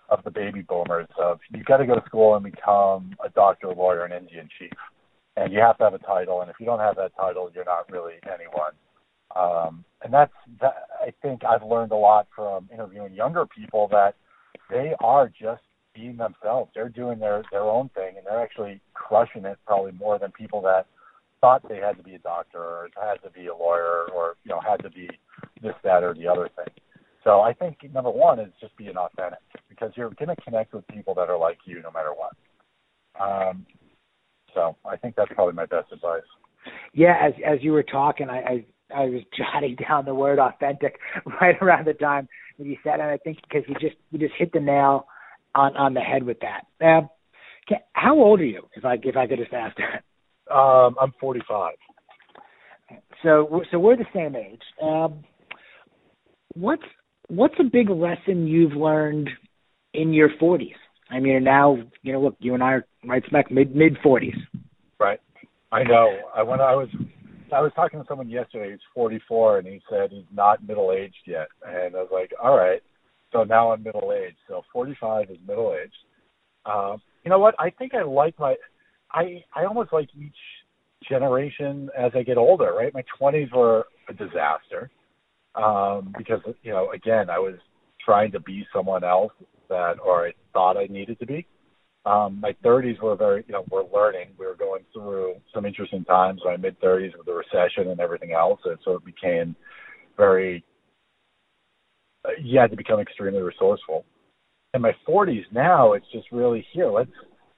of 0.09 0.22
the 0.24 0.30
baby 0.30 0.62
boomers 0.62 1.06
of 1.18 1.38
you 1.54 1.62
got 1.62 1.76
to 1.76 1.87
go 1.87 1.94
to 1.94 2.04
school 2.06 2.35
and 2.35 2.44
become 2.44 3.14
a 3.24 3.28
doctor, 3.30 3.68
lawyer, 3.68 4.04
and 4.04 4.12
Indian 4.12 4.48
chief, 4.59 4.72
and 5.37 5.52
you 5.52 5.61
have 5.61 5.78
to 5.78 5.85
have 5.85 5.94
a 5.94 5.98
title. 5.98 6.40
And 6.40 6.50
if 6.50 6.56
you 6.59 6.66
don't 6.66 6.80
have 6.80 6.96
that 6.96 7.12
title, 7.16 7.50
you're 7.54 7.64
not 7.64 7.90
really 7.90 8.14
anyone. 8.24 8.72
Um, 9.37 9.85
and 10.02 10.12
that's 10.12 10.33
that. 10.61 10.74
I 11.00 11.12
think 11.22 11.44
I've 11.44 11.62
learned 11.62 11.92
a 11.92 11.96
lot 11.96 12.26
from 12.35 12.68
interviewing 12.72 13.14
younger 13.14 13.46
people 13.46 13.88
that 13.92 14.16
they 14.68 14.94
are 15.00 15.28
just 15.28 15.62
being 15.94 16.16
themselves. 16.16 16.72
They're 16.74 16.88
doing 16.88 17.20
their 17.20 17.44
their 17.52 17.62
own 17.62 17.90
thing, 17.90 18.16
and 18.16 18.26
they're 18.26 18.42
actually 18.42 18.80
crushing 18.94 19.44
it 19.44 19.59
probably 19.66 19.92
more 19.92 20.18
than 20.18 20.33
people 20.33 20.61
that 20.62 20.87
thought 21.40 21.66
they 21.68 21.76
had 21.76 21.96
to 21.96 22.03
be 22.03 22.14
a 22.14 22.18
doctor 22.18 22.59
or 22.59 22.88
had 22.94 23.22
to 23.24 23.31
be 23.31 23.46
a 23.46 23.55
lawyer 23.55 24.07
or 24.14 24.37
you 24.44 24.50
know 24.50 24.61
had 24.61 24.83
to 24.83 24.90
be 24.90 25.09
this, 25.62 25.74
that, 25.85 26.03
or 26.03 26.14
the 26.14 26.26
other 26.26 26.48
thing. 26.57 26.72
So 27.24 27.40
I 27.40 27.53
think 27.53 27.79
number 27.92 28.11
one 28.11 28.40
is 28.40 28.53
just 28.61 28.76
being 28.76 28.96
authentic 28.96 29.40
because 29.68 29.92
you're 29.96 30.11
going 30.11 30.35
to 30.35 30.42
connect 30.42 30.72
with 30.72 30.87
people 30.88 31.14
that 31.14 31.29
are 31.29 31.38
like 31.38 31.59
you 31.64 31.83
no 31.83 31.90
matter 31.90 32.12
what. 32.14 32.33
Um, 33.20 33.66
so 34.55 34.76
I 34.85 34.96
think 34.96 35.16
that's 35.16 35.33
probably 35.35 35.55
my 35.55 35.66
best 35.66 35.92
advice. 35.92 36.22
Yeah, 36.92 37.16
as 37.20 37.33
as 37.46 37.59
you 37.62 37.72
were 37.72 37.83
talking, 37.83 38.29
I, 38.29 38.38
I 38.38 38.64
I 38.94 39.05
was 39.07 39.22
jotting 39.38 39.76
down 39.76 40.05
the 40.05 40.14
word 40.14 40.38
authentic 40.38 40.98
right 41.40 41.57
around 41.61 41.87
the 41.87 41.94
time 41.94 42.29
that 42.59 42.66
you 42.66 42.76
said, 42.83 42.94
and 42.94 43.03
I 43.03 43.18
think 43.18 43.38
because 43.42 43.68
you 43.68 43.74
just 43.74 43.96
you 44.11 44.18
just 44.18 44.35
hit 44.38 44.53
the 44.53 44.61
nail 44.61 45.07
on 45.55 45.76
on 45.76 45.94
the 45.94 46.00
head 46.00 46.22
with 46.22 46.38
that. 46.40 46.62
Uh, 46.85 47.07
Ken, 47.68 47.79
how 47.92 48.16
old 48.18 48.40
are 48.40 48.44
you? 48.44 48.62
If 48.74 48.85
I 48.85 48.94
if 49.03 49.16
I 49.16 49.26
could 49.26 49.38
just 49.38 49.53
ask 49.53 49.76
that. 49.76 50.05
Um, 50.50 50.96
I'm 51.00 51.12
45. 51.20 51.74
So 53.22 53.62
so 53.70 53.78
we're 53.78 53.96
the 53.96 54.06
same 54.14 54.34
age. 54.34 54.62
Um, 54.82 55.24
what's 56.54 56.82
what's 57.28 57.54
a 57.60 57.64
big 57.64 57.90
lesson 57.90 58.46
you've 58.46 58.72
learned 58.72 59.30
in 59.94 60.12
your 60.12 60.30
40s? 60.40 60.74
I 61.10 61.20
mean, 61.20 61.44
now 61.44 61.76
you 62.02 62.12
know, 62.12 62.20
look, 62.20 62.36
you 62.40 62.54
and 62.54 62.62
I 62.62 62.72
are 62.72 62.86
right 63.06 63.22
smack 63.28 63.50
mid 63.50 63.74
mid 63.74 63.96
40s. 64.04 64.36
Right. 64.98 65.20
I 65.72 65.84
know. 65.84 66.18
I 66.34 66.42
when 66.42 66.60
I 66.60 66.74
was 66.74 66.88
I 67.52 67.60
was 67.60 67.72
talking 67.74 68.00
to 68.00 68.06
someone 68.08 68.28
yesterday. 68.28 68.70
He's 68.70 68.80
44, 68.94 69.58
and 69.58 69.66
he 69.66 69.80
said 69.90 70.10
he's 70.10 70.24
not 70.32 70.66
middle 70.66 70.92
aged 70.92 71.22
yet. 71.26 71.48
And 71.66 71.96
I 71.96 71.98
was 71.98 72.10
like, 72.12 72.32
all 72.42 72.56
right. 72.56 72.80
So 73.32 73.44
now 73.44 73.72
I'm 73.72 73.82
middle 73.82 74.12
aged. 74.12 74.36
So 74.48 74.62
45 74.72 75.30
is 75.30 75.38
middle 75.46 75.74
aged. 75.80 75.94
Um, 76.66 77.00
you 77.24 77.30
know 77.30 77.38
what? 77.38 77.54
I 77.58 77.70
think 77.70 77.94
I 77.94 78.02
like 78.02 78.38
my. 78.38 78.56
I 79.12 79.44
I 79.55 79.64
almost 79.64 79.92
like 79.92 80.09
each 80.14 80.35
generation 81.09 81.88
as 81.96 82.12
I 82.14 82.23
get 82.23 82.38
older. 82.38 82.73
Right. 82.75 82.92
My 82.94 83.05
20s 83.20 83.53
were 83.55 83.87
a 84.09 84.12
disaster 84.12 84.90
um, 85.55 86.14
because 86.16 86.40
you 86.62 86.73
know, 86.73 86.90
again, 86.92 87.31
I 87.31 87.38
was 87.38 87.57
trying 88.05 88.33
to 88.33 88.40
be 88.40 88.66
someone 88.75 89.05
else 89.05 89.33
that, 89.68 89.94
or 90.05 90.27
I 90.27 90.33
thought 90.53 90.77
I 90.77 90.87
needed 90.87 91.18
to 91.20 91.27
be. 91.27 91.46
Um, 92.07 92.40
my 92.40 92.55
30s 92.64 93.01
were 93.03 93.14
very, 93.14 93.44
you 93.46 93.53
know, 93.53 93.64
we're 93.70 93.85
learning. 93.85 94.29
We 94.38 94.46
were 94.46 94.55
going 94.55 94.85
through 94.92 95.35
some 95.55 95.66
interesting 95.66 96.05
times. 96.05 96.40
My 96.44 96.57
mid 96.57 96.81
30s 96.81 97.16
with 97.16 97.27
the 97.27 97.35
recession 97.35 97.90
and 97.90 98.01
everything 98.01 98.33
else, 98.33 98.61
and 98.64 98.79
so 98.85 98.94
it 98.94 99.05
became 99.05 99.55
very. 100.16 100.64
Uh, 102.25 102.31
you 102.42 102.59
had 102.59 102.70
to 102.70 102.77
become 102.77 103.01
extremely 103.01 103.40
resourceful. 103.40 104.05
In 104.73 104.83
my 104.83 104.92
40s 105.09 105.44
now, 105.53 105.94
it's 105.94 106.07
just 106.12 106.27
really 106.33 106.64
here. 106.73 106.90
Let's 106.90 107.11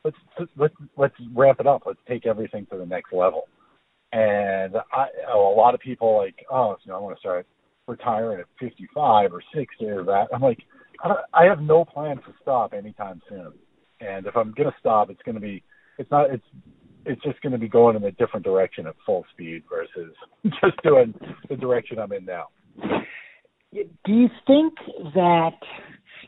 let's 0.05 0.17
let's 0.57 0.75
let's 0.97 1.15
ramp 1.35 1.61
it 1.61 1.67
up. 1.67 1.83
Let's 1.87 2.01
take 2.09 2.27
everything 2.27 2.67
to 2.71 2.79
the 2.79 2.87
next 2.87 3.13
level. 3.13 3.49
And 4.13 4.77
I, 4.93 5.07
a 5.33 5.37
lot 5.37 5.75
of 5.75 5.81
people 5.81 6.17
like, 6.17 6.45
oh, 6.51 6.77
you 6.85 6.93
know, 6.93 6.99
I 6.99 7.01
want 7.01 7.17
to 7.17 7.21
start 7.21 7.47
retiring 7.87 8.41
at 8.41 8.47
55 8.61 9.33
or 9.33 9.43
60 9.55 9.85
or 9.87 10.05
that. 10.05 10.29
I'm 10.35 10.43
like, 10.43 10.59
I 11.33 11.45
have 11.45 11.61
no 11.61 11.85
plan 11.85 12.17
to 12.19 12.35
stop 12.41 12.75
anytime 12.75 13.23
soon. 13.29 13.53
And 14.01 14.27
if 14.27 14.37
I'm 14.37 14.53
going 14.53 14.69
to 14.69 14.77
stop, 14.79 15.11
it's 15.11 15.23
going 15.23 15.37
to 15.37 15.41
be, 15.41 15.63
it's 15.99 16.11
not, 16.11 16.31
it's, 16.31 16.45
it's 17.07 17.23
just 17.23 17.41
going 17.41 17.53
to 17.53 17.59
be 17.59 17.69
going 17.69 17.97
in 17.97 18.05
a 18.05 18.13
different 18.13 18.45
direction 18.45 18.87
at 18.87 18.95
full 19.05 19.25
speed 19.33 19.63
versus 19.69 20.15
just 20.45 20.81
doing 20.83 21.15
the 21.49 21.57
direction 21.57 21.99
I'm 21.99 22.13
in 22.13 22.27
now. 22.27 22.49
do 23.73 24.13
you 24.13 24.29
think 24.47 24.75
that 25.15 25.57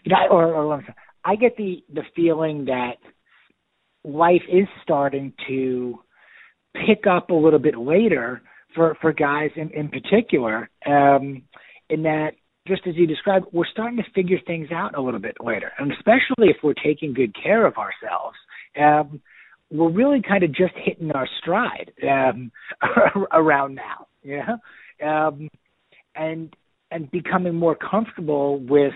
you 0.04 0.12
know, 0.12 0.26
or, 0.30 0.54
or 0.54 0.84
I 1.24 1.36
get 1.36 1.56
the 1.56 1.82
the 1.92 2.02
feeling 2.14 2.64
that 2.66 2.96
life 4.04 4.42
is 4.50 4.68
starting 4.82 5.32
to 5.48 5.98
pick 6.86 7.06
up 7.06 7.30
a 7.30 7.34
little 7.34 7.58
bit 7.58 7.76
later 7.76 8.42
for 8.74 8.96
for 9.00 9.12
guys 9.12 9.50
in 9.56 9.70
in 9.70 9.88
particular, 9.88 10.68
um, 10.86 11.42
in 11.88 12.02
that 12.02 12.32
just 12.66 12.82
as 12.86 12.94
you 12.96 13.06
described, 13.06 13.46
we're 13.52 13.66
starting 13.70 13.98
to 13.98 14.10
figure 14.14 14.38
things 14.46 14.68
out 14.72 14.96
a 14.96 15.00
little 15.00 15.20
bit 15.20 15.36
later, 15.40 15.72
and 15.78 15.92
especially 15.92 16.48
if 16.48 16.56
we're 16.62 16.74
taking 16.74 17.12
good 17.12 17.34
care 17.40 17.66
of 17.66 17.74
ourselves. 17.76 18.36
Um, 18.80 19.20
we're 19.70 19.90
really 19.90 20.22
kind 20.26 20.44
of 20.44 20.50
just 20.50 20.72
hitting 20.76 21.10
our 21.12 21.28
stride 21.40 21.92
um, 22.02 22.52
around 23.32 23.74
now, 23.74 24.06
you 24.22 24.40
know, 24.40 25.06
um, 25.06 25.48
and 26.14 26.54
and 26.90 27.10
becoming 27.10 27.54
more 27.54 27.76
comfortable 27.76 28.60
with 28.60 28.92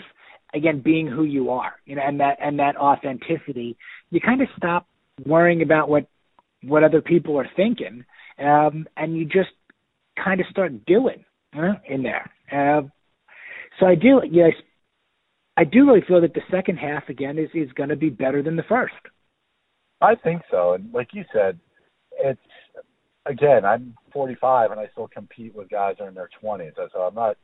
again 0.54 0.80
being 0.84 1.06
who 1.06 1.24
you 1.24 1.50
are, 1.50 1.74
you 1.84 1.96
know, 1.96 2.02
and 2.06 2.20
that 2.20 2.38
and 2.40 2.58
that 2.58 2.76
authenticity. 2.76 3.76
You 4.10 4.20
kind 4.20 4.40
of 4.40 4.48
stop 4.56 4.86
worrying 5.26 5.62
about 5.62 5.88
what 5.88 6.06
what 6.64 6.82
other 6.82 7.00
people 7.00 7.38
are 7.38 7.48
thinking, 7.56 8.04
um, 8.38 8.86
and 8.96 9.16
you 9.16 9.24
just 9.24 9.50
kind 10.22 10.40
of 10.40 10.46
start 10.50 10.84
doing 10.86 11.24
in 11.88 12.02
there. 12.02 12.30
Uh, 12.50 12.82
so 13.78 13.86
I 13.86 13.94
do, 13.94 14.20
yes, 14.30 14.52
I 15.56 15.64
do 15.64 15.86
really 15.86 16.02
feel 16.06 16.20
that 16.20 16.34
the 16.34 16.40
second 16.50 16.76
half 16.76 17.08
again 17.08 17.38
is 17.38 17.50
is 17.54 17.72
going 17.72 17.88
to 17.90 17.96
be 17.96 18.10
better 18.10 18.42
than 18.42 18.56
the 18.56 18.64
first. 18.68 18.94
I 20.00 20.14
think 20.14 20.42
so, 20.50 20.74
and 20.74 20.92
like 20.92 21.08
you 21.12 21.24
said, 21.32 21.58
it's 22.12 22.40
again 23.26 23.64
I'm 23.64 23.94
45 24.12 24.70
and 24.70 24.80
I 24.80 24.88
still 24.92 25.08
compete 25.08 25.54
with 25.54 25.68
guys 25.68 25.96
that 25.98 26.04
are 26.04 26.08
in 26.08 26.14
their 26.14 26.30
20s, 26.42 26.72
so 26.92 27.00
I'm 27.00 27.14
not. 27.14 27.36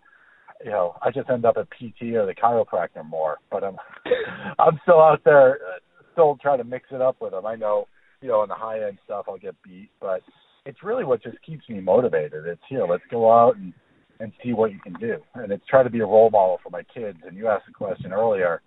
You 0.64 0.70
know, 0.70 0.94
I 1.02 1.10
just 1.10 1.28
end 1.28 1.44
up 1.44 1.56
at 1.56 1.68
PT 1.70 2.14
or 2.14 2.26
the 2.26 2.34
chiropractor 2.34 3.04
more, 3.04 3.38
but 3.50 3.64
I'm 3.64 3.76
I'm 4.58 4.78
still 4.82 5.00
out 5.00 5.22
there, 5.24 5.58
still 6.14 6.38
trying 6.40 6.58
to 6.58 6.64
mix 6.64 6.86
it 6.90 7.02
up 7.02 7.16
with 7.20 7.32
them. 7.32 7.44
I 7.44 7.56
know, 7.56 7.86
you 8.22 8.28
know, 8.28 8.42
in 8.42 8.48
the 8.48 8.54
high 8.54 8.82
end 8.86 8.98
stuff 9.04 9.26
I'll 9.28 9.38
get 9.38 9.54
beat, 9.62 9.90
but 10.00 10.22
it's 10.64 10.82
really 10.82 11.04
what 11.04 11.22
just 11.22 11.36
keeps 11.42 11.68
me 11.68 11.80
motivated. 11.80 12.46
It's 12.46 12.62
here, 12.68 12.86
let's 12.88 13.04
go 13.10 13.30
out 13.30 13.56
and 13.56 13.74
and 14.20 14.32
see 14.42 14.52
what 14.52 14.72
you 14.72 14.78
can 14.80 14.94
do. 14.94 15.16
And 15.34 15.52
it's 15.52 15.66
try 15.66 15.82
to 15.82 15.90
be 15.90 16.00
a 16.00 16.06
role 16.06 16.30
model 16.30 16.58
for 16.62 16.70
my 16.70 16.82
kids. 16.82 17.18
And 17.26 17.36
you 17.36 17.48
asked 17.48 17.68
a 17.68 17.72
question 17.72 18.12
earlier, 18.12 18.62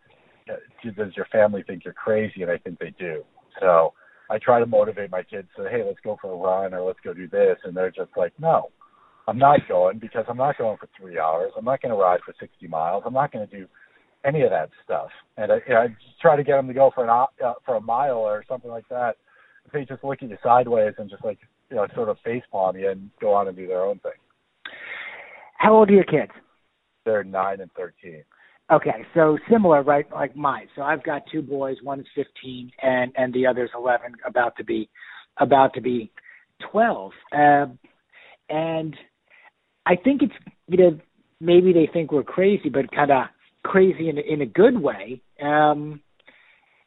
uh, 0.49 0.55
does 0.83 1.15
your 1.15 1.25
family 1.31 1.63
think 1.65 1.85
you're 1.85 1.93
crazy? 1.93 2.41
And 2.41 2.51
I 2.51 2.57
think 2.57 2.79
they 2.79 2.93
do. 2.99 3.23
So 3.61 3.93
I 4.29 4.37
try 4.39 4.59
to 4.59 4.65
motivate 4.65 5.11
my 5.11 5.23
kids 5.23 5.47
to, 5.57 5.69
hey, 5.69 5.83
let's 5.85 5.99
go 6.03 6.17
for 6.21 6.33
a 6.33 6.35
run 6.35 6.73
or 6.73 6.81
let's 6.81 6.99
go 7.03 7.13
do 7.13 7.27
this. 7.27 7.57
And 7.63 7.75
they're 7.75 7.91
just 7.91 8.11
like, 8.17 8.33
no, 8.39 8.69
I'm 9.27 9.37
not 9.37 9.61
going 9.67 9.99
because 9.99 10.25
I'm 10.27 10.37
not 10.37 10.57
going 10.57 10.77
for 10.77 10.89
three 10.99 11.17
hours. 11.17 11.51
I'm 11.57 11.65
not 11.65 11.81
going 11.81 11.93
to 11.93 12.01
ride 12.01 12.19
for 12.25 12.33
60 12.39 12.67
miles. 12.67 13.03
I'm 13.05 13.13
not 13.13 13.31
going 13.31 13.47
to 13.47 13.57
do 13.57 13.67
any 14.25 14.41
of 14.41 14.49
that 14.49 14.69
stuff. 14.83 15.09
And 15.37 15.51
I, 15.51 15.55
you 15.67 15.73
know, 15.73 15.81
I 15.81 15.87
just 15.87 16.19
try 16.21 16.35
to 16.35 16.43
get 16.43 16.55
them 16.55 16.67
to 16.67 16.73
go 16.73 16.91
for 16.93 17.03
an 17.03 17.09
uh, 17.09 17.53
for 17.65 17.75
a 17.75 17.81
mile 17.81 18.17
or 18.17 18.43
something 18.47 18.71
like 18.71 18.87
that. 18.89 19.15
If 19.65 19.71
they 19.71 19.85
just 19.85 20.03
look 20.03 20.21
at 20.21 20.29
you 20.29 20.37
sideways 20.43 20.93
and 20.97 21.09
just 21.09 21.23
like 21.23 21.39
you 21.69 21.75
know 21.75 21.87
sort 21.95 22.09
of 22.09 22.17
face 22.23 22.43
palm 22.51 22.77
you 22.77 22.89
and 22.89 23.09
go 23.21 23.33
on 23.33 23.47
and 23.47 23.55
do 23.55 23.67
their 23.67 23.83
own 23.83 23.99
thing. 23.99 24.11
How 25.57 25.75
old 25.75 25.89
are 25.89 25.93
your 25.93 26.03
kids? 26.03 26.31
They're 27.05 27.23
nine 27.23 27.61
and 27.61 27.71
thirteen. 27.73 28.23
Okay, 28.69 29.05
so 29.13 29.37
similar, 29.49 29.81
right? 29.81 30.05
Like 30.11 30.35
mine. 30.35 30.67
So 30.75 30.81
I've 30.81 31.03
got 31.03 31.23
two 31.31 31.41
boys. 31.41 31.77
One's 31.83 32.05
fifteen, 32.13 32.69
and 32.81 33.11
and 33.15 33.33
the 33.33 33.47
other's 33.47 33.71
eleven, 33.75 34.13
about 34.25 34.57
to 34.57 34.63
be, 34.63 34.89
about 35.37 35.73
to 35.75 35.81
be 35.81 36.11
twelve. 36.71 37.13
Uh, 37.31 37.67
and 38.49 38.95
I 39.85 39.95
think 39.95 40.21
it's 40.21 40.33
you 40.67 40.77
know 40.77 40.99
maybe 41.39 41.71
they 41.71 41.89
think 41.91 42.11
we're 42.11 42.23
crazy, 42.23 42.69
but 42.69 42.91
kind 42.91 43.11
of 43.11 43.23
crazy 43.71 44.09
in 44.09 44.17
in 44.17 44.41
a 44.41 44.45
good 44.45 44.77
way. 44.81 45.21
Um, 45.41 46.01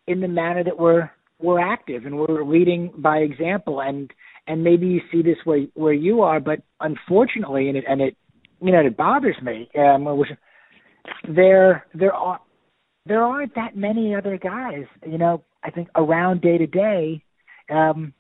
in 0.07 0.21
the 0.21 0.29
manner 0.29 0.65
that 0.65 0.79
we're 0.79 1.11
we're 1.39 1.61
active 1.61 2.07
and 2.07 2.19
we're 2.19 2.45
leading 2.45 2.93
by 2.97 3.19
example, 3.19 3.81
and 3.81 4.11
and 4.47 4.65
maybe 4.65 4.87
you 4.87 5.01
see 5.13 5.23
this 5.23 5.39
where 5.45 5.67
where 5.75 5.93
you 5.93 6.23
are, 6.23 6.41
but 6.41 6.61
unfortunately, 6.81 7.69
and 7.69 7.77
it 7.77 7.85
and 7.89 8.01
it 8.01 8.17
you 8.61 8.73
know, 8.73 8.81
it 8.81 8.97
bothers 8.97 9.37
me. 9.43 9.69
Um, 9.79 10.05
which 10.05 10.29
there 11.29 11.87
there 11.95 12.13
are 12.13 12.41
there 13.07 13.23
aren't 13.23 13.55
that 13.55 13.77
many 13.77 14.15
other 14.15 14.37
guys, 14.37 14.85
you 15.07 15.19
know, 15.19 15.43
I 15.65 15.71
think 15.71 15.89
around 15.97 16.43
day 16.43 16.59
to 16.59 16.67
day 16.67 17.23
um 17.71 18.13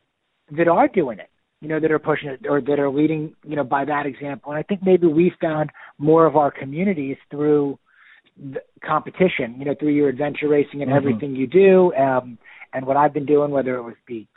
that 0.56 0.68
are 0.68 0.88
doing 0.88 1.18
it, 1.18 1.30
you 1.60 1.68
know, 1.68 1.78
that 1.80 1.90
are 1.90 1.98
pushing 1.98 2.28
it 2.30 2.46
or 2.48 2.60
that 2.60 2.78
are 2.78 2.90
leading, 2.90 3.34
you 3.44 3.56
know, 3.56 3.64
by 3.64 3.84
that 3.84 4.06
example. 4.06 4.52
And 4.52 4.58
I 4.58 4.62
think 4.62 4.80
maybe 4.82 5.06
we 5.06 5.32
found 5.40 5.70
more 5.98 6.26
of 6.26 6.36
our 6.36 6.50
communities 6.50 7.16
through 7.30 7.78
competition, 8.84 9.56
you 9.58 9.64
know, 9.64 9.74
through 9.78 9.92
your 9.92 10.08
adventure 10.08 10.48
racing 10.48 10.82
and 10.82 10.90
mm-hmm. 10.90 10.96
everything 10.96 11.36
you 11.36 11.46
do. 11.46 11.92
Um 11.94 12.38
and 12.72 12.86
what 12.86 12.96
I've 12.96 13.12
been 13.12 13.26
doing, 13.26 13.50
whether 13.50 13.74
it 13.76 13.82
was 13.82 13.96
the, 14.06 14.28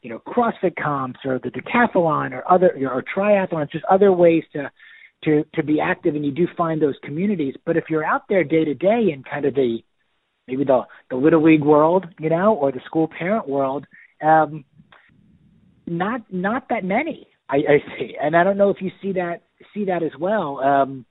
you 0.00 0.08
know, 0.08 0.18
CrossFit 0.26 0.76
comps 0.82 1.20
or 1.26 1.38
the 1.38 1.50
decathlon 1.50 2.32
or 2.32 2.42
other 2.50 2.74
or 2.90 3.04
triathlons, 3.14 3.70
just 3.70 3.84
other 3.84 4.10
ways 4.12 4.44
to 4.54 4.70
to 5.24 5.44
to 5.54 5.62
be 5.62 5.80
active 5.80 6.14
and 6.14 6.24
you 6.24 6.32
do 6.32 6.46
find 6.56 6.80
those 6.80 6.94
communities 7.02 7.54
but 7.64 7.76
if 7.76 7.84
you're 7.88 8.04
out 8.04 8.22
there 8.28 8.44
day 8.44 8.64
to 8.64 8.74
day 8.74 9.10
in 9.12 9.22
kind 9.22 9.44
of 9.44 9.54
the 9.54 9.78
maybe 10.48 10.64
the 10.64 10.82
the 11.10 11.16
little 11.16 11.42
league 11.42 11.64
world 11.64 12.06
you 12.18 12.28
know 12.28 12.54
or 12.54 12.72
the 12.72 12.80
school 12.86 13.08
parent 13.08 13.48
world 13.48 13.86
um 14.22 14.64
not 15.86 16.20
not 16.32 16.68
that 16.68 16.84
many 16.84 17.26
i 17.48 17.56
i 17.56 17.78
see 17.98 18.16
and 18.20 18.36
i 18.36 18.44
don't 18.44 18.56
know 18.56 18.70
if 18.70 18.80
you 18.80 18.90
see 19.00 19.12
that 19.12 19.42
see 19.74 19.84
that 19.84 20.02
as 20.02 20.12
well 20.18 20.58
um 20.60 21.06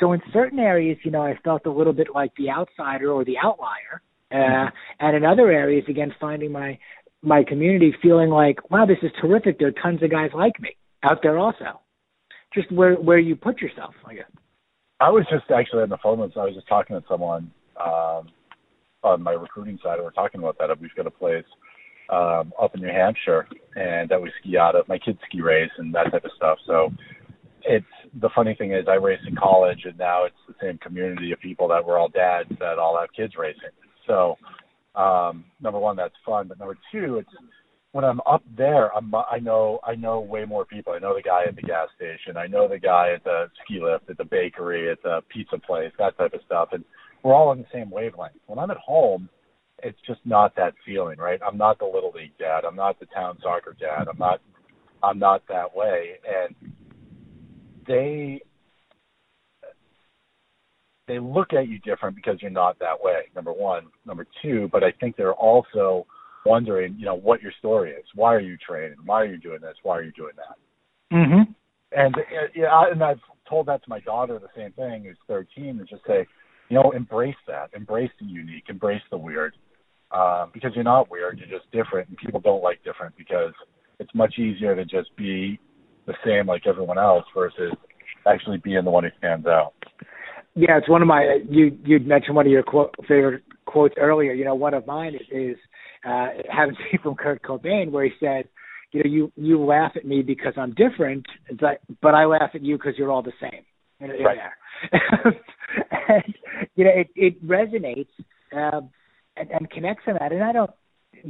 so 0.00 0.12
in 0.12 0.20
certain 0.32 0.58
areas 0.58 0.98
you 1.04 1.10
know 1.10 1.22
i 1.22 1.36
felt 1.44 1.66
a 1.66 1.70
little 1.70 1.92
bit 1.92 2.08
like 2.14 2.32
the 2.36 2.50
outsider 2.50 3.10
or 3.10 3.24
the 3.24 3.36
outlier 3.42 4.02
uh 4.32 4.34
mm-hmm. 4.34 4.76
and 5.00 5.16
in 5.16 5.24
other 5.24 5.50
areas 5.50 5.84
again 5.88 6.14
finding 6.20 6.52
my 6.52 6.78
my 7.22 7.42
community 7.44 7.94
feeling 8.02 8.30
like 8.30 8.70
wow 8.70 8.86
this 8.86 8.98
is 9.02 9.10
terrific 9.20 9.58
there 9.58 9.68
are 9.68 9.82
tons 9.82 10.02
of 10.02 10.10
guys 10.10 10.30
like 10.34 10.60
me 10.60 10.70
out 11.02 11.18
there 11.22 11.38
also 11.38 11.80
just 12.56 12.72
where 12.72 12.94
where 12.94 13.18
you 13.18 13.36
put 13.36 13.60
yourself, 13.60 13.94
I 14.04 14.14
guess. 14.14 14.30
I 14.98 15.10
was 15.10 15.26
just 15.30 15.50
actually 15.50 15.82
on 15.82 15.90
the 15.90 15.98
phone 16.02 16.18
with 16.18 16.36
I 16.36 16.44
was 16.44 16.54
just 16.54 16.66
talking 16.68 16.96
to 16.96 17.04
someone 17.08 17.50
um, 17.78 18.28
on 19.04 19.22
my 19.22 19.32
recruiting 19.32 19.78
side, 19.82 19.96
and 19.96 20.04
we're 20.04 20.10
talking 20.10 20.40
about 20.40 20.56
that. 20.58 20.80
We've 20.80 20.94
got 20.96 21.06
a 21.06 21.10
place 21.10 21.44
um, 22.08 22.52
up 22.60 22.74
in 22.74 22.80
New 22.80 22.88
Hampshire, 22.88 23.46
and 23.76 24.08
that 24.08 24.20
we 24.20 24.32
ski 24.40 24.56
out 24.56 24.74
of. 24.74 24.88
My 24.88 24.98
kids 24.98 25.18
ski 25.28 25.42
race 25.42 25.70
and 25.76 25.94
that 25.94 26.10
type 26.10 26.24
of 26.24 26.30
stuff. 26.36 26.58
So 26.66 26.90
it's 27.62 27.86
the 28.20 28.30
funny 28.34 28.54
thing 28.54 28.72
is 28.72 28.86
I 28.88 28.94
raced 28.94 29.26
in 29.26 29.36
college, 29.36 29.80
and 29.84 29.98
now 29.98 30.24
it's 30.24 30.36
the 30.48 30.54
same 30.60 30.78
community 30.78 31.32
of 31.32 31.40
people 31.40 31.68
that 31.68 31.84
were 31.84 31.98
all 31.98 32.08
dads 32.08 32.50
that 32.60 32.78
all 32.78 32.98
have 32.98 33.12
kids 33.14 33.34
racing. 33.38 33.70
So 34.06 34.36
um, 34.94 35.44
number 35.60 35.78
one, 35.78 35.96
that's 35.96 36.14
fun, 36.24 36.48
but 36.48 36.58
number 36.58 36.78
two, 36.92 37.18
it's 37.18 37.30
when 37.92 38.04
I'm 38.04 38.20
up 38.26 38.42
there, 38.56 38.94
I'm 38.94 39.14
I 39.14 39.38
know 39.38 39.80
I 39.82 39.94
know 39.94 40.20
way 40.20 40.44
more 40.44 40.64
people. 40.64 40.92
I 40.92 40.98
know 40.98 41.14
the 41.14 41.22
guy 41.22 41.44
at 41.48 41.56
the 41.56 41.62
gas 41.62 41.88
station. 41.96 42.36
I 42.36 42.46
know 42.46 42.68
the 42.68 42.78
guy 42.78 43.12
at 43.14 43.24
the 43.24 43.46
ski 43.64 43.80
lift, 43.80 44.10
at 44.10 44.18
the 44.18 44.24
bakery, 44.24 44.90
at 44.90 45.02
the 45.02 45.20
pizza 45.32 45.58
place, 45.58 45.92
that 45.98 46.16
type 46.18 46.34
of 46.34 46.40
stuff, 46.44 46.68
and 46.72 46.84
we're 47.22 47.34
all 47.34 47.48
on 47.48 47.58
the 47.58 47.66
same 47.72 47.90
wavelength. 47.90 48.34
When 48.46 48.58
I'm 48.58 48.70
at 48.70 48.76
home, 48.76 49.28
it's 49.82 49.98
just 50.06 50.20
not 50.24 50.54
that 50.56 50.74
feeling, 50.84 51.18
right? 51.18 51.40
I'm 51.46 51.56
not 51.56 51.78
the 51.78 51.86
little 51.86 52.12
league 52.14 52.36
dad. 52.38 52.64
I'm 52.66 52.76
not 52.76 53.00
the 53.00 53.06
town 53.06 53.38
soccer 53.42 53.74
dad. 53.78 54.08
I'm 54.08 54.18
not 54.18 54.40
I'm 55.02 55.18
not 55.18 55.42
that 55.48 55.74
way, 55.74 56.18
and 56.26 56.54
they 57.86 58.40
they 61.08 61.18
look 61.18 61.52
at 61.52 61.68
you 61.68 61.78
different 61.80 62.16
because 62.16 62.38
you're 62.42 62.50
not 62.50 62.78
that 62.80 63.00
way. 63.00 63.22
Number 63.34 63.52
one, 63.52 63.84
number 64.04 64.26
two, 64.42 64.68
but 64.72 64.82
I 64.82 64.92
think 65.00 65.16
they're 65.16 65.34
also 65.34 66.06
wondering, 66.44 66.96
you 66.98 67.04
know, 67.04 67.14
what 67.14 67.42
your 67.42 67.52
story 67.58 67.92
is. 67.92 68.04
Why 68.14 68.34
are 68.34 68.40
you 68.40 68.56
training? 68.56 68.96
Why 69.04 69.22
are 69.22 69.26
you 69.26 69.38
doing 69.38 69.60
this? 69.60 69.76
Why 69.82 69.98
are 69.98 70.02
you 70.02 70.12
doing 70.12 70.32
that? 70.36 71.16
Mm-hmm. 71.16 71.52
And 71.92 72.16
yeah, 72.54 72.90
and 72.90 73.02
I've 73.02 73.20
told 73.48 73.66
that 73.66 73.82
to 73.84 73.88
my 73.88 74.00
daughter 74.00 74.38
the 74.38 74.48
same 74.56 74.72
thing, 74.72 75.04
who's 75.04 75.16
13, 75.28 75.78
and 75.78 75.88
just 75.88 76.02
say, 76.06 76.26
you 76.68 76.76
know, 76.76 76.90
embrace 76.90 77.36
that, 77.46 77.70
embrace 77.74 78.10
the 78.20 78.26
unique, 78.26 78.64
embrace 78.68 79.02
the 79.10 79.16
weird, 79.16 79.54
uh, 80.10 80.46
because 80.52 80.72
you're 80.74 80.84
not 80.84 81.10
weird, 81.10 81.38
you're 81.38 81.58
just 81.58 81.70
different, 81.70 82.08
and 82.08 82.16
people 82.18 82.40
don't 82.40 82.62
like 82.62 82.82
different 82.82 83.16
because 83.16 83.52
it's 84.00 84.10
much 84.14 84.38
easier 84.38 84.74
to 84.74 84.84
just 84.84 85.14
be 85.16 85.60
the 86.06 86.14
same 86.24 86.46
like 86.46 86.66
everyone 86.66 86.98
else 86.98 87.24
versus 87.34 87.72
actually 88.26 88.58
being 88.58 88.84
the 88.84 88.90
one 88.90 89.04
who 89.04 89.10
stands 89.18 89.46
out. 89.46 89.72
Yeah, 90.54 90.78
it's 90.78 90.88
one 90.88 91.02
of 91.02 91.08
my 91.08 91.40
you 91.48 91.76
you'd 91.84 92.06
mentioned 92.06 92.34
one 92.34 92.46
of 92.46 92.52
your 92.52 92.62
quote, 92.62 92.94
favorite 93.06 93.42
quotes 93.66 93.94
earlier. 93.98 94.32
You 94.32 94.44
know, 94.44 94.54
one 94.54 94.74
of 94.74 94.86
mine 94.86 95.14
is 95.30 95.56
uh, 96.04 96.28
haven't 96.50 96.78
seen 96.90 97.00
from 97.02 97.14
Kurt 97.14 97.42
Cobain 97.42 97.90
where 97.90 98.04
he 98.04 98.12
said, 98.18 98.48
you 98.92 99.02
know, 99.02 99.10
you 99.10 99.32
you 99.36 99.62
laugh 99.62 99.92
at 99.96 100.06
me 100.06 100.22
because 100.22 100.54
I'm 100.56 100.74
different, 100.74 101.26
but 101.60 101.80
but 102.00 102.14
I 102.14 102.24
laugh 102.24 102.50
at 102.54 102.62
you 102.62 102.76
because 102.76 102.94
you're 102.96 103.10
all 103.10 103.22
the 103.22 103.32
same. 103.40 103.62
In, 104.00 104.10
in 104.10 104.24
right. 104.24 104.36
there. 104.36 105.34
and 106.08 106.34
you 106.74 106.84
know, 106.84 106.90
it 106.94 107.08
it 107.14 107.46
resonates 107.46 108.08
uh, 108.56 108.80
and, 109.36 109.50
and 109.50 109.70
connects 109.70 110.04
on 110.06 110.14
that. 110.20 110.32
And 110.32 110.42
I 110.42 110.52
don't 110.52 110.70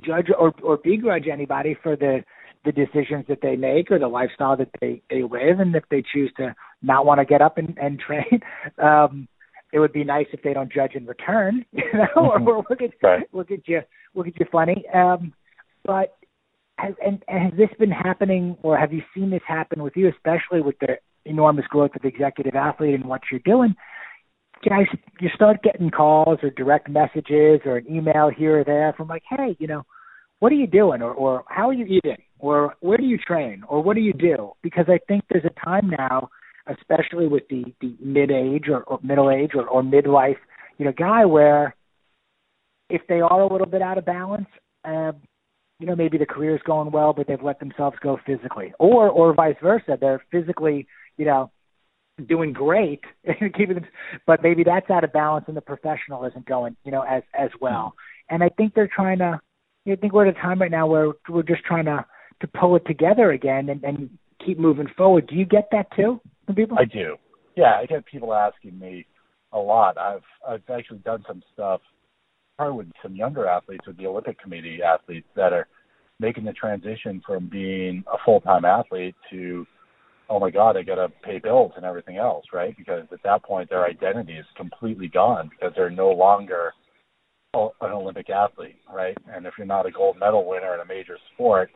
judge 0.05 0.29
or 0.39 0.53
or 0.63 0.77
begrudge 0.77 1.27
anybody 1.33 1.77
for 1.83 1.97
the 1.97 2.25
the 2.67 2.73
decisions 2.73 3.25
that 3.29 3.39
they 3.41 3.57
make 3.57 3.91
or 3.91 3.99
the 3.99 4.09
lifestyle 4.09 4.57
that 4.57 4.69
they 4.81 5.01
they 5.09 5.23
live, 5.23 5.61
and 5.61 5.75
if 5.75 5.85
they 5.91 6.03
choose 6.13 6.33
to 6.37 6.55
not 6.83 7.07
want 7.07 7.21
to 7.21 7.25
get 7.25 7.41
up 7.41 7.57
and, 7.57 7.79
and 7.81 7.99
train. 8.07 8.41
Um, 8.83 9.29
it 9.73 9.79
would 9.79 9.93
be 9.93 10.05
nice 10.05 10.27
if 10.33 10.43
they 10.43 10.55
don't 10.55 10.73
judge 10.73 10.95
in 10.95 11.07
return, 11.07 11.65
you 11.73 11.85
know, 11.93 12.07
mm-hmm. 12.17 12.49
or, 12.49 12.57
or 12.57 12.65
look 12.69 12.83
at 12.83 12.91
right. 13.03 13.27
look 13.33 13.51
at 13.51 13.67
you 13.67 13.81
look 14.15 14.27
at 14.27 14.39
you 14.39 14.47
funny. 14.51 14.85
Um, 14.95 15.33
but 15.85 16.17
has 16.79 16.95
and, 17.05 17.23
and 17.29 17.45
has 17.45 17.53
this 17.57 17.79
been 17.79 17.91
happening, 17.91 18.57
or 18.63 18.77
have 18.77 18.93
you 18.93 19.03
seen 19.15 19.31
this 19.31 19.43
happen 19.47 19.83
with 19.83 19.97
you, 19.97 20.09
especially 20.09 20.61
with 20.61 20.79
the 20.81 20.97
enormous 21.25 21.67
growth 21.67 21.93
of 21.97 22.05
executive 22.05 22.55
athlete 22.55 22.95
and 22.95 23.05
what 23.05 23.23
you're 23.31 23.41
doing? 23.41 23.75
Guys, 24.67 24.87
you 25.21 25.29
start 25.35 25.63
getting 25.63 25.91
calls 25.91 26.39
or 26.43 26.51
direct 26.51 26.89
messages 26.89 27.61
or 27.67 27.77
an 27.77 27.87
email 27.91 28.31
here 28.35 28.61
or 28.61 28.65
there 28.65 28.95
from 28.97 29.09
like, 29.09 29.23
hey, 29.29 29.55
you 29.59 29.67
know, 29.67 29.83
what 30.39 30.53
are 30.53 30.57
you 30.57 30.67
doing, 30.67 31.03
or 31.03 31.13
or 31.13 31.45
how 31.49 31.69
are 31.69 31.75
you 31.75 31.85
eating, 31.85 32.17
or 32.39 32.75
where 32.81 32.99
do 32.99 33.05
you 33.05 33.19
train, 33.19 33.63
or 33.69 33.83
what 33.83 33.95
do 33.95 34.01
you 34.01 34.13
do? 34.13 34.53
Because 34.63 34.87
I 34.89 34.99
think 35.09 35.25
there's 35.31 35.45
a 35.45 35.65
time 35.65 35.91
now 35.91 36.29
especially 36.67 37.27
with 37.27 37.45
the 37.49 37.65
the 37.81 37.95
mid 38.01 38.31
age 38.31 38.65
or, 38.69 38.83
or 38.85 38.99
middle 39.03 39.31
age 39.31 39.53
or, 39.55 39.67
or 39.69 39.83
midlife, 39.83 40.37
you 40.79 40.85
know, 40.85 40.93
guy 40.93 41.25
where 41.25 41.75
if 42.89 43.03
they 43.09 43.21
are 43.21 43.41
a 43.41 43.53
little 43.53 43.67
bit 43.67 43.83
out 43.83 43.99
of 43.99 44.05
balance, 44.05 44.47
uh, 44.85 45.13
you 45.79 45.87
know, 45.87 45.97
maybe 45.97 46.19
the 46.19 46.27
career's 46.27 46.61
going 46.65 46.91
well, 46.91 47.13
but 47.13 47.27
they've 47.27 47.43
let 47.43 47.59
themselves 47.61 47.97
go 48.03 48.19
physically, 48.27 48.73
or 48.79 49.09
or 49.09 49.35
vice 49.35 49.57
versa, 49.63 49.97
they're 50.01 50.23
physically, 50.31 50.87
you 51.17 51.25
know, 51.25 51.51
doing 52.29 52.53
great, 52.53 53.01
keeping, 53.57 53.75
them, 53.75 53.87
but 54.27 54.43
maybe 54.43 54.65
that's 54.65 54.91
out 54.91 55.05
of 55.05 55.13
balance 55.13 55.45
and 55.49 55.57
the 55.57 55.61
professional 55.61 56.25
isn't 56.25 56.47
going, 56.47 56.77
you 56.85 56.93
know, 56.93 57.03
as 57.03 57.23
as 57.39 57.51
well. 57.61 57.95
And 58.29 58.43
I 58.43 58.49
think 58.49 58.75
they're 58.75 58.91
trying 58.93 59.19
to. 59.19 59.41
I 59.89 59.95
think 59.95 60.13
we're 60.13 60.27
at 60.27 60.37
a 60.37 60.41
time 60.41 60.61
right 60.61 60.71
now 60.71 60.89
where 60.89 61.13
we're 61.29 61.45
just 61.45 61.63
trying 61.63 61.85
to 61.85 62.05
to 62.41 62.47
pull 62.47 62.77
it 62.77 62.85
together 62.87 63.33
again 63.33 63.69
and, 63.69 63.83
and 63.85 64.11
keep 64.45 64.59
moving 64.59 64.89
forward. 64.97 65.27
Do 65.27 65.37
you 65.37 65.45
get 65.45 65.69
that 65.73 65.87
too? 65.97 66.21
people? 66.55 66.79
I 66.79 66.85
do. 66.85 67.17
Yeah, 67.57 67.75
I 67.81 67.87
get 67.87 68.07
people 68.07 68.33
asking 68.33 68.79
me 68.79 69.07
a 69.53 69.59
lot. 69.59 69.99
I've 69.99 70.23
I've 70.47 70.63
actually 70.73 70.99
done 70.99 71.25
some 71.27 71.43
stuff 71.53 71.81
probably 72.57 72.79
with 72.79 72.93
some 73.03 73.17
younger 73.17 73.47
athletes 73.47 73.87
with 73.87 73.97
the 73.97 74.07
Olympic 74.07 74.39
Committee 74.41 74.81
athletes 74.83 75.27
that 75.35 75.53
are 75.53 75.67
making 76.21 76.45
the 76.45 76.53
transition 76.53 77.21
from 77.27 77.49
being 77.49 78.05
a 78.13 78.17
full 78.25 78.41
time 78.41 78.65
athlete 78.65 79.15
to 79.31 79.67
oh 80.29 80.41
my 80.41 80.51
god, 80.51 80.77
I 80.77 80.83
gotta 80.83 81.09
pay 81.23 81.39
bills 81.39 81.73
and 81.77 81.85
everything 81.85 82.17
else, 82.17 82.45
right? 82.53 82.77
Because 82.77 83.07
at 83.13 83.23
that 83.25 83.45
point 83.45 83.71
their 83.71 83.85
identity 83.85 84.35
is 84.35 84.47
completely 84.57 85.09
gone 85.09 85.49
because 85.49 85.73
they're 85.77 85.91
no 85.91 86.11
longer 86.11 86.73
an 87.55 87.71
Olympic 87.93 88.29
athlete, 88.29 88.77
right? 88.93 89.17
And 89.33 89.47
if 89.47 89.55
you're 89.57 89.67
not 89.67 89.87
a 89.87 89.91
gold 89.91 90.19
medal 90.19 90.47
winner 90.47 90.75
in 90.75 90.81
a 90.81 90.85
major 90.85 91.17
sport, 91.33 91.71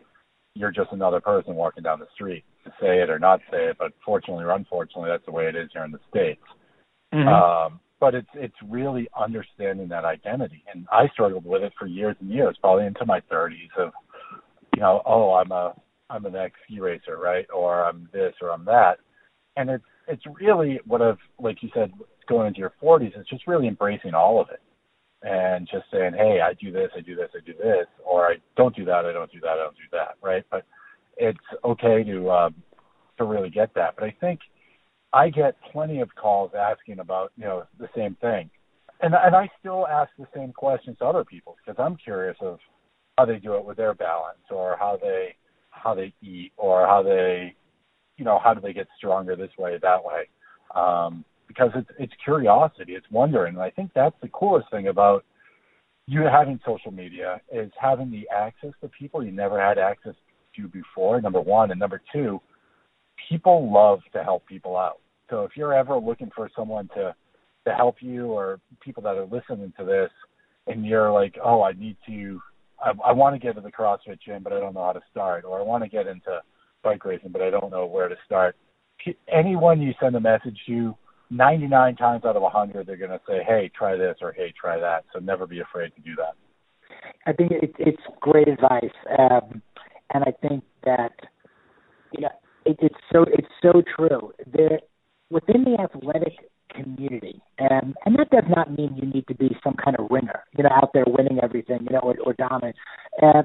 you're 0.61 0.71
just 0.71 0.93
another 0.93 1.21
person 1.21 1.55
walking 1.55 1.83
down 1.83 1.99
the 1.99 2.07
street 2.15 2.45
to 2.65 2.71
say 2.81 3.01
it 3.03 3.11
or 3.11 3.19
not 3.19 3.41
say 3.51 3.67
it, 3.67 3.77
but 3.79 3.93
fortunately 4.05 4.45
or 4.45 4.51
unfortunately, 4.51 5.11
that's 5.11 5.25
the 5.25 5.33
way 5.33 5.47
it 5.47 5.57
is 5.57 5.71
here 5.73 5.85
in 5.85 5.91
the 5.91 5.99
states. 6.11 6.43
Mm-hmm. 7.13 7.29
Um, 7.29 7.81
but 7.99 8.15
it's 8.15 8.29
it's 8.35 8.55
really 8.69 9.09
understanding 9.19 9.89
that 9.89 10.05
identity, 10.05 10.65
and 10.73 10.87
I 10.91 11.09
struggled 11.13 11.45
with 11.45 11.63
it 11.63 11.73
for 11.79 11.87
years 11.87 12.17
and 12.21 12.31
years, 12.31 12.57
probably 12.61 12.87
into 12.87 13.05
my 13.05 13.21
30s. 13.31 13.69
Of 13.79 13.93
you 14.75 14.81
know, 14.81 15.03
oh, 15.05 15.35
I'm 15.35 15.53
a 15.53 15.75
I'm 16.09 16.25
an 16.25 16.37
ex 16.37 16.55
ski 16.65 16.81
racer, 16.81 17.19
right? 17.19 17.47
Or 17.55 17.85
I'm 17.85 18.09
this 18.13 18.33
or 18.41 18.53
I'm 18.53 18.65
that, 18.65 18.99
and 19.57 19.69
it's 19.69 19.85
it's 20.09 20.23
really 20.41 20.81
what 20.87 21.03
I've 21.03 21.19
like 21.39 21.63
you 21.63 21.69
said 21.75 21.93
going 22.29 22.47
into 22.47 22.61
your 22.61 22.73
40s. 22.83 23.13
It's 23.17 23.29
just 23.29 23.47
really 23.47 23.69
embracing 23.69 24.15
all 24.15 24.41
of 24.41 24.49
it, 24.51 24.61
and 25.23 25.69
just 25.71 25.85
saying, 25.93 26.13
hey, 26.17 26.41
I 26.43 26.55
do 26.55 26.73
this, 26.73 26.91
I 26.97 27.01
do 27.01 27.15
this, 27.15 27.29
I 27.35 27.41
do 27.45 27.53
this, 27.53 27.87
or 28.05 28.29
I 28.29 28.37
don't 28.57 28.75
do 28.75 28.85
that, 28.87 29.05
I 29.05 29.13
don't 29.13 29.31
do 29.31 29.41
that, 29.41 29.51
I 29.51 29.57
don't 29.57 29.77
do 29.77 29.83
that, 29.93 30.17
right? 30.23 30.45
But 30.51 30.65
it's 31.17 31.39
okay 31.65 32.03
to 32.05 32.31
um, 32.31 32.55
to 33.19 33.25
really 33.25 33.51
get 33.51 33.75
that. 33.75 33.95
But 33.97 34.05
I 34.05 34.17
think 34.21 34.41
I 35.13 35.29
get 35.29 35.57
plenty 35.73 36.01
of 36.01 36.15
calls 36.15 36.53
asking 36.59 37.01
about 37.01 37.33
you 37.37 37.45
know 37.45 37.65
the 37.79 37.89
same 37.95 38.17
thing, 38.21 38.49
and 39.03 39.15
and 39.15 39.37
I 39.37 39.51
still 39.59 39.87
ask 39.87 40.11
the 40.19 40.29
same 40.35 40.53
questions 40.53 40.99
to 40.99 41.05
other 41.05 41.25
people 41.25 41.57
because 41.65 41.83
I'm 41.83 41.97
curious 41.97 42.37
of 42.41 42.59
how 43.19 43.27
they 43.27 43.39
do 43.39 43.55
it 43.57 43.65
with 43.65 43.77
their 43.77 43.95
balance 43.95 44.39
or 44.51 44.77
how 44.79 44.99
they 45.01 45.37
how 45.71 45.95
they 45.95 46.15
eat 46.23 46.53
or 46.57 46.87
how 46.87 47.03
they 47.03 47.55
you 48.17 48.25
know 48.25 48.41
how 48.43 48.55
do 48.55 48.61
they 48.61 48.73
get 48.73 48.89
stronger 48.97 49.37
this 49.37 49.51
way 49.59 49.79
that 49.83 50.03
way 50.03 50.29
um, 50.75 51.25
because 51.51 51.71
it's 51.75 51.91
it's 51.99 52.13
curiosity 52.23 52.93
it's 52.93 53.11
wondering 53.11 53.55
and 53.55 53.63
I 53.63 53.71
think 53.71 53.91
that's 53.95 54.15
the 54.23 54.29
coolest 54.29 54.71
thing 54.71 54.87
about 54.87 55.25
you 56.11 56.23
having 56.23 56.59
social 56.67 56.91
media 56.91 57.41
is 57.53 57.71
having 57.81 58.11
the 58.11 58.29
access 58.35 58.73
to 58.81 58.89
people 58.89 59.25
you 59.25 59.31
never 59.31 59.61
had 59.61 59.79
access 59.79 60.15
to 60.57 60.67
before, 60.69 61.21
number 61.21 61.41
one. 61.41 61.71
And 61.71 61.79
number 61.79 62.03
two, 62.13 62.41
people 63.29 63.73
love 63.73 64.01
to 64.13 64.25
help 64.25 64.45
people 64.47 64.77
out. 64.77 64.99
So 65.31 65.45
if 65.45 65.53
you're 65.57 65.73
ever 65.73 65.97
looking 65.97 66.31
for 66.35 66.51
someone 66.57 66.89
to 66.97 67.15
to 67.67 67.75
help 67.75 67.97
you 68.01 68.27
or 68.27 68.59
people 68.81 69.03
that 69.05 69.17
are 69.17 69.27
listening 69.27 69.73
to 69.79 69.85
this 69.85 70.11
and 70.67 70.85
you're 70.85 71.13
like, 71.13 71.37
oh, 71.45 71.63
I 71.63 71.73
need 71.73 71.97
to, 72.07 72.41
I, 72.83 72.93
I 73.05 73.13
want 73.13 73.35
to 73.35 73.39
get 73.39 73.55
to 73.55 73.61
the 73.61 73.71
CrossFit 73.71 74.19
gym, 74.25 74.43
but 74.43 74.55
I 74.55 74.59
don't 74.59 74.75
know 74.75 74.83
how 74.83 74.93
to 74.93 75.03
start, 75.11 75.45
or 75.45 75.61
I 75.61 75.63
want 75.63 75.85
to 75.85 75.91
get 75.91 76.07
into 76.07 76.41
bike 76.83 77.05
racing, 77.05 77.33
but 77.33 77.43
I 77.43 77.51
don't 77.51 77.71
know 77.71 77.85
where 77.85 78.09
to 78.09 78.17
start. 78.25 78.57
Anyone 79.31 79.83
you 79.83 79.93
send 80.01 80.17
a 80.17 80.21
message 80.21 80.59
to, 80.69 80.97
99 81.31 81.97
times 81.97 82.25
out 82.25 82.37
of 82.37 82.43
100, 82.43 82.87
they're 82.87 82.97
going 82.97 83.11
to 83.11 83.21
say, 83.27 83.43
hey, 83.47 83.71
try 83.77 83.97
this, 83.97 84.17
or 84.21 84.33
hey, 84.33 84.53
try 84.61 84.79
that. 84.79 85.05
So 85.13 85.21
never 85.21 85.47
be 85.47 85.61
afraid 85.61 85.95
to 85.95 86.01
do 86.03 86.15
that. 86.17 86.35
I 87.27 87.33
think 87.33 87.53
it, 87.53 87.73
it's 87.79 88.03
great 88.21 88.49
advice. 88.49 88.91
Um, 89.19 89.63
and 90.13 90.25
I 90.25 90.33
think 90.47 90.65
that 90.85 91.13
you 92.13 92.23
know 92.23 92.31
it, 92.65 92.77
it's 92.81 92.97
so 93.13 93.25
it's 93.29 93.49
so 93.63 93.83
true. 93.97 94.33
There 94.53 94.81
within 95.31 95.65
the 95.65 95.81
athletic 95.81 96.51
community, 96.75 97.41
and 97.59 97.95
and 98.05 98.17
that 98.19 98.31
does 98.31 98.49
not 98.49 98.77
mean 98.77 98.97
you 98.97 99.09
need 99.09 99.27
to 99.29 99.35
be 99.35 99.57
some 99.63 99.75
kind 99.83 99.97
of 99.99 100.11
winner, 100.11 100.45
you 100.57 100.65
know, 100.65 100.71
out 100.71 100.91
there 100.93 101.05
winning 101.07 101.39
everything, 101.43 101.79
you 101.83 101.91
know, 101.91 102.01
or, 102.01 102.17
or 102.25 102.33
dominant. 102.35 102.77
Uh, 103.23 103.43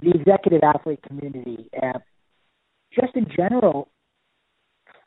the 0.00 0.10
executive 0.10 0.62
athlete 0.62 1.00
community, 1.06 1.70
uh, 1.82 1.98
just 2.92 3.14
in 3.14 3.26
general, 3.34 3.88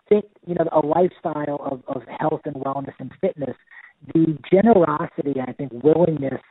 fit 0.10 0.30
you 0.46 0.56
know 0.56 0.68
a 0.72 0.86
lifestyle 0.86 1.60
of, 1.60 1.84
of 1.88 2.04
health 2.20 2.42
and 2.46 2.56
wellness 2.56 2.94
and 3.00 3.12
fitness. 3.22 3.56
The 4.14 4.38
generosity, 4.52 5.36
I 5.42 5.54
think, 5.54 5.72
willingness 5.84 6.42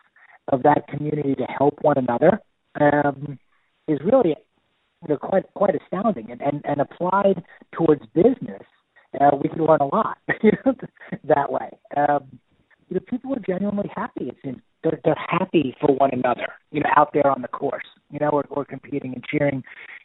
of 0.48 0.62
that 0.64 0.88
community 0.88 1.34
to 1.36 1.44
help 1.44 1.78
one 1.82 1.96
another. 1.98 2.40
Um, 2.80 3.38
is 3.88 4.00
really 4.04 4.34
you 5.02 5.08
know, 5.08 5.16
quite 5.16 5.44
quite 5.54 5.74
astounding 5.74 6.30
and, 6.30 6.40
and, 6.40 6.62
and 6.64 6.80
applied 6.80 7.42
towards 7.72 8.02
business, 8.14 8.62
uh, 9.20 9.36
we 9.42 9.48
can 9.48 9.64
learn 9.64 9.80
a 9.80 9.86
lot 9.86 10.18
that 11.24 11.52
way. 11.52 11.70
Um, 11.96 12.38
you 12.88 12.94
know, 12.94 13.00
people 13.08 13.32
are 13.34 13.40
genuinely 13.40 13.90
happy. 13.94 14.28
It 14.28 14.36
seems 14.44 14.58
they're, 14.82 15.00
they're 15.04 15.16
happy 15.28 15.76
for 15.80 15.94
one 15.94 16.10
another. 16.12 16.48
You 16.70 16.80
know, 16.80 16.90
out 16.96 17.12
there 17.12 17.30
on 17.30 17.42
the 17.42 17.48
course, 17.48 17.86
you 18.10 18.18
know, 18.20 18.42
or 18.48 18.64
competing 18.64 19.14
and 19.14 19.24
cheering 19.24 19.62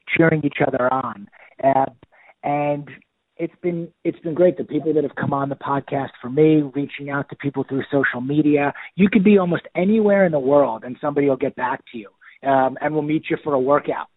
cheering 0.08 0.42
each 0.44 0.58
other 0.66 0.92
on. 0.92 1.30
Uh, 1.64 1.86
and 2.44 2.90
it's 3.42 3.54
been 3.62 3.90
it's 4.04 4.20
been 4.20 4.36
great. 4.36 4.58
The 4.58 4.64
people 4.64 4.94
that 4.94 5.04
have 5.04 5.16
come 5.16 5.34
on 5.34 5.50
the 5.50 5.56
podcast 5.56 6.12
for 6.22 6.30
me, 6.30 6.62
reaching 6.62 7.10
out 7.10 7.28
to 7.30 7.36
people 7.36 7.66
through 7.68 7.84
social 7.92 8.22
media. 8.22 8.74
You 8.96 9.10
could 9.10 9.24
be 9.24 9.38
almost 9.38 9.64
anywhere 9.76 10.26
in 10.26 10.32
the 10.32 10.40
world, 10.40 10.84
and 10.84 10.96
somebody 11.02 11.28
will 11.28 11.38
get 11.38 11.56
back 11.56 11.84
to 11.92 11.98
you 11.98 12.10
um, 12.44 12.78
and 12.82 12.94
we'll 12.94 13.04
meet 13.04 13.24
you 13.30 13.38
for 13.44 13.54
a 13.54 13.60
workout, 13.60 14.08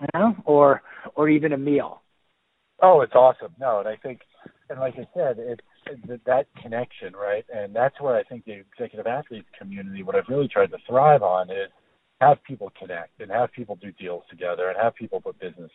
you 0.00 0.06
know, 0.14 0.34
or 0.44 0.82
or 1.14 1.28
even 1.28 1.52
a 1.52 1.58
meal. 1.58 2.02
Oh, 2.82 3.00
it's 3.00 3.14
awesome. 3.14 3.54
No, 3.58 3.80
and 3.80 3.88
I 3.88 3.96
think, 3.96 4.20
and 4.70 4.78
like 4.78 4.94
I 4.94 5.08
said, 5.14 5.38
it's 5.38 5.60
that 6.26 6.46
connection, 6.62 7.14
right? 7.14 7.44
And 7.52 7.74
that's 7.74 8.00
where 8.00 8.16
I 8.16 8.22
think 8.22 8.44
the 8.44 8.52
executive 8.52 9.06
athletes 9.06 9.48
community, 9.58 10.02
what 10.02 10.14
I've 10.14 10.28
really 10.28 10.48
tried 10.48 10.70
to 10.70 10.78
thrive 10.88 11.22
on 11.22 11.50
is 11.50 11.70
have 12.20 12.42
people 12.44 12.72
connect 12.78 13.20
and 13.20 13.30
have 13.30 13.52
people 13.52 13.76
do 13.76 13.90
deals 13.92 14.22
together 14.30 14.68
and 14.68 14.76
have 14.80 14.94
people 14.94 15.20
put 15.20 15.38
business 15.40 15.70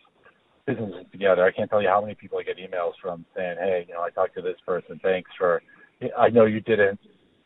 businesses 0.66 1.06
together. 1.12 1.44
I 1.44 1.52
can't 1.52 1.70
tell 1.70 1.82
you 1.82 1.88
how 1.88 2.00
many 2.00 2.14
people 2.14 2.38
I 2.38 2.42
get 2.42 2.58
emails 2.58 2.92
from 3.00 3.24
saying, 3.36 3.56
"Hey, 3.58 3.84
you 3.88 3.94
know, 3.94 4.02
I 4.02 4.10
talked 4.10 4.34
to 4.36 4.42
this 4.42 4.58
person. 4.66 4.98
Thanks 5.02 5.30
for. 5.38 5.62
I 6.18 6.28
know 6.28 6.44
you 6.44 6.60
didn't 6.60 6.98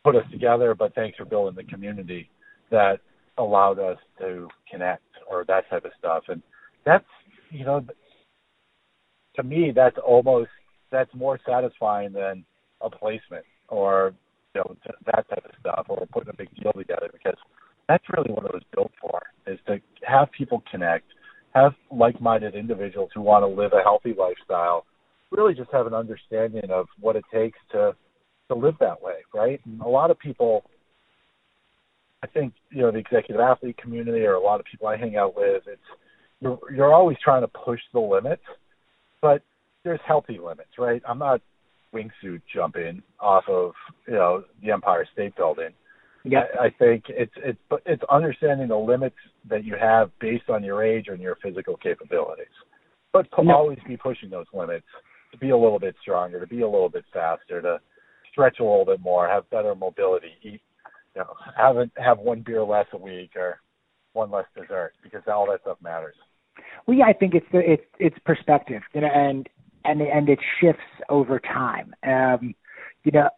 put 0.03 0.15
us 0.15 0.29
together, 0.31 0.73
but 0.75 0.95
thanks 0.95 1.17
for 1.17 1.25
building 1.25 1.55
the 1.55 1.71
community 1.71 2.29
that 2.71 2.99
allowed 3.37 3.79
us 3.79 3.97
to 4.19 4.47
connect 4.69 5.03
or 5.29 5.45
that 5.45 5.69
type 5.69 5.85
of 5.85 5.91
stuff. 5.97 6.23
And 6.27 6.41
that's, 6.85 7.05
you 7.51 7.65
know, 7.65 7.85
to 9.35 9.43
me, 9.43 9.71
that's 9.75 9.97
almost, 10.05 10.49
that's 10.91 11.13
more 11.13 11.39
satisfying 11.47 12.11
than 12.13 12.43
a 12.81 12.89
placement 12.89 13.45
or, 13.67 14.13
you 14.55 14.61
know, 14.61 14.75
that 15.05 15.27
type 15.29 15.45
of 15.45 15.51
stuff 15.59 15.85
or 15.89 16.05
putting 16.11 16.29
a 16.29 16.37
big 16.37 16.49
deal 16.55 16.73
together 16.73 17.09
because 17.11 17.37
that's 17.87 18.03
really 18.15 18.31
what 18.31 18.45
it 18.45 18.53
was 18.53 18.63
built 18.73 18.91
for 19.01 19.21
is 19.47 19.59
to 19.67 19.79
have 20.03 20.31
people 20.31 20.63
connect, 20.69 21.05
have 21.53 21.73
like-minded 21.91 22.55
individuals 22.55 23.09
who 23.13 23.21
want 23.21 23.43
to 23.43 23.47
live 23.47 23.71
a 23.73 23.81
healthy 23.81 24.13
lifestyle, 24.17 24.85
really 25.31 25.53
just 25.53 25.71
have 25.71 25.87
an 25.87 25.93
understanding 25.93 26.69
of 26.71 26.87
what 26.99 27.15
it 27.15 27.23
takes 27.33 27.57
to 27.71 27.95
to 28.47 28.55
live 28.55 28.73
that 28.79 28.99
way, 29.01 29.17
right? 29.33 29.61
And 29.65 29.79
a 29.81 29.87
lot 29.87 30.09
of 30.09 30.17
people 30.17 30.63
I 32.23 32.27
think 32.27 32.53
you 32.71 32.81
know 32.81 32.91
the 32.91 32.97
executive 32.97 33.39
athlete 33.39 33.77
community 33.77 34.25
or 34.25 34.33
a 34.33 34.41
lot 34.41 34.59
of 34.59 34.65
people 34.65 34.87
I 34.87 34.97
hang 34.97 35.15
out 35.15 35.35
with, 35.35 35.63
it's 35.67 35.81
you're 36.39 36.59
you're 36.73 36.93
always 36.93 37.17
trying 37.23 37.41
to 37.41 37.47
push 37.47 37.79
the 37.93 37.99
limits, 37.99 38.43
but 39.21 39.41
there's 39.83 39.99
healthy 40.05 40.37
limits, 40.37 40.71
right? 40.77 41.01
I'm 41.07 41.19
not 41.19 41.41
wingsuit 41.93 42.41
jumping 42.53 43.01
off 43.19 43.43
of 43.47 43.73
you 44.07 44.13
know 44.13 44.43
the 44.61 44.71
Empire 44.71 45.07
State 45.13 45.35
Building. 45.35 45.69
Yeah, 46.29 46.43
I, 46.59 46.69
think 46.69 47.05
it's 47.09 47.33
it's 47.37 47.59
it's 47.85 48.03
understanding 48.09 48.67
the 48.67 48.77
limits 48.77 49.15
that 49.49 49.63
you 49.63 49.75
have 49.79 50.11
based 50.19 50.49
on 50.49 50.63
your 50.63 50.83
age 50.83 51.07
and 51.07 51.19
your 51.21 51.37
physical 51.41 51.77
capabilities, 51.77 52.47
but 53.11 53.27
to 53.35 53.43
No. 53.43 53.55
always 53.55 53.79
be 53.87 53.97
pushing 53.97 54.29
those 54.29 54.45
limits 54.53 54.85
to 55.31 55.37
be 55.37 55.49
a 55.49 55.57
little 55.57 55.79
bit 55.79 55.95
stronger, 56.01 56.39
to 56.39 56.47
be 56.47 56.61
a 56.61 56.67
little 56.67 56.89
bit 56.89 57.05
faster, 57.13 57.61
to 57.61 57.79
stretch 58.31 58.59
a 58.59 58.63
little 58.63 58.85
bit 58.85 58.99
more, 58.99 59.27
have 59.27 59.49
better 59.49 59.75
mobility, 59.75 60.31
eat, 60.41 60.61
you 61.15 61.21
know, 61.21 61.33
have 61.55 61.77
a, 61.77 61.89
have 61.97 62.19
one 62.19 62.41
beer 62.41 62.63
less 62.63 62.87
a 62.93 62.97
week 62.97 63.31
or 63.35 63.59
one 64.13 64.31
less 64.31 64.45
dessert 64.55 64.93
because 65.03 65.21
all 65.27 65.47
that 65.49 65.61
stuff 65.61 65.77
matters. 65.81 66.15
Well, 66.85 66.97
yeah, 66.97 67.05
I 67.05 67.13
think 67.13 67.33
it's 67.33 67.45
the 67.51 67.59
it's 67.59 67.83
it's 67.99 68.17
perspective, 68.25 68.81
you 68.93 69.01
know, 69.01 69.07
and 69.13 69.47
and 69.85 70.01
and 70.01 70.29
it 70.29 70.39
shifts 70.59 70.81
over 71.09 71.39
time. 71.39 71.93
Um, 72.03 72.53
you 73.03 73.11
know, 73.11 73.29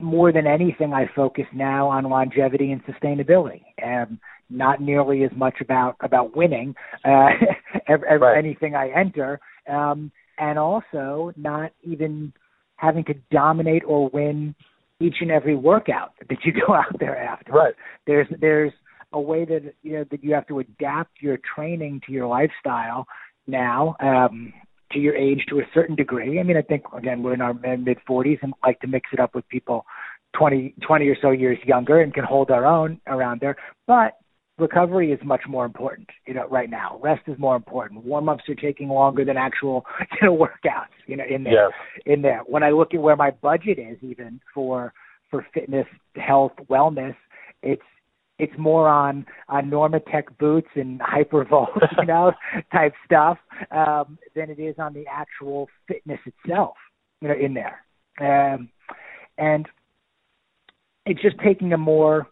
more 0.00 0.32
than 0.32 0.46
anything, 0.46 0.92
I 0.92 1.08
focus 1.14 1.46
now 1.54 1.88
on 1.88 2.04
longevity 2.04 2.72
and 2.72 2.82
sustainability. 2.84 3.62
Um, 3.84 4.20
not 4.48 4.80
nearly 4.80 5.24
as 5.24 5.30
much 5.34 5.54
about 5.60 5.96
about 6.00 6.36
winning 6.36 6.74
uh, 7.04 7.28
ev- 7.88 8.04
ev- 8.08 8.20
Right. 8.20 8.38
anything 8.38 8.74
I 8.74 8.90
enter, 8.90 9.40
um, 9.68 10.12
and 10.38 10.58
also 10.58 11.32
not 11.36 11.72
even 11.82 12.32
having 12.76 13.04
to 13.04 13.14
dominate 13.30 13.82
or 13.86 14.08
win 14.10 14.54
each 15.00 15.16
and 15.20 15.30
every 15.30 15.56
workout 15.56 16.12
that 16.28 16.38
you 16.44 16.52
go 16.52 16.74
out 16.74 16.98
there 17.00 17.16
after 17.18 17.52
Right. 17.52 17.74
there's 18.06 18.26
there's 18.40 18.72
a 19.12 19.20
way 19.20 19.44
that 19.44 19.72
you 19.82 19.94
know 19.94 20.04
that 20.10 20.22
you 20.22 20.34
have 20.34 20.46
to 20.48 20.58
adapt 20.60 21.20
your 21.20 21.38
training 21.54 22.00
to 22.06 22.12
your 22.12 22.26
lifestyle 22.26 23.06
now 23.46 23.96
um 24.00 24.52
to 24.92 24.98
your 24.98 25.14
age 25.16 25.44
to 25.48 25.58
a 25.60 25.64
certain 25.74 25.96
degree 25.96 26.38
i 26.38 26.42
mean 26.42 26.56
i 26.56 26.62
think 26.62 26.82
again 26.96 27.22
we're 27.22 27.34
in 27.34 27.40
our 27.40 27.54
mid 27.54 27.98
40s 28.08 28.38
and 28.42 28.54
like 28.64 28.78
to 28.80 28.86
mix 28.86 29.08
it 29.12 29.20
up 29.20 29.34
with 29.34 29.46
people 29.48 29.84
20 30.38 30.74
20 30.86 31.08
or 31.08 31.16
so 31.20 31.30
years 31.30 31.58
younger 31.64 32.00
and 32.00 32.14
can 32.14 32.24
hold 32.24 32.50
our 32.50 32.66
own 32.66 33.00
around 33.06 33.40
there 33.40 33.56
but 33.86 34.18
recovery 34.58 35.12
is 35.12 35.20
much 35.24 35.42
more 35.48 35.64
important 35.66 36.08
you 36.26 36.32
know 36.34 36.46
right 36.48 36.70
now 36.70 36.98
rest 37.02 37.22
is 37.26 37.38
more 37.38 37.56
important 37.56 38.04
warm 38.04 38.28
ups 38.28 38.44
are 38.48 38.54
taking 38.54 38.88
longer 38.88 39.24
than 39.24 39.36
actual 39.36 39.84
you 40.20 40.26
know 40.28 40.36
workouts 40.36 40.96
you 41.06 41.16
know 41.16 41.24
in 41.28 41.44
there 41.44 41.52
Yes. 41.52 41.72
in 42.06 42.22
there. 42.22 42.40
When 42.46 42.62
I 42.62 42.70
look 42.70 42.94
at 42.94 43.00
where 43.00 43.16
my 43.16 43.30
budget 43.30 43.78
is, 43.78 43.98
even 44.02 44.40
for 44.54 44.92
for 45.30 45.46
fitness, 45.52 45.86
health, 46.14 46.52
wellness, 46.70 47.16
it's 47.62 47.82
it's 48.38 48.52
more 48.58 48.88
on 48.88 49.26
on 49.48 49.70
Normatec 49.70 50.24
boots 50.38 50.68
and 50.74 51.00
Hypervolt, 51.00 51.68
you 51.98 52.06
know, 52.06 52.32
type 52.72 52.92
stuff, 53.04 53.38
um, 53.70 54.18
than 54.34 54.50
it 54.50 54.58
is 54.58 54.76
on 54.78 54.92
the 54.92 55.04
actual 55.10 55.68
fitness 55.88 56.20
itself, 56.26 56.74
you 57.20 57.28
know, 57.28 57.34
in 57.34 57.54
there. 57.54 57.82
Um, 58.20 58.68
and 59.38 59.66
it's 61.04 61.22
just 61.22 61.36
taking 61.44 61.72
a 61.72 61.78
more, 61.78 62.26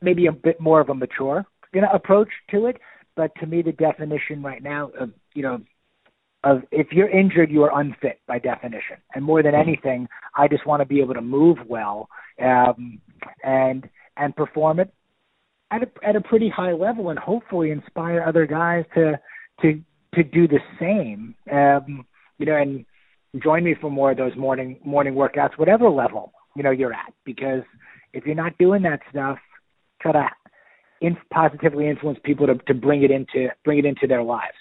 maybe 0.00 0.26
a 0.26 0.32
bit 0.32 0.60
more 0.60 0.80
of 0.80 0.88
a 0.88 0.94
mature, 0.94 1.44
you 1.74 1.80
know, 1.80 1.88
approach 1.92 2.28
to 2.50 2.66
it. 2.66 2.78
But 3.16 3.32
to 3.40 3.46
me, 3.46 3.62
the 3.62 3.72
definition 3.72 4.42
right 4.42 4.62
now 4.62 4.90
of 4.98 5.10
you 5.34 5.42
know 5.42 5.60
of 6.44 6.62
if 6.70 6.92
you're 6.92 7.08
injured, 7.08 7.50
you 7.50 7.62
are 7.64 7.80
unfit 7.80 8.20
by 8.26 8.38
definition. 8.38 8.96
And 9.14 9.24
more 9.24 9.42
than 9.42 9.54
anything, 9.54 10.08
I 10.34 10.48
just 10.48 10.66
want 10.66 10.80
to 10.80 10.86
be 10.86 11.00
able 11.00 11.14
to 11.14 11.22
move 11.22 11.58
well 11.66 12.08
um, 12.42 13.00
and 13.42 13.88
and 14.16 14.34
perform 14.36 14.80
it 14.80 14.92
at 15.70 15.82
a 15.82 15.88
at 16.06 16.16
a 16.16 16.20
pretty 16.20 16.48
high 16.48 16.72
level, 16.72 17.10
and 17.10 17.18
hopefully 17.18 17.70
inspire 17.70 18.22
other 18.22 18.46
guys 18.46 18.84
to 18.94 19.18
to 19.62 19.80
to 20.14 20.22
do 20.22 20.48
the 20.48 20.60
same. 20.80 21.34
Um, 21.50 22.06
you 22.38 22.46
know, 22.46 22.56
and 22.56 22.84
join 23.42 23.64
me 23.64 23.74
for 23.80 23.90
more 23.90 24.12
of 24.12 24.16
those 24.16 24.36
morning 24.36 24.78
morning 24.84 25.14
workouts, 25.14 25.58
whatever 25.58 25.88
level 25.88 26.32
you 26.54 26.62
know 26.62 26.70
you're 26.70 26.92
at. 26.92 27.12
Because 27.24 27.62
if 28.12 28.24
you're 28.24 28.34
not 28.34 28.56
doing 28.58 28.82
that 28.82 29.00
stuff, 29.10 29.38
try 30.00 30.12
to 30.12 30.26
in, 31.00 31.16
positively 31.32 31.88
influence 31.88 32.18
people 32.24 32.46
to 32.46 32.54
to 32.66 32.74
bring 32.74 33.02
it 33.02 33.10
into 33.10 33.48
bring 33.64 33.78
it 33.78 33.84
into 33.84 34.06
their 34.06 34.22
lives. 34.22 34.56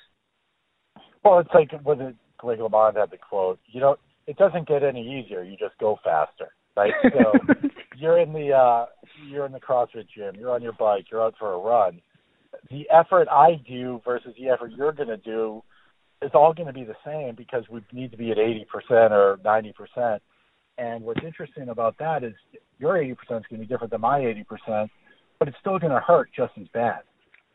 Well, 1.23 1.39
it's 1.39 1.49
like 1.53 1.71
with 1.83 2.01
it, 2.01 2.15
Greg 2.37 2.59
LeMond 2.59 2.97
had 2.97 3.11
the 3.11 3.17
quote. 3.17 3.59
You 3.67 3.81
know, 3.81 3.97
it 4.27 4.37
doesn't 4.37 4.67
get 4.67 4.83
any 4.83 5.19
easier. 5.19 5.43
You 5.43 5.57
just 5.57 5.77
go 5.79 5.97
faster, 6.03 6.49
right? 6.75 6.93
So 7.03 7.69
you're 7.97 8.19
in 8.19 8.33
the 8.33 8.51
uh, 8.51 8.85
you're 9.29 9.45
in 9.45 9.51
the 9.51 9.59
CrossFit 9.59 10.07
gym. 10.15 10.35
You're 10.37 10.51
on 10.51 10.61
your 10.61 10.73
bike. 10.73 11.05
You're 11.11 11.23
out 11.23 11.35
for 11.39 11.53
a 11.53 11.57
run. 11.57 12.01
The 12.69 12.87
effort 12.89 13.27
I 13.29 13.61
do 13.67 14.01
versus 14.05 14.33
the 14.39 14.49
effort 14.49 14.71
you're 14.75 14.93
going 14.93 15.09
to 15.09 15.17
do 15.17 15.61
is 16.21 16.31
all 16.33 16.53
going 16.53 16.67
to 16.67 16.73
be 16.73 16.83
the 16.83 16.95
same 17.05 17.35
because 17.35 17.63
we 17.69 17.81
need 17.91 18.11
to 18.11 18.17
be 18.17 18.31
at 18.31 18.37
80% 18.37 19.11
or 19.11 19.37
90%. 19.43 20.19
And 20.77 21.03
what's 21.03 21.21
interesting 21.23 21.69
about 21.69 21.97
that 21.99 22.23
is 22.23 22.33
your 22.79 22.93
80% 22.95 23.11
is 23.11 23.17
going 23.27 23.43
to 23.51 23.57
be 23.57 23.65
different 23.65 23.91
than 23.91 24.01
my 24.01 24.19
80%, 24.19 24.89
but 25.39 25.47
it's 25.47 25.57
still 25.59 25.79
going 25.79 25.93
to 25.93 25.99
hurt 25.99 26.29
just 26.35 26.53
as 26.59 26.67
bad. 26.73 26.99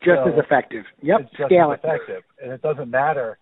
just 0.03 0.19
So, 0.23 0.31
as 0.31 0.39
effective. 0.39 0.85
Yep, 1.01 1.19
it's 1.21 1.29
just 1.31 1.45
scale 1.49 1.71
as 1.71 1.79
it. 1.83 1.87
effective, 1.87 2.23
and 2.41 2.51
it 2.51 2.61
doesn't 2.61 2.89
matter 2.89 3.37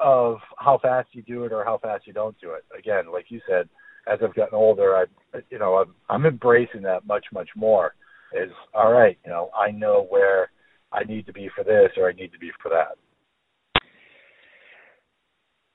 of 0.00 0.38
how 0.58 0.78
fast 0.78 1.08
you 1.12 1.22
do 1.22 1.44
it 1.44 1.52
or 1.52 1.64
how 1.64 1.78
fast 1.78 2.06
you 2.06 2.12
don't 2.12 2.38
do 2.40 2.52
it. 2.52 2.64
Again, 2.76 3.12
like 3.12 3.26
you 3.28 3.40
said, 3.48 3.68
as 4.10 4.18
I've 4.22 4.34
gotten 4.34 4.54
older, 4.54 4.96
I, 4.96 5.38
you 5.50 5.58
know, 5.58 5.76
I'm, 5.76 5.94
I'm 6.08 6.26
embracing 6.26 6.82
that 6.82 7.06
much, 7.06 7.26
much 7.32 7.48
more. 7.56 7.94
Is 8.34 8.50
all 8.74 8.92
right, 8.92 9.18
you 9.24 9.30
know, 9.30 9.50
I 9.58 9.70
know 9.70 10.06
where 10.10 10.50
I 10.92 11.04
need 11.04 11.24
to 11.26 11.32
be 11.32 11.48
for 11.54 11.64
this 11.64 11.90
or 11.96 12.10
I 12.10 12.12
need 12.12 12.30
to 12.32 12.38
be 12.38 12.50
for 12.62 12.68
that. 12.68 12.98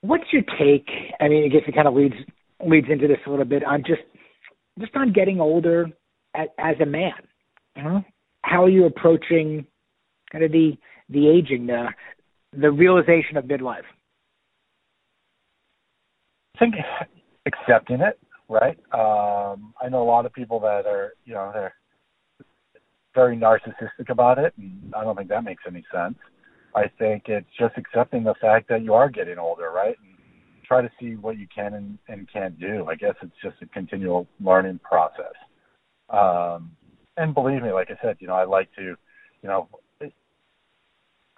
What's 0.01 0.25
your 0.31 0.43
take? 0.59 0.87
I 1.19 1.29
mean, 1.29 1.45
I 1.45 1.47
guess 1.47 1.67
it 1.67 1.73
kind 1.73 1.87
of 1.87 1.95
leads 1.95 2.15
leads 2.63 2.87
into 2.91 3.07
this 3.07 3.17
a 3.25 3.29
little 3.29 3.45
bit 3.45 3.63
on 3.63 3.83
just 3.87 4.01
just 4.79 4.95
on 4.95 5.13
getting 5.13 5.39
older 5.39 5.87
as, 6.35 6.47
as 6.59 6.75
a 6.81 6.85
man. 6.85 7.13
You 7.75 7.83
know, 7.83 8.03
how 8.43 8.65
are 8.65 8.69
you 8.69 8.85
approaching 8.85 9.65
kind 10.31 10.43
of 10.43 10.51
the 10.51 10.73
the 11.09 11.29
aging, 11.29 11.65
the 11.65 11.87
the 12.51 12.69
realization 12.69 13.37
of 13.37 13.45
midlife? 13.45 13.81
I 16.55 16.59
think 16.59 16.75
accepting 17.45 18.01
it, 18.01 18.19
right? 18.49 18.77
Um, 18.93 19.73
I 19.81 19.89
know 19.89 20.03
a 20.03 20.05
lot 20.05 20.25
of 20.25 20.33
people 20.33 20.59
that 20.61 20.85
are, 20.85 21.13
you 21.25 21.33
know, 21.33 21.51
they're 21.53 21.73
very 23.13 23.37
narcissistic 23.37 24.09
about 24.09 24.39
it, 24.39 24.53
and 24.57 24.93
I 24.95 25.03
don't 25.03 25.15
think 25.15 25.29
that 25.29 25.43
makes 25.43 25.63
any 25.67 25.83
sense. 25.93 26.15
I 26.75 26.83
think 26.97 27.23
it's 27.27 27.47
just 27.59 27.77
accepting 27.77 28.23
the 28.23 28.33
fact 28.41 28.67
that 28.69 28.83
you 28.83 28.93
are 28.93 29.09
getting 29.09 29.37
older, 29.37 29.69
right? 29.71 29.95
And 30.03 30.17
try 30.65 30.81
to 30.81 30.89
see 30.99 31.15
what 31.15 31.37
you 31.37 31.47
can 31.53 31.75
and, 31.75 31.99
and 32.07 32.27
can't 32.31 32.59
do. 32.59 32.87
I 32.89 32.95
guess 32.95 33.13
it's 33.21 33.35
just 33.43 33.55
a 33.61 33.67
continual 33.67 34.27
learning 34.43 34.79
process. 34.83 35.35
Um, 36.09 36.71
and 37.17 37.33
believe 37.33 37.61
me, 37.61 37.71
like 37.71 37.89
I 37.91 37.97
said, 38.03 38.17
you 38.19 38.27
know, 38.27 38.33
I 38.33 38.45
like 38.45 38.73
to, 38.75 38.81
you 38.81 39.49
know, 39.49 39.69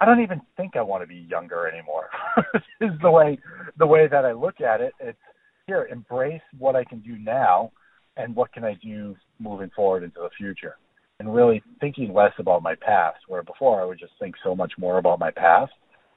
I 0.00 0.04
don't 0.04 0.20
even 0.20 0.40
think 0.56 0.76
I 0.76 0.82
want 0.82 1.02
to 1.02 1.06
be 1.06 1.26
younger 1.28 1.66
anymore. 1.66 2.08
is 2.80 2.90
the 3.00 3.10
way 3.10 3.38
the 3.78 3.86
way 3.86 4.06
that 4.06 4.24
I 4.24 4.32
look 4.32 4.60
at 4.60 4.80
it. 4.80 4.92
It's 5.00 5.18
here, 5.66 5.88
embrace 5.90 6.42
what 6.58 6.76
I 6.76 6.84
can 6.84 7.00
do 7.00 7.16
now, 7.18 7.72
and 8.16 8.34
what 8.34 8.52
can 8.52 8.64
I 8.64 8.74
do 8.82 9.16
moving 9.38 9.70
forward 9.74 10.04
into 10.04 10.20
the 10.20 10.30
future, 10.38 10.76
and 11.18 11.34
really 11.34 11.62
thinking 11.80 12.12
less 12.14 12.32
about 12.38 12.62
my 12.62 12.74
past. 12.76 13.18
Where 13.28 13.42
before 13.42 13.80
I 13.80 13.84
would 13.84 13.98
just 13.98 14.12
think 14.20 14.36
so 14.42 14.54
much 14.54 14.72
more 14.78 14.98
about 14.98 15.18
my 15.18 15.30
past, 15.30 15.72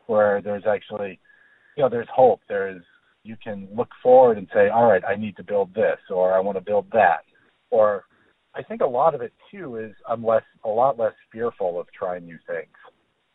where 0.05 0.41
there's 0.41 0.63
actually, 0.69 1.19
you 1.75 1.83
know, 1.83 1.89
there's 1.89 2.07
hope. 2.13 2.41
There's 2.47 2.83
you 3.23 3.35
can 3.43 3.67
look 3.75 3.89
forward 4.01 4.37
and 4.37 4.47
say, 4.53 4.69
all 4.69 4.89
right, 4.89 5.03
I 5.07 5.15
need 5.15 5.35
to 5.37 5.43
build 5.43 5.73
this, 5.73 5.97
or 6.09 6.33
I 6.33 6.39
want 6.39 6.57
to 6.57 6.63
build 6.63 6.85
that, 6.93 7.23
or 7.69 8.05
I 8.55 8.63
think 8.63 8.81
a 8.81 8.85
lot 8.85 9.15
of 9.15 9.21
it 9.21 9.33
too 9.51 9.77
is 9.77 9.93
I'm 10.07 10.23
less 10.23 10.43
a 10.63 10.69
lot 10.69 10.99
less 10.99 11.13
fearful 11.31 11.79
of 11.79 11.87
trying 11.91 12.25
new 12.25 12.37
things 12.47 12.75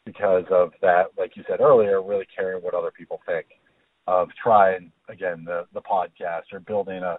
because 0.06 0.44
of 0.50 0.70
that, 0.80 1.06
like 1.18 1.36
you 1.36 1.42
said 1.48 1.60
earlier, 1.60 2.02
really 2.02 2.26
caring 2.34 2.62
what 2.62 2.74
other 2.74 2.92
people 2.96 3.20
think 3.26 3.46
of 4.06 4.28
trying 4.42 4.92
again 5.08 5.44
the 5.44 5.66
the 5.72 5.80
podcast 5.80 6.52
or 6.52 6.60
building 6.60 7.02
a 7.02 7.18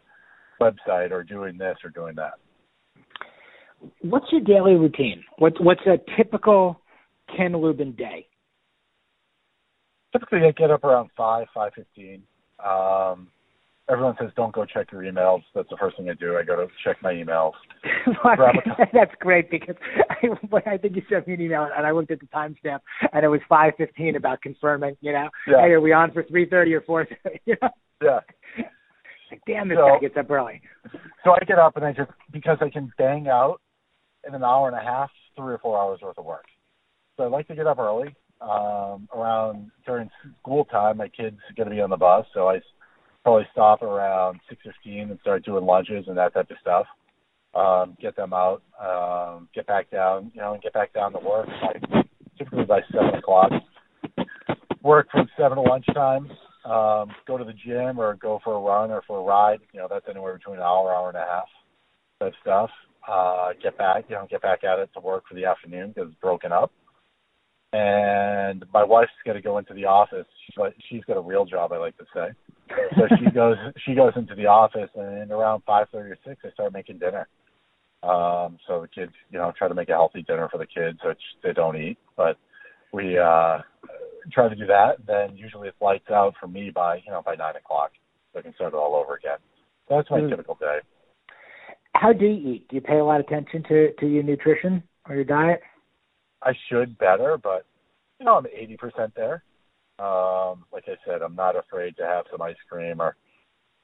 website 0.62 1.12
or 1.12 1.24
doing 1.24 1.58
this 1.58 1.78
or 1.84 1.90
doing 1.90 2.16
that. 2.16 2.34
What's 4.02 4.32
your 4.32 4.42
daily 4.42 4.76
routine? 4.76 5.24
What 5.38 5.54
what's 5.64 5.86
a 5.86 5.98
typical 6.18 6.80
Ken 7.36 7.54
Lubin 7.54 7.94
day? 7.94 8.28
Typically, 10.12 10.40
I 10.48 10.52
get 10.52 10.72
up 10.72 10.84
around 10.84 11.10
five 11.18 11.48
five 11.54 11.74
fifteen. 11.76 12.24
Um, 12.64 13.28
everyone 13.90 14.16
says 14.20 14.32
don't 14.36 14.54
go 14.54 14.66
check 14.66 14.92
your 14.92 15.02
emails. 15.04 15.42
That's 15.54 15.70
the 15.70 15.78
first 15.78 15.98
thing 15.98 16.10
I 16.10 16.14
do. 16.14 16.38
I 16.38 16.44
go 16.44 16.56
to 16.56 16.68
check 16.84 16.98
my 17.02 17.14
emails. 17.14 17.54
A- 18.08 18.88
That's 18.94 19.12
great 19.20 19.50
because 19.52 19.76
I, 20.10 20.28
I 20.72 20.78
think 20.78 20.96
you 20.96 21.04
sent 21.10 21.28
me 21.28 21.34
an 21.36 21.42
email 21.42 21.68
and 21.76 21.86
I 21.86 21.92
looked 21.92 22.12
at 22.12 22.20
the 22.20 22.28
timestamp 22.28 22.80
and 23.14 23.24
it 23.24 23.28
was 23.28 23.42
five 23.48 23.74
fifteen 23.78 24.16
about 24.16 24.42
confirming. 24.42 24.96
You 25.02 25.14
know, 25.14 25.30
Yeah. 25.48 25.62
hey, 25.62 25.72
are 25.72 25.82
we 25.82 25.94
on 25.94 26.12
for 26.12 26.24
three 26.24 26.48
thirty 26.50 26.74
or 26.74 26.82
four? 26.82 27.08
you 27.46 27.56
know, 27.62 27.70
Yeah. 28.02 28.20
like, 29.32 29.42
damn, 29.48 29.70
this 29.70 29.78
So- 29.78 29.88
guy 29.88 30.00
gets 30.00 30.18
up 30.18 30.30
early. 30.30 30.62
So 31.24 31.32
I 31.32 31.40
get 31.46 31.60
up 31.60 31.76
and 31.76 31.86
I 31.86 31.92
just 31.94 32.12
because 32.32 32.58
I 32.62 32.70
can 32.70 32.92
bang 32.98 33.28
out 33.28 33.62
in 34.28 34.34
an 34.36 34.44
hour 34.44 34.68
and 34.68 34.78
a 34.78 34.82
half, 34.82 35.10
three 35.36 35.54
or 35.54 35.58
four 35.60 35.80
hours 35.80 36.00
worth 36.02 36.18
of 36.18 36.26
work. 36.26 36.46
So 37.18 37.24
I 37.24 37.28
like 37.28 37.48
to 37.48 37.56
get 37.56 37.68
up 37.68 37.80
early. 37.80 38.16
Um, 38.42 39.08
around 39.16 39.72
during 39.86 40.10
school 40.42 40.66
time, 40.66 40.98
my 40.98 41.08
kids 41.08 41.38
are 41.50 41.54
going 41.56 41.70
to 41.70 41.74
be 41.76 41.80
on 41.82 41.90
the 41.90 41.96
bus, 41.98 42.26
so 42.34 42.50
I 42.50 42.60
probably 43.26 43.48
stop 43.52 43.82
around 43.82 44.40
six 44.48 44.62
fifteen 44.64 45.10
and 45.10 45.20
start 45.20 45.44
doing 45.44 45.66
lunches 45.66 46.06
and 46.08 46.16
that 46.16 46.32
type 46.36 46.52
of 46.52 46.58
stuff. 46.62 46.86
Um, 47.56 47.98
get 48.00 48.16
them 48.16 48.34
out, 48.34 48.62
um, 48.80 49.50
get 49.56 49.66
back 49.66 49.90
down, 49.90 50.32
you 50.36 50.42
know, 50.42 50.54
and 50.54 50.62
get 50.62 50.74
back 50.74 50.94
down 50.94 51.12
to 51.14 51.20
work. 51.20 51.48
By, 51.48 52.04
typically 52.38 52.66
by 52.66 52.82
seven 52.92 53.16
o'clock. 53.16 53.50
Work 54.84 55.08
from 55.10 55.28
seven 55.36 55.58
to 55.58 55.64
lunchtime. 55.64 56.30
Um, 56.66 57.10
go 57.26 57.38
to 57.38 57.44
the 57.44 57.54
gym 57.54 57.98
or 57.98 58.14
go 58.16 58.40
for 58.44 58.54
a 58.54 58.60
run 58.60 58.92
or 58.92 59.02
for 59.08 59.20
a 59.20 59.24
ride. 59.24 59.60
You 59.74 59.80
know, 59.80 59.88
that's 59.90 60.06
anywhere 60.08 60.38
between 60.38 60.58
an 60.58 60.62
hour, 60.62 60.94
hour 60.94 61.08
and 61.08 61.18
a 61.18 61.26
half. 61.26 61.48
That 62.20 62.34
stuff. 62.42 62.70
Uh, 63.10 63.54
get 63.62 63.78
back, 63.78 64.06
you 64.08 64.16
know, 64.16 64.28
get 64.30 64.42
back 64.42 64.64
at 64.64 64.80
it 64.80 64.90
to 64.94 65.00
work 65.00 65.24
for 65.28 65.34
the 65.36 65.46
afternoon 65.46 65.94
because 65.96 66.10
it's 66.10 66.22
broken 66.22 66.52
up 66.52 66.72
and 67.76 68.64
my 68.74 68.84
wife's 68.84 69.12
got 69.26 69.34
to 69.34 69.42
go 69.42 69.58
into 69.58 69.74
the 69.74 69.86
office. 69.86 70.26
She's 70.46 70.58
like, 70.58 70.76
she's 70.90 71.04
got 71.04 71.18
a 71.18 71.22
real 71.22 71.46
job, 71.46 71.74
I 71.74 71.78
like 71.78 71.98
to 71.98 72.06
say. 72.14 72.30
So 72.96 73.08
she 73.20 73.30
goes 73.34 73.58
she 73.86 73.96
goes 73.96 74.14
into 74.16 74.34
the 74.34 74.46
office, 74.46 74.90
and 74.96 75.30
around 75.32 75.64
five 75.66 75.88
thirty 75.92 76.12
or 76.12 76.18
six, 76.26 76.42
I 76.46 76.52
start 76.52 76.74
making 76.74 77.00
dinner. 77.00 77.28
Um, 78.02 78.60
so 78.68 78.82
the 78.82 78.88
kids, 78.88 79.12
you 79.30 79.40
know, 79.40 79.52
try 79.58 79.68
to 79.68 79.74
make 79.74 79.90
a 79.90 79.94
healthy 79.94 80.22
dinner 80.22 80.48
for 80.50 80.58
the 80.58 80.66
kids, 80.66 81.00
which 81.04 81.22
they 81.44 81.54
don't 81.54 81.76
eat, 81.76 81.98
but 82.16 82.38
we 82.94 83.18
uh 83.18 83.60
try 84.32 84.48
to 84.48 84.56
do 84.56 84.66
that. 84.68 85.06
Then 85.06 85.36
usually 85.36 85.68
it's 85.68 85.82
lights 85.82 86.10
out 86.10 86.36
for 86.40 86.48
me 86.48 86.72
by 86.74 86.98
you 87.06 87.12
know 87.12 87.22
by 87.26 87.36
nine 87.36 87.58
o'clock, 87.58 87.92
so 88.32 88.40
I 88.40 88.42
can 88.42 88.54
start 88.56 88.74
it 88.74 88.78
all 88.78 88.96
over 88.96 89.16
again. 89.16 89.38
So 89.90 89.98
that's 89.98 90.10
my 90.10 90.22
mm. 90.22 90.30
typical 90.30 90.56
day. 90.56 90.80
How 91.94 92.14
do 92.14 92.26
you 92.26 92.54
eat? 92.54 92.68
Do 92.70 92.76
you 92.78 92.82
pay 92.82 93.00
a 93.00 93.06
lot 93.06 93.20
of 93.20 93.26
attention 93.26 93.64
to 93.68 93.92
to 94.00 94.06
your 94.08 94.24
nutrition 94.24 94.82
or 95.10 95.16
your 95.16 95.26
diet? 95.26 95.62
I 96.46 96.54
should 96.70 96.98
better, 96.98 97.38
but 97.42 97.66
you 98.20 98.26
know, 98.26 98.36
I'm 98.36 98.46
80% 98.46 99.14
there. 99.16 99.44
Um, 99.98 100.66
like 100.72 100.86
I 100.88 100.96
said, 101.06 101.22
I'm 101.22 101.36
not 101.36 101.56
afraid 101.56 101.98
to 101.98 102.04
have 102.04 102.26
some 102.32 102.42
ice 102.42 102.56
cream 102.70 103.02
or 103.02 103.16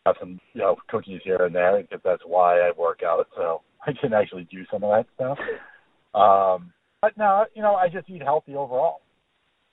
have 0.06 0.16
some, 0.20 0.40
you 0.54 0.62
know, 0.62 0.76
cookies 0.90 1.22
here 1.24 1.46
and 1.46 1.56
there 1.56 1.82
because 1.82 2.02
that's 2.04 2.24
why 2.26 2.60
I 2.60 2.72
work 2.78 3.02
out. 3.04 3.28
So 3.36 3.62
I 3.88 3.92
can 4.00 4.14
actually 4.14 4.48
do 4.52 4.64
some 4.72 4.84
of 4.84 4.92
that 4.92 5.06
stuff. 5.16 5.38
Um, 6.14 6.74
but 7.02 7.18
no, 7.18 7.46
you 7.56 7.62
know, 7.62 7.76
I 7.76 7.90
just 7.90 8.10
eat 8.10 8.22
healthy 8.22 8.56
overall. 8.56 9.02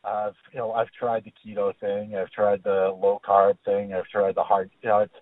I've, 0.05 0.34
you 0.53 0.59
know, 0.59 0.72
I've 0.72 0.91
tried 0.99 1.24
the 1.24 1.32
keto 1.32 1.72
thing. 1.80 2.16
I've 2.16 2.30
tried 2.30 2.62
the 2.62 2.97
low 3.01 3.20
carb 3.28 3.59
thing. 3.64 3.93
I've 3.93 4.07
tried 4.07 4.36
the 4.36 4.43
hard, 4.43 4.70
you 4.80 4.89
know, 4.89 5.01
it's, 5.01 5.12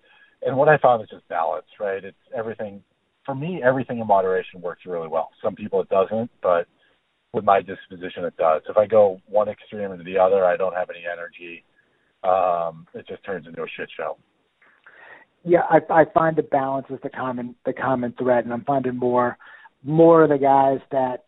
and 0.43 0.55
what 0.55 0.69
I 0.69 0.77
found 0.77 1.01
is 1.01 1.09
just 1.09 1.27
balance, 1.27 1.65
right? 1.79 2.03
It's 2.03 2.15
everything, 2.35 2.83
for 3.25 3.33
me, 3.33 3.61
everything 3.63 3.99
in 3.99 4.07
moderation 4.07 4.61
works 4.61 4.83
really 4.85 5.07
well. 5.07 5.29
Some 5.43 5.55
people 5.55 5.81
it 5.81 5.89
doesn't, 5.89 6.29
but 6.43 6.67
with 7.37 7.45
my 7.45 7.61
disposition, 7.61 8.25
it 8.25 8.35
does. 8.35 8.63
If 8.67 8.77
I 8.77 8.87
go 8.87 9.21
one 9.27 9.47
extreme 9.47 9.91
into 9.91 10.03
the 10.03 10.17
other, 10.17 10.43
I 10.43 10.57
don't 10.57 10.73
have 10.73 10.89
any 10.89 11.03
energy. 11.11 11.63
Um, 12.23 12.87
it 12.93 13.07
just 13.07 13.23
turns 13.23 13.45
into 13.47 13.61
a 13.61 13.67
shit 13.77 13.89
show. 13.95 14.17
Yeah, 15.43 15.61
I, 15.69 15.79
I 15.89 16.05
find 16.13 16.35
the 16.35 16.43
balance 16.43 16.87
is 16.89 16.99
the 17.03 17.09
common 17.09 17.55
the 17.65 17.73
common 17.73 18.13
thread, 18.17 18.43
and 18.43 18.53
I'm 18.53 18.65
finding 18.65 18.97
more 18.97 19.37
more 19.83 20.23
of 20.23 20.29
the 20.29 20.37
guys 20.37 20.79
that 20.91 21.25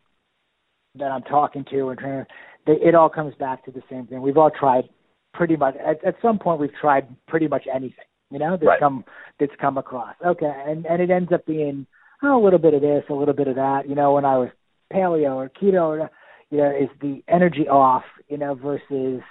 that 0.96 1.12
I'm 1.12 1.22
talking 1.24 1.64
to 1.72 1.90
and 1.90 2.00
trying. 2.00 2.26
They, 2.66 2.74
it 2.74 2.96
all 2.96 3.10
comes 3.10 3.36
back 3.36 3.64
to 3.66 3.72
the 3.72 3.84
same 3.90 4.08
thing. 4.08 4.22
We've 4.22 4.38
all 4.38 4.52
tried 4.52 4.90
pretty 5.34 5.56
much 5.56 5.76
at, 5.76 6.04
at 6.04 6.16
some 6.22 6.40
point. 6.40 6.60
We've 6.60 6.74
tried 6.82 7.08
pretty 7.28 7.48
much 7.48 7.64
anything, 7.74 7.94
you 8.32 8.40
know, 8.40 8.52
that's 8.52 8.66
right. 8.66 8.80
come 8.80 9.06
that's 9.40 9.54
come 9.62 9.78
across. 9.78 10.16
Okay, 10.26 10.52
and 10.68 10.86
and 10.88 11.02
it 11.02 11.12
ends 11.12 11.32
up 11.32 11.46
being 11.46 11.86
oh, 12.24 12.42
a 12.42 12.44
little 12.44 12.60
bit 12.60 12.74
of 12.74 12.82
this, 12.82 13.04
a 13.10 13.14
little 13.14 13.36
bit 13.36 13.48
of 13.48 13.56
that. 13.56 13.88
You 13.88 13.96
know, 13.96 14.14
when 14.14 14.26
I 14.26 14.38
was 14.38 14.50
paleo 14.94 15.36
or 15.36 15.50
keto 15.50 15.82
or 15.82 16.12
you 16.50 16.58
know 16.58 16.70
is 16.70 16.90
the 17.02 17.22
energy 17.28 17.68
off 17.68 18.04
you 18.28 18.38
know 18.38 18.56
versus 18.56 19.22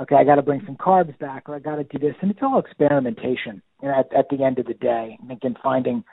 okay 0.00 0.16
i 0.16 0.24
got 0.24 0.36
to 0.36 0.42
bring 0.42 0.62
some 0.66 0.76
carbs 0.76 1.16
back 1.18 1.48
or 1.48 1.56
i 1.56 1.58
got 1.58 1.76
to 1.76 1.84
do 1.84 1.98
this. 1.98 2.14
And 2.20 2.30
it's 2.30 2.40
all 2.42 2.58
experimentation 2.58 3.62
you 3.82 3.88
know 3.88 3.98
at, 3.98 4.12
at 4.16 4.28
the 4.30 4.44
end 4.44 4.58
of 4.58 4.66
the 4.66 4.74
day. 4.74 5.18
And 5.20 5.30
again 5.30 5.56
finding 5.62 6.04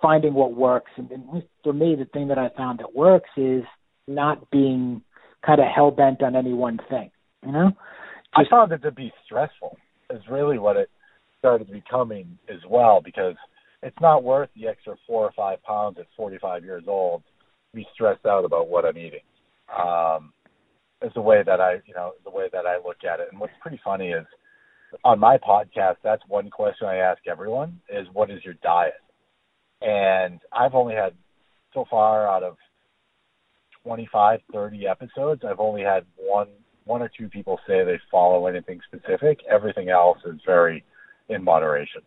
finding 0.00 0.32
what 0.32 0.54
works. 0.54 0.90
And, 0.96 1.10
and 1.10 1.42
for 1.62 1.72
me 1.72 1.94
the 1.96 2.06
thing 2.06 2.28
that 2.28 2.38
i 2.38 2.48
found 2.56 2.78
that 2.80 2.94
works 2.94 3.30
is 3.36 3.64
not 4.08 4.50
being 4.50 5.02
kind 5.44 5.60
of 5.60 5.66
hell 5.74 5.90
bent 5.90 6.22
on 6.22 6.36
any 6.36 6.52
one 6.52 6.78
thing 6.88 7.10
you 7.44 7.52
know? 7.52 7.68
Just, 7.68 7.78
i 8.34 8.50
found 8.50 8.72
it 8.72 8.82
to 8.82 8.90
be 8.90 9.12
stressful 9.24 9.76
is 10.10 10.22
really 10.30 10.58
what 10.58 10.76
it 10.76 10.88
started 11.38 11.70
becoming 11.70 12.38
as 12.48 12.60
well 12.68 13.00
because 13.04 13.34
it's 13.82 14.00
not 14.00 14.22
worth 14.22 14.48
the 14.54 14.68
extra 14.68 14.94
four 15.06 15.24
or 15.24 15.32
five 15.32 15.62
pounds 15.64 15.98
at 15.98 16.06
45 16.16 16.64
years 16.64 16.84
old 16.86 17.22
be 17.74 17.86
stressed 17.94 18.26
out 18.26 18.44
about 18.44 18.68
what 18.68 18.84
I'm 18.84 18.98
eating. 18.98 19.20
Um, 19.76 20.32
is 21.02 21.12
the 21.14 21.20
way 21.20 21.42
that 21.44 21.60
I, 21.60 21.74
you 21.86 21.94
know, 21.94 22.12
the 22.24 22.30
way 22.30 22.46
that 22.52 22.66
I 22.66 22.76
look 22.76 23.04
at 23.10 23.20
it. 23.20 23.28
And 23.30 23.40
what's 23.40 23.52
pretty 23.60 23.80
funny 23.82 24.10
is 24.10 24.26
on 25.04 25.18
my 25.18 25.38
podcast, 25.38 25.96
that's 26.04 26.22
one 26.28 26.50
question 26.50 26.86
I 26.86 26.96
ask 26.96 27.20
everyone 27.26 27.80
is 27.88 28.06
what 28.12 28.30
is 28.30 28.44
your 28.44 28.54
diet? 28.62 28.94
And 29.80 30.38
I've 30.52 30.74
only 30.74 30.94
had 30.94 31.14
so 31.74 31.86
far 31.90 32.28
out 32.28 32.42
of 32.42 32.56
25, 33.84 34.40
30 34.52 34.86
episodes, 34.86 35.42
I've 35.48 35.58
only 35.58 35.82
had 35.82 36.04
one, 36.16 36.48
one 36.84 37.02
or 37.02 37.10
two 37.16 37.28
people 37.28 37.58
say 37.66 37.84
they 37.84 37.98
follow 38.10 38.46
anything 38.46 38.80
specific. 38.86 39.40
Everything 39.50 39.88
else 39.88 40.18
is 40.24 40.40
very 40.46 40.84
in 41.28 41.42
moderation. 41.42 42.02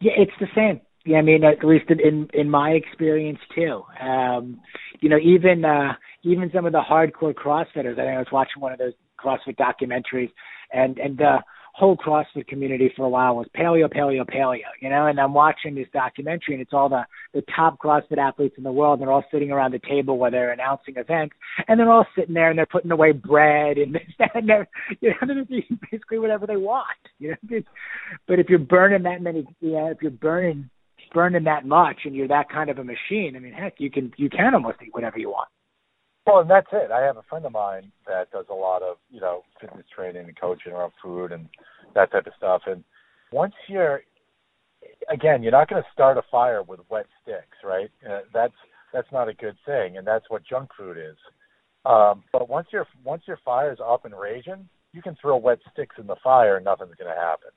Yeah, 0.00 0.12
it's 0.16 0.32
the 0.40 0.48
same. 0.54 0.80
Yeah, 1.04 1.18
I 1.18 1.22
mean, 1.22 1.42
at 1.44 1.64
least 1.64 1.90
in 1.90 2.28
in 2.32 2.48
my 2.48 2.70
experience 2.70 3.40
too. 3.54 3.82
Um, 4.00 4.60
you 5.00 5.08
know, 5.08 5.18
even 5.18 5.64
uh, 5.64 5.94
even 6.22 6.50
some 6.54 6.66
of 6.66 6.72
the 6.72 6.80
hardcore 6.80 7.34
CrossFitters. 7.34 7.94
I, 7.94 8.04
think 8.04 8.16
I 8.16 8.18
was 8.18 8.26
watching 8.32 8.60
one 8.60 8.72
of 8.72 8.78
those 8.78 8.92
CrossFit 9.18 9.56
documentaries, 9.56 10.30
and 10.72 10.98
and 10.98 11.18
the 11.18 11.38
whole 11.74 11.96
CrossFit 11.96 12.46
community 12.46 12.92
for 12.94 13.06
a 13.06 13.08
while 13.08 13.34
was 13.34 13.46
paleo, 13.56 13.92
paleo, 13.92 14.28
paleo. 14.28 14.68
You 14.80 14.90
know, 14.90 15.06
and 15.06 15.18
I'm 15.18 15.32
watching 15.32 15.74
this 15.74 15.88
documentary, 15.92 16.54
and 16.54 16.60
it's 16.60 16.72
all 16.72 16.88
the 16.88 17.04
the 17.32 17.42
top 17.54 17.78
CrossFit 17.78 18.18
athletes 18.18 18.54
in 18.58 18.62
the 18.62 18.72
world. 18.72 19.00
They're 19.00 19.10
all 19.10 19.24
sitting 19.32 19.50
around 19.50 19.72
the 19.72 19.80
table 19.80 20.18
where 20.18 20.30
they're 20.30 20.52
announcing 20.52 20.96
events, 20.96 21.34
and 21.66 21.80
they're 21.80 21.90
all 21.90 22.06
sitting 22.16 22.34
there 22.34 22.50
and 22.50 22.58
they're 22.58 22.66
putting 22.66 22.90
away 22.90 23.12
bread 23.12 23.78
and 23.78 23.94
this, 23.94 24.02
that, 24.18 24.30
and 24.34 24.48
they're 24.48 24.68
you 25.00 25.10
know 25.10 25.26
they're 25.26 25.42
eating 25.42 25.78
basically 25.90 26.18
whatever 26.18 26.46
they 26.46 26.56
want. 26.56 26.86
You 27.18 27.34
know, 27.50 27.60
but 28.28 28.38
if 28.38 28.48
you're 28.48 28.58
burning 28.58 29.02
that 29.04 29.22
many, 29.22 29.46
yeah, 29.60 29.90
if 29.90 29.98
you're 30.02 30.10
burning 30.10 30.70
burning 31.12 31.44
that 31.44 31.66
much 31.66 32.00
and 32.04 32.14
you're 32.14 32.28
that 32.28 32.50
kind 32.50 32.70
of 32.70 32.78
a 32.78 32.84
machine, 32.84 33.34
I 33.36 33.38
mean, 33.38 33.52
heck, 33.52 33.74
you 33.78 33.90
can 33.90 34.12
you 34.16 34.28
can 34.28 34.54
almost 34.54 34.78
eat 34.84 34.94
whatever 34.94 35.18
you 35.18 35.30
want. 35.30 35.48
Well, 36.26 36.40
and 36.40 36.50
that's 36.50 36.68
it. 36.72 36.90
I 36.90 37.00
have 37.00 37.16
a 37.16 37.22
friend 37.28 37.44
of 37.44 37.52
mine 37.52 37.90
that 38.06 38.30
does 38.30 38.46
a 38.50 38.54
lot 38.54 38.82
of 38.82 38.96
you 39.10 39.20
know 39.20 39.42
fitness 39.60 39.86
training 39.94 40.26
and 40.26 40.40
coaching 40.40 40.72
around 40.72 40.92
food 41.02 41.32
and 41.32 41.48
that 41.94 42.12
type 42.12 42.26
of 42.26 42.32
stuff. 42.36 42.62
And 42.66 42.84
once 43.32 43.54
you're, 43.68 44.02
again, 45.10 45.42
you're 45.42 45.52
not 45.52 45.68
going 45.68 45.82
to 45.82 45.88
start 45.92 46.18
a 46.18 46.22
fire 46.30 46.62
with 46.62 46.80
wet 46.88 47.06
sticks, 47.22 47.58
right? 47.64 47.90
Uh, 48.08 48.20
that's 48.32 48.54
that's 48.92 49.10
not 49.12 49.28
a 49.28 49.34
good 49.34 49.56
thing, 49.66 49.96
and 49.96 50.06
that's 50.06 50.28
what 50.28 50.42
junk 50.46 50.70
food 50.78 50.96
is. 50.96 51.16
Um, 51.84 52.22
but 52.32 52.48
once 52.48 52.68
your 52.72 52.86
once 53.04 53.22
your 53.26 53.38
fire's 53.44 53.78
up 53.84 54.04
and 54.04 54.14
raging, 54.18 54.68
you 54.92 55.02
can 55.02 55.16
throw 55.20 55.36
wet 55.36 55.58
sticks 55.72 55.96
in 55.98 56.06
the 56.06 56.16
fire 56.22 56.56
and 56.56 56.64
nothing's 56.64 56.94
going 56.94 57.12
to 57.12 57.20
happen. 57.20 57.50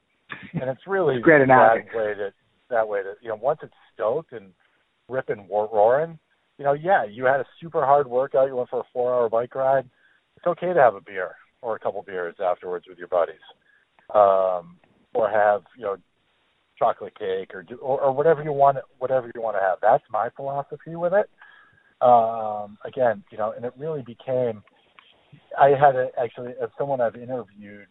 And 0.59 0.69
it's 0.69 0.87
really 0.87 1.19
great 1.21 1.41
analogy. 1.41 1.85
way 1.93 2.13
to 2.15 2.33
that 2.69 2.87
way. 2.87 3.03
That 3.03 3.15
you 3.21 3.29
know, 3.29 3.35
once 3.35 3.59
it's 3.63 3.73
stoked 3.93 4.33
and 4.33 4.51
ripping, 5.09 5.47
roaring, 5.49 6.19
you 6.57 6.65
know, 6.65 6.73
yeah, 6.73 7.03
you 7.05 7.25
had 7.25 7.39
a 7.39 7.45
super 7.61 7.85
hard 7.85 8.07
workout. 8.07 8.47
You 8.47 8.55
went 8.55 8.69
for 8.69 8.79
a 8.79 8.87
four-hour 8.93 9.29
bike 9.29 9.55
ride. 9.55 9.89
It's 10.37 10.47
okay 10.47 10.73
to 10.73 10.79
have 10.79 10.95
a 10.95 11.01
beer 11.01 11.35
or 11.61 11.75
a 11.75 11.79
couple 11.79 12.01
beers 12.03 12.35
afterwards 12.43 12.85
with 12.87 12.97
your 12.97 13.07
buddies, 13.07 13.35
um, 14.13 14.77
or 15.13 15.29
have 15.29 15.63
you 15.77 15.83
know 15.83 15.97
chocolate 16.77 17.17
cake 17.17 17.53
or 17.53 17.63
do 17.63 17.75
or, 17.77 18.01
or 18.01 18.11
whatever 18.11 18.43
you 18.43 18.51
want 18.51 18.77
whatever 18.99 19.31
you 19.33 19.41
want 19.41 19.55
to 19.55 19.61
have. 19.61 19.79
That's 19.81 20.03
my 20.11 20.29
philosophy 20.35 20.95
with 20.95 21.13
it. 21.13 21.29
Um, 22.01 22.77
again, 22.85 23.23
you 23.31 23.37
know, 23.37 23.53
and 23.55 23.65
it 23.65 23.73
really 23.77 24.01
became. 24.01 24.63
I 25.59 25.69
had 25.69 25.95
a, 25.95 26.09
actually 26.21 26.53
as 26.61 26.69
someone 26.77 27.01
I've 27.01 27.15
interviewed 27.15 27.87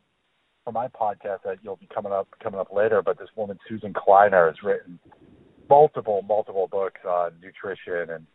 for 0.64 0.72
my 0.72 0.88
podcast 0.88 1.42
that 1.44 1.58
you'll 1.62 1.76
be 1.76 1.88
coming 1.94 2.12
up 2.12 2.28
coming 2.42 2.58
up 2.58 2.72
later, 2.72 3.02
but 3.02 3.18
this 3.18 3.28
woman 3.36 3.58
Susan 3.68 3.92
Kleiner 3.92 4.46
has 4.46 4.56
written 4.62 4.98
multiple 5.68 6.22
multiple 6.26 6.68
books 6.70 7.00
on 7.06 7.32
nutrition 7.42 8.14
and 8.14 8.26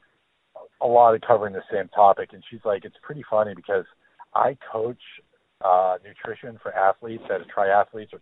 a 0.82 0.88
lot 0.88 1.16
of 1.16 1.22
covering 1.22 1.54
the 1.54 1.64
same 1.72 1.88
topic. 1.90 2.30
And 2.34 2.44
she's 2.50 2.60
like, 2.64 2.86
it's 2.86 2.96
pretty 3.02 3.24
funny 3.30 3.54
because 3.56 3.86
I 4.34 4.58
coach 4.72 5.02
uh, 5.64 5.98
nutrition 6.06 6.60
for 6.62 6.74
athletes 6.74 7.24
that 7.30 7.42
are 7.42 7.46
triathletes 7.46 8.10
or 8.14 8.22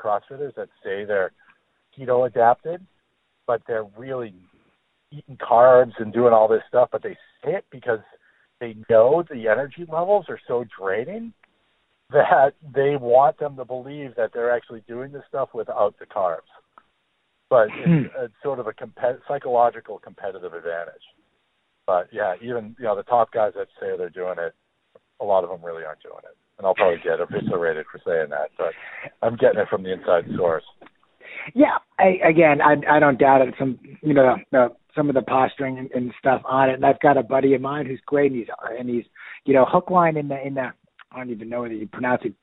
CrossFitters 0.00 0.54
that 0.54 0.68
say 0.84 1.04
they're 1.04 1.32
keto 1.98 2.26
adapted, 2.26 2.84
but 3.46 3.62
they're 3.66 3.86
really 3.96 4.34
eating 5.10 5.36
carbs 5.36 5.92
and 5.98 6.12
doing 6.12 6.32
all 6.32 6.48
this 6.48 6.62
stuff, 6.68 6.88
but 6.92 7.02
they 7.02 7.16
say 7.44 7.54
it 7.54 7.64
because 7.70 8.00
they 8.60 8.76
know 8.88 9.22
the 9.30 9.48
energy 9.48 9.84
levels 9.90 10.26
are 10.28 10.40
so 10.46 10.64
draining 10.78 11.32
that 12.10 12.54
they 12.74 12.96
want 12.96 13.38
them 13.38 13.56
to 13.56 13.64
believe 13.64 14.14
that 14.16 14.30
they're 14.32 14.54
actually 14.54 14.82
doing 14.86 15.12
this 15.12 15.22
stuff 15.28 15.50
without 15.54 15.98
the 15.98 16.06
carbs. 16.06 16.50
But 17.50 17.68
it's, 17.68 17.86
hmm. 17.86 18.24
it's 18.24 18.34
sort 18.42 18.58
of 18.58 18.66
a 18.66 18.72
compet- 18.72 19.20
psychological 19.28 19.98
competitive 19.98 20.52
advantage. 20.52 21.02
But 21.86 22.08
yeah, 22.12 22.34
even 22.42 22.74
you 22.78 22.84
know 22.84 22.96
the 22.96 23.04
top 23.04 23.32
guys 23.32 23.52
that 23.56 23.68
say 23.80 23.96
they're 23.96 24.10
doing 24.10 24.34
it, 24.38 24.54
a 25.20 25.24
lot 25.24 25.44
of 25.44 25.50
them 25.50 25.64
really 25.64 25.84
aren't 25.84 26.02
doing 26.02 26.18
it. 26.24 26.36
And 26.58 26.66
I'll 26.66 26.74
probably 26.74 26.98
get 27.04 27.20
eviscerated 27.20 27.86
for 27.92 28.00
saying 28.04 28.30
that, 28.30 28.50
but 28.56 28.72
I'm 29.22 29.36
getting 29.36 29.60
it 29.60 29.68
from 29.68 29.82
the 29.82 29.92
inside 29.92 30.24
source. 30.36 30.64
Yeah, 31.54 31.78
I, 31.98 32.18
again, 32.28 32.60
I 32.60 32.74
I 32.90 32.98
don't 32.98 33.18
doubt 33.18 33.42
it. 33.42 33.54
Some 33.58 33.78
you 34.02 34.14
know 34.14 34.36
the, 34.50 34.68
some 34.96 35.08
of 35.08 35.14
the 35.14 35.22
posturing 35.22 35.78
and, 35.78 35.90
and 35.92 36.12
stuff 36.18 36.42
on 36.44 36.70
it. 36.70 36.74
And 36.74 36.86
I've 36.86 37.00
got 37.00 37.16
a 37.16 37.22
buddy 37.22 37.54
of 37.54 37.60
mine 37.60 37.86
who's 37.86 38.00
great, 38.06 38.32
and 38.32 38.40
he's 38.40 38.48
and 38.78 38.88
he's 38.88 39.04
you 39.44 39.54
know 39.54 39.64
hook 39.68 39.90
line 39.90 40.16
in 40.16 40.28
the 40.28 40.44
in 40.44 40.54
the 40.54 40.72
I 41.16 41.20
don't 41.20 41.30
even 41.30 41.48
know 41.48 41.62
whether 41.62 41.74
you 41.74 41.86
pronounce 41.86 42.22
it 42.24 42.34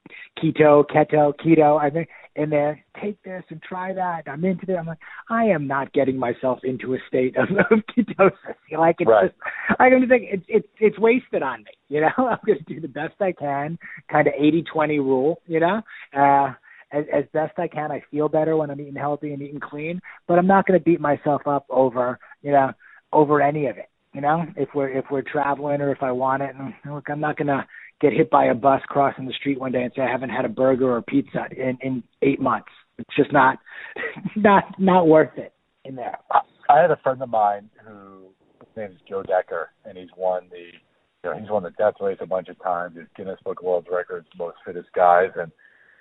keto, 0.42 0.84
keto, 0.84 1.32
keto. 1.36 1.80
I 1.80 1.92
think 1.92 2.10
in 2.36 2.50
there, 2.50 2.84
take 3.00 3.22
this 3.22 3.44
and 3.50 3.62
try 3.62 3.94
that. 3.94 4.24
I'm 4.26 4.44
into 4.44 4.74
it. 4.74 4.76
I'm 4.76 4.88
like, 4.88 4.98
I 5.30 5.46
am 5.46 5.68
not 5.68 5.94
getting 5.94 6.18
myself 6.18 6.60
into 6.64 6.96
a 6.96 6.98
state 7.08 7.36
of, 7.38 7.50
of 7.72 7.80
ketosis. 7.96 8.56
Like 8.76 8.96
it's 9.00 9.08
right. 9.08 9.28
just, 9.28 9.80
I 9.80 9.90
don't 9.90 10.08
think 10.10 10.24
it's 10.32 10.46
it's 10.48 10.68
it's 10.80 10.98
wasted 10.98 11.44
on 11.44 11.60
me. 11.60 11.72
You 11.90 12.02
know, 12.02 12.08
I'm 12.18 12.40
going 12.46 12.58
to 12.58 12.74
do 12.74 12.82
the 12.82 12.88
best 12.88 13.14
I 13.22 13.32
can, 13.32 13.78
kind 14.12 14.28
of 14.28 14.34
eighty 14.38 14.64
twenty 14.64 14.98
rule. 14.98 15.40
You 15.46 15.60
know, 15.60 15.82
uh, 16.18 16.54
as, 16.92 17.06
as 17.14 17.26
best 17.32 17.60
I 17.60 17.68
can. 17.68 17.92
I 17.92 18.04
feel 18.10 18.28
better 18.28 18.58
when 18.58 18.72
I'm 18.72 18.82
eating 18.82 18.96
healthy 18.96 19.34
and 19.34 19.42
eating 19.42 19.60
clean, 19.60 20.02
but 20.28 20.40
I'm 20.40 20.48
not 20.48 20.66
going 20.66 20.80
to 20.80 20.84
beat 20.84 21.00
myself 21.00 21.44
up 21.46 21.68
over 21.70 22.18
you 22.42 22.52
know 22.52 22.72
over 23.12 23.40
any 23.40 23.68
of 23.68 23.78
it. 23.78 23.90
You 24.14 24.22
know, 24.22 24.46
if 24.56 24.70
we're 24.74 24.90
if 24.90 25.06
we're 25.12 25.22
traveling 25.22 25.82
or 25.82 25.92
if 25.92 26.02
I 26.02 26.12
want 26.12 26.42
it, 26.42 26.56
and 26.56 26.74
look, 26.92 27.10
I'm 27.10 27.20
not 27.20 27.38
going 27.38 27.48
to 27.48 27.66
get 28.04 28.14
hit 28.14 28.30
by 28.30 28.46
a 28.46 28.54
bus 28.54 28.82
crossing 28.88 29.26
the 29.26 29.34
street 29.34 29.60
one 29.60 29.72
day 29.72 29.82
and 29.82 29.92
say 29.96 30.02
I 30.02 30.12
haven't 30.12 30.30
had 30.30 30.44
a 30.44 30.50
burger 30.50 30.92
or 30.92 31.02
pizza 31.02 31.46
in 31.56 31.78
in 31.82 32.04
eight 32.22 32.42
months. 32.42 32.70
It's 33.00 33.16
just 33.16 33.32
not 33.32 33.58
not 34.36 34.64
not 34.78 35.08
worth 35.08 35.36
it 35.38 35.54
in 35.86 35.96
there. 35.96 36.18
I 36.70 36.82
had 36.82 36.92
a 36.92 36.98
friend 36.98 37.22
of 37.22 37.30
mine 37.30 37.70
who 37.86 38.28
his 38.60 38.78
name 38.78 38.92
is 38.92 39.02
Joe 39.08 39.24
Decker, 39.24 39.70
and 39.86 39.98
he's 39.98 40.10
won 40.18 40.44
the 40.52 40.58
you 40.58 41.30
know 41.32 41.40
he's 41.40 41.50
won 41.50 41.64
the 41.64 41.72
death 41.72 41.96
race 42.02 42.18
a 42.22 42.28
bunch 42.28 42.50
of 42.50 42.62
times. 42.62 42.96
He's 42.96 43.08
Guinness 43.16 43.40
Book 43.46 43.60
of 43.60 43.66
World 43.66 43.88
Records, 43.90 44.28
most 44.38 44.58
fittest 44.66 44.90
guys, 44.94 45.30
and 45.36 45.52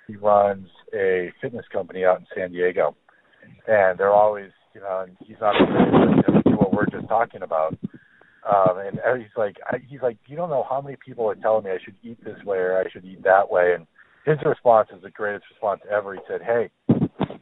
he 0.07 0.17
runs 0.17 0.67
a 0.93 1.31
fitness 1.41 1.65
company 1.71 2.03
out 2.03 2.19
in 2.19 2.25
San 2.35 2.51
Diego. 2.51 2.95
And 3.65 3.97
they're 3.97 4.11
always 4.11 4.51
you 4.75 4.81
know, 4.81 5.05
and 5.07 5.15
he's 5.25 5.37
not 5.39 5.55
afraid 5.55 6.43
to 6.49 6.55
what 6.57 6.73
we're 6.73 6.85
just 6.87 7.07
talking 7.07 7.43
about. 7.43 7.77
Um, 8.47 8.79
and 8.79 8.99
he's 9.21 9.31
like, 9.37 9.55
I, 9.69 9.77
he's 9.87 10.01
like, 10.01 10.17
you 10.27 10.35
don't 10.35 10.49
know 10.49 10.65
how 10.69 10.81
many 10.81 10.97
people 11.03 11.29
are 11.29 11.35
telling 11.35 11.63
me 11.63 11.71
I 11.71 11.77
should 11.83 11.95
eat 12.03 12.23
this 12.23 12.41
way 12.43 12.57
or 12.57 12.77
I 12.77 12.89
should 12.91 13.05
eat 13.05 13.23
that 13.23 13.49
way. 13.49 13.73
And 13.75 13.87
his 14.25 14.37
response 14.45 14.89
is 14.95 15.01
the 15.01 15.09
greatest 15.09 15.45
response 15.51 15.81
ever. 15.91 16.13
He 16.13 16.19
said, 16.27 16.41
"Hey, 16.41 16.69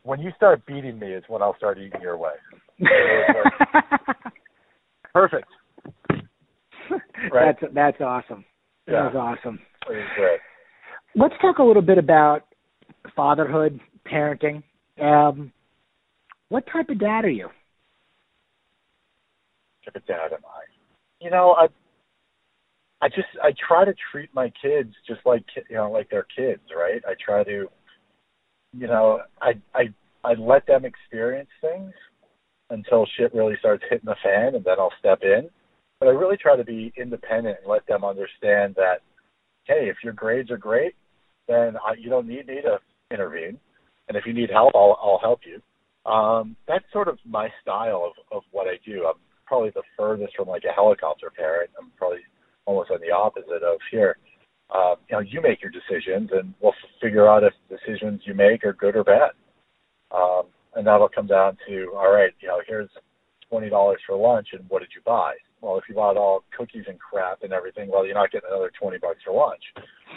when 0.03 0.19
you 0.19 0.31
start 0.35 0.65
beating 0.65 0.97
me, 0.97 1.13
is 1.13 1.23
when 1.27 1.41
I'll 1.41 1.55
start 1.57 1.77
eating 1.77 2.01
your 2.01 2.17
way." 2.17 2.33
Perfect. 5.13 5.47
Right? 7.31 7.55
That's 7.61 7.73
that's 7.73 8.01
awesome. 8.01 8.43
Yeah. 8.87 9.03
That's 9.03 9.15
awesome. 9.15 9.59
Was 9.87 9.97
great. 10.15 10.39
Let's 11.15 11.35
talk 11.41 11.59
a 11.59 11.63
little 11.63 11.81
bit 11.81 11.97
about 11.97 12.41
fatherhood, 13.15 13.79
parenting. 14.11 14.63
Um, 14.99 15.51
what 16.49 16.63
type 16.71 16.89
of 16.89 16.99
dad 16.99 17.25
are 17.25 17.29
you? 17.29 17.45
What 17.45 17.53
Type 19.93 19.95
of 19.95 20.07
dad 20.07 20.33
am 20.33 20.39
I? 20.45 20.70
You 21.21 21.29
know, 21.29 21.53
I 21.53 21.67
I 23.01 23.09
just 23.09 23.27
I 23.43 23.51
try 23.67 23.85
to 23.85 23.93
treat 24.11 24.29
my 24.33 24.51
kids 24.61 24.93
just 25.07 25.21
like 25.25 25.43
you 25.69 25.75
know 25.75 25.91
like 25.91 26.09
they're 26.09 26.27
kids, 26.35 26.61
right? 26.75 27.01
I 27.07 27.13
try 27.23 27.43
to, 27.43 27.67
you 28.73 28.87
know, 28.87 29.21
I 29.41 29.53
I 29.75 29.93
I 30.23 30.33
let 30.33 30.65
them 30.65 30.83
experience 30.85 31.49
things 31.61 31.93
until 32.71 33.07
shit 33.17 33.33
really 33.35 33.55
starts 33.59 33.83
hitting 33.89 34.05
the 34.05 34.15
fan, 34.23 34.55
and 34.55 34.63
then 34.63 34.75
I'll 34.79 34.93
step 34.99 35.19
in. 35.23 35.49
But 35.99 36.07
I 36.09 36.11
really 36.11 36.37
try 36.37 36.55
to 36.55 36.63
be 36.63 36.91
independent 36.97 37.57
and 37.61 37.71
let 37.71 37.85
them 37.85 38.03
understand 38.03 38.73
that, 38.75 39.01
hey, 39.65 39.89
if 39.89 39.97
your 40.03 40.13
grades 40.13 40.49
are 40.49 40.57
great, 40.57 40.95
then 41.47 41.75
I, 41.77 41.93
you 41.99 42.09
don't 42.09 42.27
need 42.27 42.47
me 42.47 42.61
to 42.63 42.79
intervene, 43.11 43.59
and 44.07 44.17
if 44.17 44.25
you 44.25 44.33
need 44.33 44.49
help, 44.51 44.71
I'll 44.73 44.97
I'll 45.01 45.19
help 45.21 45.41
you. 45.45 45.61
Um, 46.11 46.55
that's 46.67 46.85
sort 46.91 47.07
of 47.07 47.19
my 47.25 47.49
style 47.61 48.11
of 48.11 48.37
of 48.37 48.43
what 48.51 48.67
I 48.67 48.79
do. 48.85 49.05
I'm 49.07 49.19
probably 49.51 49.71
the 49.75 49.83
furthest 49.97 50.33
from 50.37 50.47
like 50.47 50.63
a 50.63 50.71
helicopter 50.71 51.29
parent. 51.29 51.69
I'm 51.77 51.91
probably 51.97 52.19
almost 52.65 52.89
on 52.89 52.99
the 53.01 53.11
opposite 53.11 53.63
of 53.67 53.79
here. 53.91 54.15
Uh, 54.73 54.95
you 55.09 55.17
know, 55.17 55.19
you 55.19 55.41
make 55.41 55.61
your 55.61 55.71
decisions, 55.71 56.29
and 56.31 56.53
we'll 56.61 56.73
figure 57.01 57.27
out 57.27 57.43
if 57.43 57.51
the 57.67 57.75
decisions 57.75 58.21
you 58.23 58.33
make 58.33 58.63
are 58.63 58.71
good 58.71 58.95
or 58.95 59.03
bad. 59.03 59.31
Um, 60.15 60.43
and 60.75 60.87
that'll 60.87 61.09
come 61.09 61.27
down 61.27 61.57
to, 61.67 61.91
all 61.97 62.13
right, 62.13 62.31
you 62.39 62.47
know, 62.47 62.61
here's 62.65 62.89
twenty 63.49 63.69
dollars 63.69 63.99
for 64.07 64.15
lunch, 64.15 64.47
and 64.53 64.63
what 64.69 64.79
did 64.79 64.91
you 64.95 65.01
buy? 65.05 65.33
Well, 65.59 65.77
if 65.77 65.83
you 65.89 65.95
bought 65.95 66.15
all 66.15 66.45
cookies 66.57 66.85
and 66.87 66.97
crap 66.97 67.43
and 67.43 67.51
everything, 67.51 67.89
well, 67.91 68.05
you're 68.05 68.15
not 68.15 68.31
getting 68.31 68.47
another 68.49 68.71
twenty 68.79 68.99
bucks 68.99 69.19
for 69.25 69.35
lunch. 69.35 69.63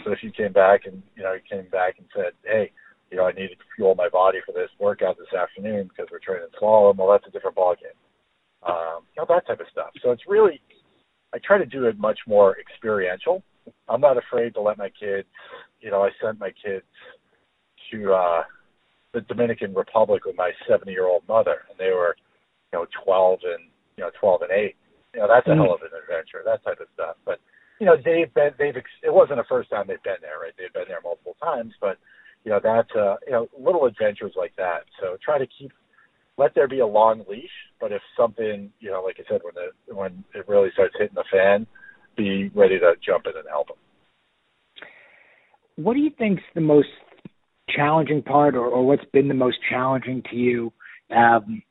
But 0.04 0.12
if 0.12 0.22
you 0.22 0.30
came 0.30 0.52
back 0.52 0.82
and 0.86 1.02
you 1.16 1.24
know, 1.24 1.32
you 1.32 1.40
came 1.50 1.68
back 1.70 1.96
and 1.98 2.06
said, 2.14 2.34
hey, 2.44 2.70
you 3.10 3.16
know, 3.16 3.26
I 3.26 3.32
needed 3.32 3.58
to 3.58 3.64
fuel 3.74 3.96
my 3.96 4.08
body 4.08 4.38
for 4.46 4.52
this 4.52 4.70
workout 4.78 5.18
this 5.18 5.34
afternoon 5.36 5.88
because 5.88 6.06
we're 6.12 6.20
training 6.20 6.54
slalom. 6.62 6.94
Well, 6.94 7.10
that's 7.10 7.26
a 7.26 7.32
different 7.32 7.56
ballgame. 7.56 7.98
Um, 8.66 9.04
you 9.14 9.22
know, 9.22 9.26
that 9.28 9.46
type 9.46 9.60
of 9.60 9.66
stuff. 9.70 9.90
So 10.02 10.10
it's 10.10 10.22
really, 10.26 10.60
I 11.34 11.38
try 11.44 11.58
to 11.58 11.66
do 11.66 11.84
it 11.84 11.98
much 11.98 12.18
more 12.26 12.56
experiential. 12.58 13.42
I'm 13.88 14.00
not 14.00 14.16
afraid 14.16 14.54
to 14.54 14.60
let 14.60 14.78
my 14.78 14.88
kids, 14.88 15.28
you 15.80 15.90
know, 15.90 16.02
I 16.02 16.10
sent 16.22 16.38
my 16.38 16.50
kids 16.64 16.84
to 17.90 18.12
uh, 18.12 18.42
the 19.12 19.20
Dominican 19.22 19.74
Republic 19.74 20.24
with 20.24 20.36
my 20.36 20.50
70 20.68 20.90
year 20.90 21.06
old 21.06 21.22
mother, 21.28 21.62
and 21.70 21.78
they 21.78 21.92
were, 21.92 22.16
you 22.72 22.78
know, 22.78 22.86
12 23.04 23.40
and 23.44 23.64
you 23.96 24.04
know 24.04 24.10
12 24.20 24.42
and 24.42 24.50
8. 24.50 24.76
You 25.14 25.20
know, 25.20 25.28
that's 25.28 25.46
a 25.46 25.54
hell 25.54 25.72
of 25.72 25.82
an 25.82 25.94
adventure, 25.94 26.42
that 26.44 26.64
type 26.64 26.80
of 26.80 26.88
stuff. 26.94 27.16
But 27.24 27.38
you 27.78 27.86
know, 27.86 27.96
they've 27.96 28.32
been, 28.34 28.50
they've, 28.58 28.76
it 28.76 29.12
wasn't 29.12 29.38
the 29.38 29.48
first 29.48 29.70
time 29.70 29.86
they've 29.86 30.02
been 30.02 30.22
there, 30.22 30.40
right? 30.42 30.52
They've 30.58 30.72
been 30.72 30.88
there 30.88 31.00
multiple 31.02 31.36
times, 31.42 31.72
but 31.80 31.98
you 32.44 32.50
know, 32.50 32.60
that's 32.62 32.90
uh, 32.96 33.16
you 33.26 33.32
know, 33.32 33.48
little 33.58 33.86
adventures 33.86 34.34
like 34.36 34.54
that. 34.56 34.84
So 35.00 35.16
try 35.24 35.38
to 35.38 35.46
keep 35.46 35.72
let 36.36 36.54
there 36.54 36.68
be 36.68 36.80
a 36.80 36.86
long 36.86 37.24
leash, 37.28 37.50
but 37.80 37.92
if 37.92 38.02
something, 38.16 38.72
you 38.80 38.90
know, 38.90 39.02
like 39.02 39.16
I 39.18 39.24
said, 39.28 39.40
when 39.42 39.54
the 39.54 39.94
when 39.94 40.24
it 40.34 40.48
really 40.48 40.70
starts 40.72 40.94
hitting 40.98 41.14
the 41.14 41.24
fan, 41.30 41.66
be 42.16 42.50
ready 42.54 42.78
to 42.78 42.94
jump 43.04 43.26
in 43.26 43.36
and 43.36 43.48
help 43.48 43.68
them. 43.68 43.76
What 45.76 45.94
do 45.94 46.00
you 46.00 46.10
think's 46.16 46.42
the 46.54 46.60
most 46.60 46.88
challenging 47.68 48.22
part, 48.22 48.54
or, 48.54 48.66
or 48.66 48.86
what's 48.86 49.04
been 49.12 49.28
the 49.28 49.34
most 49.34 49.58
challenging 49.68 50.22
to 50.30 50.36
you 50.36 50.72
um, 51.14 51.62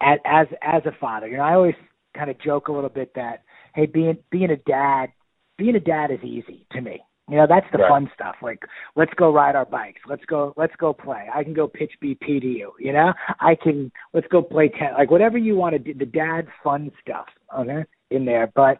as 0.00 0.18
as 0.24 0.46
as 0.62 0.82
a 0.86 0.96
father? 1.00 1.28
You 1.28 1.38
know, 1.38 1.44
I 1.44 1.54
always 1.54 1.74
kind 2.16 2.30
of 2.30 2.40
joke 2.40 2.68
a 2.68 2.72
little 2.72 2.90
bit 2.90 3.12
that 3.14 3.42
hey, 3.74 3.86
being 3.86 4.18
being 4.30 4.50
a 4.50 4.56
dad, 4.56 5.12
being 5.58 5.76
a 5.76 5.80
dad 5.80 6.10
is 6.10 6.22
easy 6.22 6.66
to 6.72 6.80
me. 6.80 7.02
You 7.30 7.36
know, 7.36 7.46
that's 7.48 7.66
the 7.72 7.78
Right. 7.78 7.88
fun 7.88 8.10
stuff. 8.14 8.36
Like, 8.42 8.62
let's 8.96 9.12
go 9.14 9.32
ride 9.32 9.56
our 9.56 9.64
bikes. 9.64 10.00
Let's 10.06 10.24
go. 10.26 10.52
Let's 10.56 10.76
go 10.76 10.92
play. 10.92 11.26
I 11.34 11.42
can 11.42 11.54
go 11.54 11.66
pitch 11.66 11.92
BP 12.02 12.40
to 12.40 12.46
you. 12.46 12.72
You 12.78 12.92
know, 12.92 13.12
I 13.40 13.54
can. 13.54 13.90
Let's 14.12 14.26
go 14.28 14.42
play 14.42 14.68
tennis. 14.68 14.94
Like 14.98 15.10
whatever 15.10 15.38
you 15.38 15.56
want 15.56 15.72
to 15.72 15.78
do. 15.78 15.94
The 15.94 16.04
dad 16.06 16.46
fun 16.62 16.90
stuff. 17.00 17.26
Okay, 17.58 17.84
in 18.10 18.24
there. 18.26 18.52
But 18.54 18.78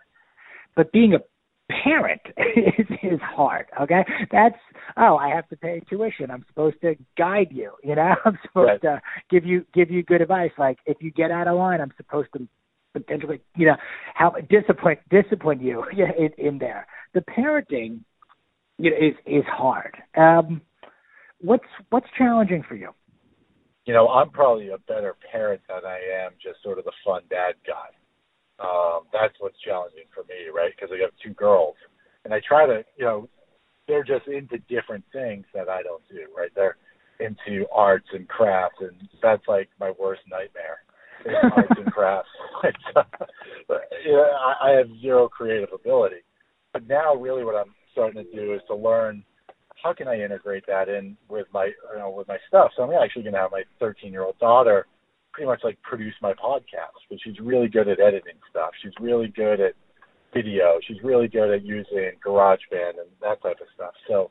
but 0.76 0.92
being 0.92 1.14
a 1.14 1.20
parent 1.82 2.20
is 2.36 2.86
is 3.03 3.20
hard. 3.22 3.66
Okay, 3.80 4.05
that's 4.30 4.59
oh, 4.99 5.16
I 5.16 5.28
have 5.30 5.49
to 5.49 5.57
pay 5.57 5.80
tuition. 5.88 6.30
I'm 6.30 6.45
supposed 6.49 6.78
to 6.82 6.97
guide 7.16 7.49
you. 7.51 7.72
You 7.82 7.95
know, 7.95 8.14
I'm 8.26 8.38
supposed 8.42 8.68
Right. 8.68 8.82
to 8.82 9.03
give 9.30 9.47
you 9.47 9.64
give 9.72 9.90
you 9.90 10.03
good 10.03 10.20
advice. 10.20 10.53
Like 10.59 10.78
if 10.84 10.99
you 11.01 11.11
get 11.12 11.30
out 11.30 11.49
of 11.49 11.57
line, 11.57 11.80
I'm 11.80 11.92
supposed 11.97 12.28
to 12.36 12.47
potentially, 12.92 13.40
you 13.57 13.66
know, 13.66 13.76
how 14.14 14.34
discipline 14.51 14.99
discipline 15.11 15.61
you 15.61 15.84
yeah, 15.97 16.11
in, 16.18 16.30
in 16.47 16.59
there. 16.59 16.86
The 17.14 17.20
parenting, 17.22 18.01
you 18.79 18.91
know, 18.91 18.97
is 18.97 19.14
is 19.27 19.45
hard. 19.47 19.97
Um, 20.16 20.61
what's 21.41 21.64
what's 21.91 22.07
challenging 22.16 22.64
for 22.68 22.75
you? 22.75 22.91
You 23.87 23.93
know, 23.93 24.09
I'm 24.09 24.31
probably 24.31 24.68
a 24.68 24.79
better 24.79 25.14
parent 25.31 25.61
than 25.68 25.85
I 25.85 25.99
am 26.25 26.33
just 26.43 26.62
sort 26.62 26.79
of 26.79 26.85
the 26.85 26.93
fun 27.05 27.22
dad 27.29 27.55
guy. 27.66 27.93
Um, 28.64 29.03
that's 29.12 29.35
what's 29.41 29.59
challenging 29.61 30.05
for 30.14 30.22
me, 30.25 30.49
right? 30.55 30.72
Because 30.75 30.91
I 30.93 31.03
have 31.03 31.11
two 31.22 31.35
girls, 31.35 31.75
and 32.25 32.33
I 32.33 32.41
try 32.47 32.66
to, 32.66 32.85
you 32.97 33.05
know, 33.05 33.29
they're 33.87 34.05
just 34.05 34.27
into 34.27 34.59
different 34.68 35.05
things 35.12 35.45
that 35.53 35.68
I 35.68 35.83
don't 35.83 36.03
do, 36.09 36.27
right? 36.35 36.51
They're 36.55 36.77
into 37.20 37.66
arts 37.72 38.07
and 38.12 38.27
crafts, 38.29 38.79
and 38.81 39.09
that's 39.22 39.47
like 39.49 39.68
my 39.79 39.93
worst 39.99 40.22
nightmare. 40.31 40.79
arts 41.57 41.68
and 41.77 41.93
crafts. 41.93 42.29
But, 43.66 43.89
I 44.62 44.72
have 44.77 44.89
zero 45.01 45.27
creative 45.27 45.70
ability. 45.75 46.22
But 46.75 46.87
now, 46.87 47.14
really, 47.14 47.45
what 47.45 47.55
I'm 47.55 47.72
starting 47.95 48.22
to 48.22 48.36
do 48.36 48.53
is 48.53 48.61
to 48.68 48.74
learn 48.74 49.24
how 49.82 49.92
can 49.92 50.09
I 50.09 50.20
integrate 50.20 50.66
that 50.66 50.88
in 50.88 51.16
with 51.28 51.47
my, 51.53 51.66
you 51.66 51.99
know, 51.99 52.11
with 52.11 52.28
my 52.28 52.38
stuff. 52.49 52.72
So 52.76 52.82
I'm 52.82 52.92
actually 52.92 53.22
going 53.22 53.34
to 53.34 53.40
have 53.40 53.51
my 53.53 53.62
13 53.80 54.12
year 54.12 54.24
old 54.24 54.38
daughter 54.38 54.86
pretty 55.32 55.47
much 55.47 55.61
like 55.64 55.80
produce 55.82 56.14
my 56.22 56.32
podcast, 56.32 57.01
but 57.11 57.18
she's 57.22 57.38
really 57.40 57.68
good 57.68 57.88
at 57.88 58.01
editing 58.01 58.38
stuff. 58.51 58.70
She's 58.82 58.92
really 59.01 59.28
good 59.28 59.61
at 59.61 59.74
video. 60.32 60.78
She's 60.86 61.03
really 61.03 61.28
good 61.28 61.53
at 61.53 61.64
using 61.64 62.12
GarageBand 62.24 63.01
and 63.01 63.11
that 63.20 63.42
type 63.42 63.57
of 63.61 63.66
stuff. 63.74 63.95
So 64.09 64.30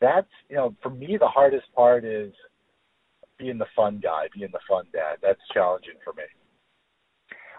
that's, 0.00 0.28
you 0.48 0.56
know, 0.56 0.74
for 0.82 0.90
me, 0.90 1.16
the 1.18 1.26
hardest 1.26 1.66
part 1.74 2.04
is 2.04 2.32
being 3.38 3.58
the 3.58 3.66
fun 3.74 4.00
guy, 4.02 4.26
being 4.34 4.50
the 4.52 4.60
fun 4.68 4.84
dad. 4.92 5.16
That's 5.22 5.40
challenging 5.52 5.94
for 6.04 6.12
me. 6.12 6.24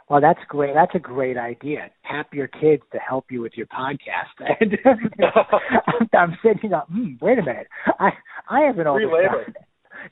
Well, 0.10 0.22
that's 0.22 0.39
great. 0.47 0.74
That's 0.76 0.93
a 0.93 0.99
great 0.99 1.36
idea. 1.38 1.89
Tap 2.10 2.34
your 2.34 2.47
kids 2.47 2.84
to 2.91 2.99
help 2.99 3.26
you 3.32 3.41
with 3.41 3.53
your 3.56 3.68
podcast. 3.68 4.34
And 4.60 4.78
I'm 6.14 6.38
sitting 6.43 6.74
up. 6.74 6.88
Hmm, 6.91 7.14
wait 7.22 7.39
a 7.39 7.43
minute. 7.43 7.68
I 7.99 8.10
I 8.49 8.62
have 8.62 8.78
an 8.80 8.88
older 8.88 9.10
son. 9.10 9.53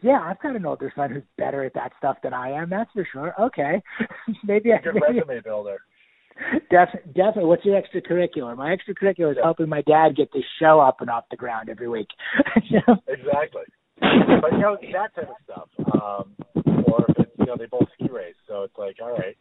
yeah, 0.01 0.19
I've 0.21 0.41
got 0.41 0.55
an 0.55 0.65
older 0.65 0.91
son 0.95 1.11
who's 1.11 1.23
better 1.37 1.63
at 1.63 1.73
that 1.75 1.91
stuff 1.97 2.17
than 2.23 2.33
I 2.33 2.51
am. 2.51 2.69
That's 2.69 2.91
for 2.91 3.07
sure. 3.11 3.33
Okay, 3.39 3.81
maybe 4.43 4.71
I 4.73 4.81
Good 4.81 4.95
maybe, 4.95 5.19
resume 5.19 5.41
builder. 5.43 5.77
Def- 6.71 7.03
definitely. 7.13 7.45
What's 7.45 7.63
your 7.63 7.79
extracurricular? 7.79 8.57
My 8.57 8.75
extracurricular 8.75 9.31
is 9.31 9.37
helping 9.41 9.69
my 9.69 9.81
dad 9.83 10.15
get 10.17 10.33
this 10.33 10.43
show 10.59 10.79
up 10.79 11.01
and 11.01 11.09
off 11.09 11.25
the 11.29 11.37
ground 11.37 11.69
every 11.69 11.87
week. 11.87 12.07
You 12.69 12.79
know? 12.87 12.95
Exactly. 13.07 13.63
But 13.99 14.51
you 14.53 14.59
know 14.59 14.77
that 14.93 15.13
type 15.15 15.29
of 15.29 15.35
stuff. 15.43 15.69
Um, 15.93 16.35
or 16.87 17.05
if 17.09 17.19
it's 17.19 17.31
you 17.37 17.45
know 17.45 17.55
they 17.57 17.67
both 17.67 17.87
ski 17.93 18.09
race, 18.11 18.35
so 18.47 18.63
it's 18.63 18.77
like, 18.77 18.97
all 19.01 19.11
right, 19.11 19.37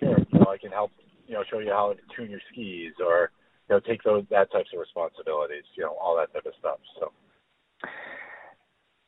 you 0.00 0.08
know, 0.08 0.46
I 0.48 0.58
can 0.58 0.70
help, 0.70 0.90
you 1.26 1.34
know, 1.34 1.44
show 1.50 1.58
you 1.58 1.70
how 1.70 1.92
to 1.94 2.00
tune 2.14 2.30
your 2.30 2.40
skis, 2.52 2.92
or 3.04 3.30
you 3.68 3.76
know, 3.76 3.80
take 3.80 4.02
those 4.02 4.24
that 4.30 4.52
types 4.52 4.70
of 4.72 4.80
responsibilities, 4.80 5.64
you 5.76 5.84
know, 5.84 5.96
all 6.00 6.16
that 6.16 6.32
type 6.32 6.46
of 6.46 6.52
stuff. 6.58 6.78
So. 6.98 7.12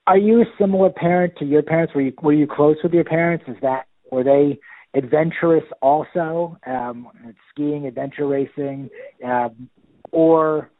Are 0.07 0.18
you 0.18 0.41
a 0.41 0.45
similar 0.59 0.91
parent 0.91 1.34
to 1.39 1.45
your 1.45 1.62
parents? 1.62 1.95
Were 1.95 2.01
you 2.01 2.12
were 2.22 2.32
you 2.32 2.47
close 2.47 2.76
with 2.82 2.93
your 2.93 3.05
parents? 3.05 3.45
Is 3.47 3.57
that 3.62 3.86
were 4.11 4.24
they 4.24 4.59
adventurous 4.95 5.64
also? 5.82 6.57
Um, 6.66 7.09
skiing, 7.51 7.86
adventure 7.86 8.26
racing, 8.26 8.89
um, 9.24 9.68
or 10.11 10.70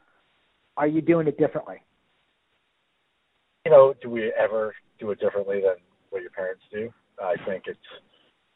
are 0.77 0.87
you 0.87 1.03
doing 1.03 1.27
it 1.29 1.37
differently? 1.39 1.77
You 3.67 3.73
know, 3.73 3.95
do 4.01 4.09
we 4.09 4.33
ever 4.39 4.75
do 4.99 5.11
it 5.11 5.21
differently 5.21 5.61
than 5.61 5.75
what 6.09 6.23
your 6.23 6.31
parents 6.31 6.63
do? 6.73 6.91
I 7.23 7.35
think 7.45 7.65
it's 7.67 7.79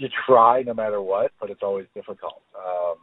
you 0.03 0.09
try 0.27 0.63
no 0.63 0.75
matter 0.75 1.01
what, 1.01 1.31
but 1.41 1.51
it's 1.51 1.63
always 1.63 1.87
difficult. 1.95 2.43
Um, 2.57 2.97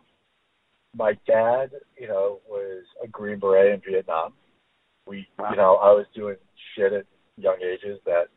my 0.95 1.13
dad, 1.25 1.71
you 1.97 2.07
know, 2.07 2.39
was 2.49 2.83
a 3.03 3.07
Green 3.07 3.39
Beret 3.39 3.73
in 3.73 3.81
Vietnam. 3.81 4.33
We, 5.07 5.27
Wow. 5.37 5.51
you 5.51 5.57
know, 5.57 5.75
I 5.77 5.91
was 5.93 6.05
doing 6.13 6.35
shit 6.75 6.93
at 6.93 7.05
young 7.37 7.57
ages 7.63 7.99
that 8.05 8.27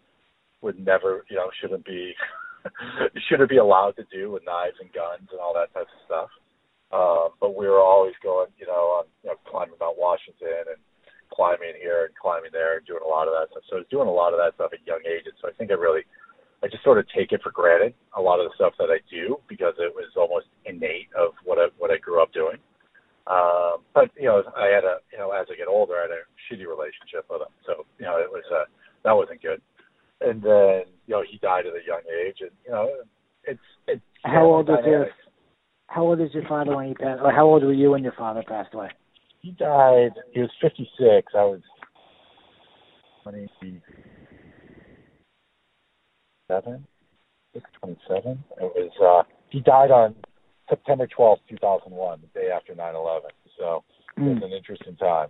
would 0.62 0.78
never, 0.78 1.24
you 1.28 1.36
know, 1.36 1.50
shouldn't 1.60 1.84
be 1.84 2.14
shouldn't 3.28 3.50
be 3.50 3.56
allowed 3.58 3.96
to 3.96 4.04
do 4.12 4.30
with 4.30 4.44
knives 4.46 4.76
and 4.80 4.92
guns 4.92 5.28
and 5.32 5.40
all 5.40 5.52
that 5.54 5.74
type 5.74 5.88
of 5.90 6.04
stuff. 6.06 6.30
Um, 6.92 7.34
but 7.40 7.56
we 7.56 7.66
were 7.66 7.80
always 7.80 8.14
going, 8.22 8.48
you 8.58 8.66
know, 8.66 9.02
on 9.02 9.04
you 9.24 9.30
know, 9.30 9.36
climbing 9.50 9.74
Mount 9.80 9.98
Washington 9.98 10.70
and 10.70 10.80
climbing 11.34 11.74
here 11.80 12.04
and 12.04 12.14
climbing 12.14 12.52
there 12.52 12.76
and 12.76 12.86
doing 12.86 13.02
a 13.04 13.08
lot 13.08 13.26
of 13.26 13.34
that 13.34 13.48
stuff. 13.50 13.64
So 13.68 13.76
I 13.76 13.78
was 13.80 13.90
doing 13.90 14.08
a 14.08 14.12
lot 14.12 14.36
of 14.36 14.38
that 14.38 14.54
stuff 14.54 14.70
at 14.72 14.86
young 14.86 15.00
ages. 15.08 15.32
So 15.40 15.48
I 15.48 15.52
think 15.56 15.72
I 15.72 15.74
really 15.74 16.04
I 16.62 16.68
just 16.68 16.84
sort 16.84 16.98
of 16.98 17.06
take 17.10 17.32
it 17.32 17.42
for 17.42 17.50
granted 17.50 17.94
a 18.16 18.20
lot 18.20 18.38
of 18.38 18.46
the 18.46 18.54
stuff 18.54 18.74
that 18.78 18.90
I 18.90 18.98
do 19.10 19.38
because 19.48 19.74
it 19.78 19.92
was 19.94 20.06
almost 20.16 20.46
innate 20.64 21.08
of 21.18 21.34
what 21.44 21.58
I 21.58 21.66
what 21.78 21.90
I 21.90 21.98
grew 21.98 22.22
up 22.22 22.32
doing. 22.32 22.58
Um, 23.26 23.82
but 23.94 24.10
you 24.16 24.26
know, 24.26 24.42
I 24.56 24.66
had 24.66 24.84
a 24.84 24.98
you 25.10 25.18
know 25.18 25.30
as 25.30 25.46
I 25.50 25.56
get 25.56 25.68
older, 25.68 25.94
I 25.98 26.02
had 26.02 26.10
a 26.10 26.22
shitty 26.46 26.66
relationship 26.66 27.26
with 27.30 27.42
him, 27.42 27.54
so 27.66 27.86
you 27.98 28.06
know 28.06 28.18
it 28.18 28.30
was 28.30 28.44
uh, 28.52 28.64
that 29.04 29.12
wasn't 29.12 29.42
good. 29.42 29.60
And 30.20 30.42
then 30.42 30.86
you 31.06 31.14
know 31.14 31.22
he 31.28 31.38
died 31.38 31.66
at 31.66 31.74
a 31.74 31.86
young 31.86 32.02
age, 32.06 32.38
and 32.40 32.50
you 32.64 32.72
know 32.72 32.90
it's 33.44 33.66
it's 33.88 34.02
How 34.22 34.44
old 34.44 34.68
was 34.68 34.84
your. 34.86 35.06
How 35.88 36.02
old 36.02 36.20
is 36.20 36.30
your 36.32 36.48
father 36.48 36.74
when 36.74 36.88
he 36.88 36.94
passed? 36.94 37.20
Or 37.22 37.32
how 37.32 37.44
old 37.44 37.64
were 37.64 37.72
you 37.72 37.90
when 37.90 38.02
your 38.02 38.14
father 38.14 38.42
passed 38.46 38.72
away? 38.72 38.88
He 39.40 39.50
died. 39.50 40.12
He 40.32 40.40
was 40.40 40.50
56. 40.62 41.32
I 41.36 41.44
was 41.44 41.60
27. 46.60 46.86
Six, 47.54 47.64
27. 47.80 48.44
It 48.60 48.62
was. 48.62 48.90
uh 49.00 49.28
He 49.50 49.60
died 49.60 49.90
on 49.90 50.14
September 50.68 51.06
12th, 51.06 51.38
2001, 51.48 52.20
the 52.20 52.40
day 52.40 52.50
after 52.50 52.74
9/11. 52.74 53.30
So 53.58 53.84
it 54.16 54.22
was 54.22 54.38
Mm. 54.38 54.44
an 54.44 54.52
interesting 54.52 54.96
time. 54.96 55.28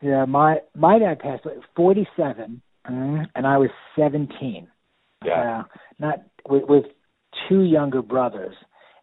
Yeah, 0.00 0.24
my 0.24 0.60
my 0.74 0.98
dad 0.98 1.18
passed 1.20 1.44
away 1.44 1.56
at 1.56 1.64
47, 1.76 2.62
mm, 2.88 3.26
and 3.34 3.46
I 3.46 3.58
was 3.58 3.70
17. 3.96 4.68
Yeah. 5.24 5.60
Uh, 5.60 5.64
not 5.98 6.22
with, 6.48 6.64
with 6.64 6.86
two 7.48 7.62
younger 7.62 8.00
brothers, 8.02 8.56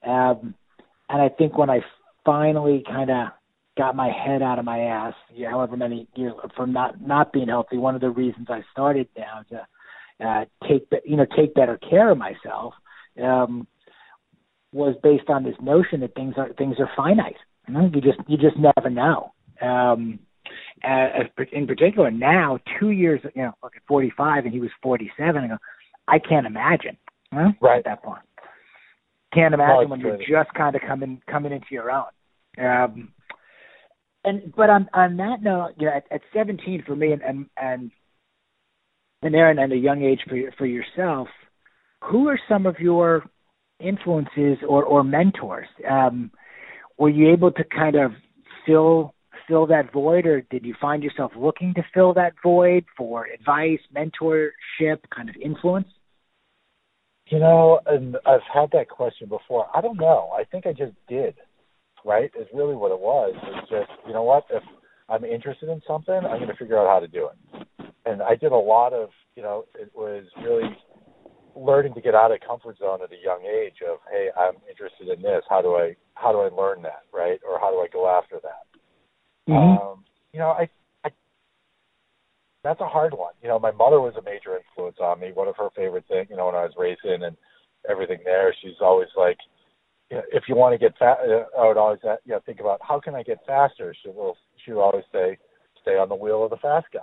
um, 0.03 0.55
and 1.09 1.21
I 1.21 1.29
think 1.29 1.57
when 1.57 1.69
I 1.69 1.81
finally 2.25 2.83
kind 2.87 3.11
of 3.11 3.27
got 3.77 3.95
my 3.95 4.09
head 4.09 4.41
out 4.41 4.57
of 4.57 4.65
my 4.65 4.79
ass, 4.79 5.13
yeah, 5.31 5.51
however 5.51 5.77
many 5.77 6.07
years 6.15 6.33
from 6.55 6.73
not 6.73 6.99
not 6.99 7.31
being 7.31 7.47
healthy, 7.49 7.77
one 7.77 7.93
of 7.93 8.01
the 8.01 8.09
reasons 8.09 8.47
I 8.49 8.63
started 8.71 9.07
now 9.15 9.43
to 9.51 9.67
uh, 10.23 10.45
take 10.67 10.89
be- 10.89 10.97
you 11.05 11.15
know 11.15 11.25
take 11.35 11.53
better 11.53 11.77
care 11.77 12.09
of 12.09 12.17
myself 12.17 12.73
um, 13.21 13.67
was 14.71 14.95
based 15.03 15.29
on 15.29 15.43
this 15.43 15.55
notion 15.61 16.01
that 16.01 16.15
things 16.15 16.35
are 16.37 16.53
things 16.53 16.75
are 16.79 16.89
finite. 16.95 17.35
You, 17.67 17.73
know? 17.73 17.91
you 17.93 18.01
just 18.01 18.19
you 18.27 18.37
just 18.37 18.57
never 18.57 18.89
know. 18.89 19.33
Um, 19.61 20.19
uh, 20.83 21.23
in 21.51 21.67
particular, 21.67 22.11
now 22.11 22.59
two 22.79 22.91
years, 22.91 23.19
you 23.35 23.41
know, 23.41 23.53
look 23.63 23.75
at 23.75 23.81
45 23.87 24.45
and 24.45 24.53
he 24.53 24.59
was 24.59 24.69
47. 24.81 25.43
I 25.43 25.47
go, 25.47 25.57
I 26.07 26.19
can't 26.19 26.45
imagine. 26.45 26.97
Huh? 27.33 27.51
Right. 27.59 27.79
At 27.79 27.85
that 27.85 28.03
point, 28.03 28.21
can't 29.33 29.53
imagine 29.53 29.89
when 29.89 29.99
you're 29.99 30.17
just 30.17 30.53
kind 30.55 30.75
of 30.75 30.81
coming 30.87 31.21
coming 31.29 31.51
into 31.51 31.67
your 31.71 31.91
own. 31.91 32.05
Um, 32.57 33.13
and 34.23 34.53
but 34.55 34.69
on 34.69 34.89
on 34.93 35.17
that 35.17 35.41
note, 35.41 35.73
you 35.77 35.87
know, 35.87 35.93
at, 35.93 36.05
at 36.11 36.21
17 36.33 36.83
for 36.85 36.95
me, 36.95 37.11
and 37.11 37.21
and 37.21 37.45
and, 37.57 37.91
and 39.21 39.35
Aaron, 39.35 39.59
at 39.59 39.71
a 39.71 39.75
young 39.75 40.03
age 40.03 40.19
for 40.27 40.37
for 40.57 40.65
yourself, 40.65 41.27
who 42.03 42.27
are 42.27 42.39
some 42.47 42.65
of 42.65 42.79
your 42.79 43.23
influences 43.79 44.57
or 44.67 44.83
or 44.83 45.03
mentors? 45.03 45.67
Um, 45.89 46.31
were 46.97 47.09
you 47.09 47.31
able 47.31 47.51
to 47.51 47.63
kind 47.63 47.95
of 47.95 48.11
fill 48.65 49.13
fill 49.47 49.67
that 49.67 49.93
void, 49.93 50.25
or 50.25 50.41
did 50.41 50.65
you 50.65 50.75
find 50.79 51.03
yourself 51.03 51.31
looking 51.37 51.73
to 51.75 51.83
fill 51.93 52.13
that 52.13 52.33
void 52.43 52.85
for 52.97 53.25
advice, 53.27 53.79
mentorship, 53.95 54.99
kind 55.15 55.29
of 55.29 55.35
influence? 55.43 55.87
You 57.29 57.39
know, 57.39 57.79
and 57.85 58.17
I've 58.25 58.39
had 58.53 58.69
that 58.71 58.89
question 58.89 59.27
before. 59.27 59.67
I 59.75 59.81
don't 59.81 59.97
know. 59.97 60.29
I 60.37 60.43
think 60.45 60.65
I 60.65 60.71
just 60.71 60.93
did. 61.07 61.35
Right? 62.05 62.31
Is 62.39 62.47
really 62.53 62.75
what 62.75 62.91
it 62.91 62.99
was. 62.99 63.33
It's 63.35 63.69
just, 63.69 63.89
you 64.07 64.13
know 64.13 64.23
what? 64.23 64.45
If 64.49 64.63
I'm 65.09 65.25
interested 65.25 65.67
in 65.67 65.81
something, 65.85 66.13
I'm 66.15 66.37
going 66.37 66.47
to 66.47 66.55
figure 66.55 66.77
out 66.77 66.87
how 66.87 66.99
to 66.99 67.07
do 67.07 67.27
it. 67.27 67.86
And 68.07 68.21
I 68.21 68.35
did 68.35 68.51
a 68.51 68.55
lot 68.55 68.93
of, 68.93 69.09
you 69.35 69.43
know, 69.43 69.65
it 69.75 69.91
was 69.93 70.23
really 70.41 70.69
learning 71.55 71.93
to 71.95 72.01
get 72.01 72.15
out 72.15 72.31
of 72.31 72.39
comfort 72.47 72.77
zone 72.77 72.99
at 73.03 73.11
a 73.11 73.23
young 73.23 73.43
age 73.43 73.81
of, 73.89 73.97
hey, 74.09 74.29
I'm 74.39 74.55
interested 74.69 75.09
in 75.09 75.21
this. 75.21 75.43
How 75.49 75.61
do 75.61 75.75
I 75.75 75.95
how 76.15 76.31
do 76.31 76.39
I 76.39 76.49
learn 76.49 76.81
that, 76.83 77.03
right? 77.13 77.39
Or 77.47 77.59
how 77.59 77.69
do 77.71 77.77
I 77.77 77.87
go 77.91 78.07
after 78.07 78.39
that? 78.43 79.51
Um, 79.81 80.05
you 80.31 80.39
know, 80.39 80.49
I, 80.49 80.69
I 81.03 81.09
that's 82.63 82.79
a 82.81 82.87
hard 82.87 83.13
one. 83.13 83.33
You 83.41 83.49
know, 83.49 83.59
my 83.59 83.71
mother 83.71 83.99
was 83.99 84.13
a 84.17 84.21
major 84.21 84.57
influence 84.57 84.97
on 85.01 85.19
me. 85.19 85.31
One 85.33 85.47
of 85.47 85.57
her 85.57 85.69
favorite 85.75 86.05
things, 86.07 86.27
you 86.29 86.37
know, 86.37 86.45
when 86.45 86.55
I 86.55 86.63
was 86.63 86.73
racing 86.77 87.23
and 87.23 87.35
everything 87.89 88.19
there, 88.23 88.53
she's 88.61 88.79
always 88.81 89.09
like, 89.17 89.37
you 90.09 90.17
know, 90.17 90.23
if 90.31 90.43
you 90.47 90.55
want 90.55 90.73
to 90.73 90.77
get 90.77 90.97
fast, 90.97 91.19
I 91.59 91.67
would 91.67 91.77
always, 91.77 91.99
uh, 92.07 92.15
you 92.25 92.33
know, 92.33 92.39
think 92.45 92.59
about 92.59 92.79
how 92.81 92.99
can 92.99 93.15
I 93.15 93.23
get 93.23 93.39
faster. 93.45 93.93
She 94.01 94.09
will, 94.09 94.37
she 94.63 94.71
would 94.71 94.81
always 94.81 95.05
say, 95.11 95.37
stay 95.81 95.97
on 95.97 96.09
the 96.09 96.15
wheel 96.15 96.43
of 96.43 96.51
the 96.51 96.57
fast 96.57 96.87
guy. 96.93 96.99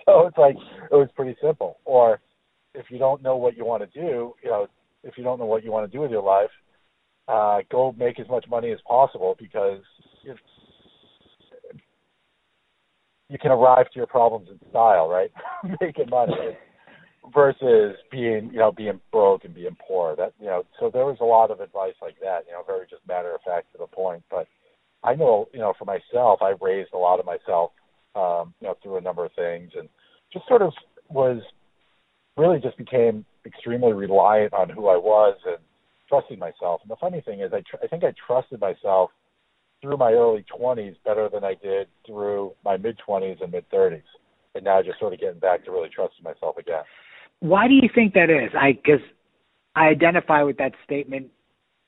So 0.06 0.26
it's 0.26 0.38
like 0.38 0.56
it 0.90 0.94
was 0.94 1.08
pretty 1.14 1.36
simple. 1.42 1.78
Or 1.84 2.20
if 2.74 2.86
you 2.90 2.98
don't 2.98 3.22
know 3.22 3.36
what 3.36 3.56
you 3.56 3.64
want 3.64 3.82
to 3.82 4.00
do, 4.00 4.34
you 4.42 4.50
know, 4.50 4.66
if 5.04 5.16
you 5.16 5.24
don't 5.24 5.38
know 5.38 5.46
what 5.46 5.62
you 5.62 5.70
want 5.70 5.90
to 5.90 5.96
do 5.96 6.02
with 6.02 6.10
your 6.10 6.22
life, 6.22 6.50
uh, 7.28 7.58
go 7.70 7.94
make 7.98 8.18
as 8.18 8.28
much 8.28 8.46
money 8.48 8.72
as 8.72 8.78
possible 8.86 9.36
because 9.38 9.82
if 10.24 10.36
you 13.28 13.38
can 13.38 13.52
arrive 13.52 13.86
to 13.90 13.96
your 13.96 14.08
problems 14.08 14.48
in 14.50 14.58
style, 14.70 15.08
right? 15.08 15.30
Making 15.80 16.10
money 16.10 16.34
versus 17.34 17.96
being, 18.10 18.50
you 18.52 18.58
know, 18.58 18.72
being 18.72 19.00
broke 19.12 19.44
and 19.44 19.54
being 19.54 19.76
poor. 19.86 20.16
That, 20.16 20.32
you 20.40 20.46
know, 20.46 20.64
so 20.80 20.90
there 20.92 21.06
was 21.06 21.18
a 21.20 21.24
lot 21.24 21.52
of 21.52 21.60
advice 21.60 21.94
like 22.02 22.18
that, 22.20 22.40
you 22.46 22.52
know, 22.52 22.64
very 22.66 22.86
just 22.90 23.06
matter 23.06 23.32
of 23.32 23.40
fact 23.42 23.70
to 23.72 23.78
the 23.78 23.86
point. 23.86 24.24
But 24.30 24.48
I 25.04 25.14
know, 25.14 25.46
you 25.52 25.60
know, 25.60 25.72
for 25.78 25.84
myself, 25.84 26.40
I 26.42 26.54
raised 26.60 26.90
a 26.92 26.98
lot 26.98 27.20
of 27.20 27.26
myself, 27.26 27.70
um, 28.14 28.54
you 28.60 28.68
know, 28.68 28.74
through 28.82 28.96
a 28.96 29.00
number 29.00 29.24
of 29.24 29.32
things 29.32 29.70
and 29.76 29.88
just 30.32 30.46
sort 30.48 30.62
of 30.62 30.72
was 31.08 31.42
really 32.36 32.60
just 32.60 32.78
became 32.78 33.24
extremely 33.46 33.92
reliant 33.92 34.52
on 34.52 34.68
who 34.68 34.88
I 34.88 34.96
was 34.96 35.36
and 35.46 35.58
trusting 36.08 36.38
myself. 36.38 36.80
And 36.82 36.90
the 36.90 36.96
funny 37.00 37.20
thing 37.20 37.40
is, 37.40 37.52
I, 37.52 37.60
tr- 37.60 37.82
I 37.82 37.86
think 37.86 38.04
I 38.04 38.12
trusted 38.26 38.60
myself 38.60 39.10
through 39.82 39.96
my 39.96 40.12
early 40.12 40.44
20s 40.58 40.96
better 41.04 41.28
than 41.32 41.44
I 41.44 41.54
did 41.54 41.88
through 42.06 42.52
my 42.64 42.76
mid 42.76 42.98
20s 43.06 43.42
and 43.42 43.52
mid 43.52 43.68
30s. 43.70 44.02
And 44.54 44.64
now 44.64 44.82
just 44.82 44.98
sort 44.98 45.12
of 45.12 45.20
getting 45.20 45.38
back 45.38 45.64
to 45.64 45.70
really 45.70 45.88
trusting 45.94 46.24
myself 46.24 46.56
again. 46.58 46.82
Why 47.38 47.68
do 47.68 47.74
you 47.74 47.88
think 47.94 48.14
that 48.14 48.30
is? 48.30 48.50
I 48.58 48.72
because 48.72 49.00
I 49.76 49.86
identify 49.86 50.42
with 50.42 50.58
that 50.58 50.72
statement 50.84 51.28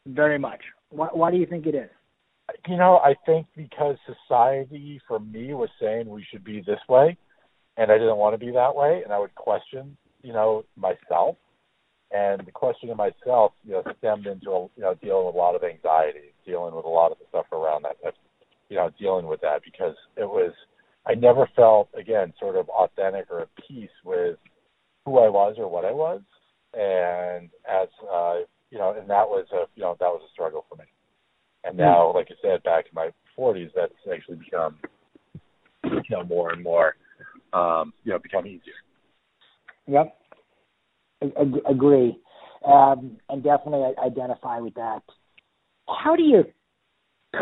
very 0.06 0.38
much. 0.38 0.60
Why, 0.90 1.08
why 1.12 1.30
do 1.30 1.36
you 1.36 1.46
think 1.46 1.66
it 1.66 1.74
is? 1.74 1.90
You 2.68 2.76
know, 2.76 2.98
I 2.98 3.14
think 3.26 3.46
because 3.56 3.96
society 4.06 5.00
for 5.08 5.18
me 5.18 5.54
was 5.54 5.68
saying 5.80 6.08
we 6.08 6.26
should 6.30 6.44
be 6.44 6.60
this 6.60 6.80
way, 6.88 7.16
and 7.76 7.90
I 7.90 7.98
didn't 7.98 8.16
want 8.16 8.34
to 8.34 8.44
be 8.44 8.52
that 8.52 8.74
way, 8.74 9.02
and 9.04 9.12
I 9.12 9.18
would 9.18 9.34
question, 9.34 9.96
you 10.22 10.32
know, 10.32 10.64
myself. 10.76 11.36
And 12.10 12.46
the 12.46 12.52
question 12.52 12.90
of 12.90 12.98
myself, 12.98 13.52
you 13.64 13.72
know, 13.72 13.82
stemmed 13.98 14.26
into 14.26 14.68
you 14.76 14.82
know 14.82 14.94
dealing 15.02 15.26
with 15.26 15.34
a 15.34 15.38
lot 15.38 15.54
of 15.54 15.64
anxiety, 15.64 16.34
dealing 16.44 16.74
with 16.74 16.84
a 16.84 16.88
lot 16.88 17.10
of 17.10 17.18
the 17.18 17.24
stuff 17.28 17.46
around 17.52 17.84
that, 17.84 17.96
that 18.04 18.14
you 18.68 18.76
know, 18.76 18.90
dealing 18.98 19.26
with 19.26 19.40
that 19.40 19.62
because 19.64 19.94
it 20.16 20.24
was 20.28 20.52
I 21.06 21.14
never 21.14 21.48
felt 21.56 21.88
again 21.98 22.32
sort 22.38 22.56
of 22.56 22.68
authentic 22.68 23.26
or 23.30 23.42
at 23.42 23.48
peace 23.68 23.90
with 24.04 24.36
who 25.04 25.18
I 25.18 25.28
was 25.28 25.56
or 25.58 25.68
what 25.68 25.84
I 25.84 25.92
was, 25.92 26.20
and 26.74 27.50
as 27.68 27.88
uh, 28.12 28.40
you 28.70 28.78
know, 28.78 28.94
and 28.98 29.08
that 29.10 29.28
was 29.28 29.46
a 29.52 29.64
you 29.74 29.82
know 29.82 29.96
that 29.98 30.06
was 30.06 30.22
a 30.26 30.32
struggle 30.32 30.64
for 30.68 30.76
me. 30.76 30.84
And 31.64 31.76
now, 31.76 32.12
like 32.12 32.28
I 32.30 32.34
said, 32.42 32.62
back 32.62 32.86
in 32.86 32.94
my 32.94 33.10
40s, 33.38 33.70
that's 33.74 33.92
actually 34.12 34.36
become 34.36 34.76
you 35.84 36.02
know 36.10 36.24
more 36.24 36.52
and 36.52 36.62
more 36.62 36.96
um, 37.52 37.92
you 38.04 38.12
know 38.12 38.18
become 38.18 38.46
easier. 38.46 38.74
Yep, 39.86 40.16
Ag- 41.22 41.62
agree, 41.68 42.18
um, 42.66 43.16
and 43.28 43.42
definitely 43.42 43.92
identify 44.04 44.58
with 44.60 44.74
that. 44.74 45.02
How 45.88 46.16
do 46.16 46.22
your 46.22 46.44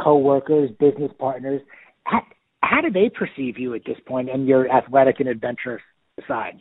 coworkers, 0.02 0.70
business 0.78 1.12
partners, 1.18 1.60
how, 2.04 2.22
how 2.62 2.80
do 2.80 2.90
they 2.90 3.10
perceive 3.10 3.58
you 3.58 3.74
at 3.74 3.82
this 3.84 3.96
point? 4.06 4.28
point 4.28 4.30
and 4.30 4.48
your 4.48 4.70
athletic 4.70 5.20
and 5.20 5.28
adventurous 5.28 5.82
side? 6.26 6.58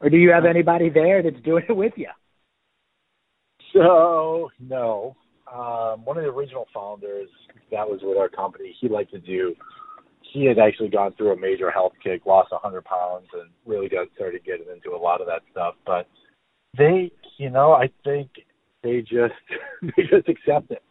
Or 0.00 0.10
do 0.10 0.16
you 0.16 0.30
have 0.30 0.44
anybody 0.44 0.90
there 0.90 1.22
that's 1.22 1.40
doing 1.44 1.64
it 1.68 1.72
with 1.72 1.92
you? 1.96 2.08
So 3.72 4.50
no, 4.60 5.16
um, 5.52 6.04
one 6.04 6.16
of 6.16 6.24
the 6.24 6.30
original 6.30 6.66
founders 6.74 7.28
that 7.70 7.88
was 7.88 8.00
with 8.02 8.16
our 8.16 8.28
company, 8.28 8.74
he 8.80 8.88
liked 8.88 9.12
to 9.12 9.18
do. 9.18 9.54
He 10.32 10.46
had 10.46 10.58
actually 10.58 10.88
gone 10.88 11.12
through 11.16 11.32
a 11.32 11.36
major 11.38 11.70
health 11.70 11.92
kick, 12.02 12.24
lost 12.24 12.52
a 12.52 12.58
hundred 12.58 12.84
pounds, 12.84 13.26
and 13.34 13.50
really 13.66 13.88
got 13.88 14.08
started 14.14 14.44
getting 14.44 14.66
into 14.74 14.96
a 14.96 15.00
lot 15.00 15.20
of 15.20 15.26
that 15.26 15.42
stuff. 15.50 15.74
But 15.84 16.08
they, 16.76 17.10
you 17.36 17.50
know, 17.50 17.72
I 17.72 17.90
think 18.02 18.30
they 18.82 19.00
just 19.00 19.34
they 19.82 20.02
just 20.04 20.28
accept 20.28 20.70
it. 20.70 20.82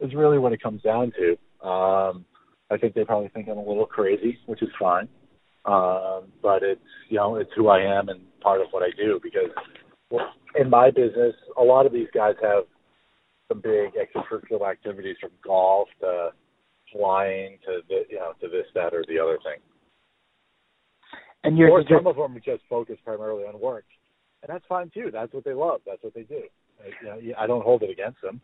Is 0.00 0.14
really 0.14 0.38
what 0.38 0.52
it 0.52 0.62
comes 0.62 0.82
down 0.82 1.12
to. 1.18 1.66
Um, 1.66 2.24
I 2.70 2.76
think 2.78 2.94
they 2.94 3.04
probably 3.04 3.28
think 3.28 3.48
I'm 3.48 3.58
a 3.58 3.66
little 3.66 3.86
crazy, 3.86 4.38
which 4.46 4.62
is 4.62 4.68
fine. 4.78 5.08
Um, 5.64 6.32
but 6.42 6.62
it's 6.62 6.80
you 7.08 7.16
know 7.16 7.36
it's 7.36 7.50
who 7.54 7.68
I 7.68 7.80
am 7.80 8.08
and 8.08 8.20
part 8.40 8.60
of 8.60 8.68
what 8.70 8.82
I 8.82 8.90
do 8.96 9.20
because 9.22 9.50
well, 10.10 10.32
in 10.54 10.70
my 10.70 10.90
business, 10.90 11.34
a 11.58 11.62
lot 11.62 11.86
of 11.86 11.92
these 11.92 12.08
guys 12.14 12.34
have 12.42 12.64
some 13.48 13.60
big 13.60 13.92
extracurricular 13.94 14.70
activities 14.70 15.16
from 15.20 15.30
golf 15.44 15.88
to 16.00 16.30
flying 16.92 17.58
to 17.64 17.80
the, 17.88 18.02
you 18.08 18.16
know 18.16 18.32
to 18.40 18.48
this 18.48 18.66
that 18.74 18.94
or 18.94 19.04
the 19.08 19.18
other 19.18 19.38
thing. 19.44 19.60
And 21.44 21.56
you're 21.56 21.70
or 21.70 21.80
just, 21.80 21.92
some 21.92 22.06
of 22.06 22.16
them 22.16 22.40
just 22.44 22.62
focus 22.68 22.96
primarily 23.04 23.44
on 23.44 23.60
work, 23.60 23.84
and 24.42 24.52
that's 24.52 24.64
fine 24.68 24.90
too. 24.92 25.10
That's 25.12 25.32
what 25.32 25.44
they 25.44 25.54
love. 25.54 25.80
That's 25.86 26.02
what 26.02 26.14
they 26.14 26.22
do. 26.22 26.42
I, 26.80 27.20
you 27.20 27.28
know, 27.28 27.34
I 27.38 27.46
don't 27.46 27.62
hold 27.62 27.82
it 27.82 27.90
against 27.90 28.20
them. 28.20 28.40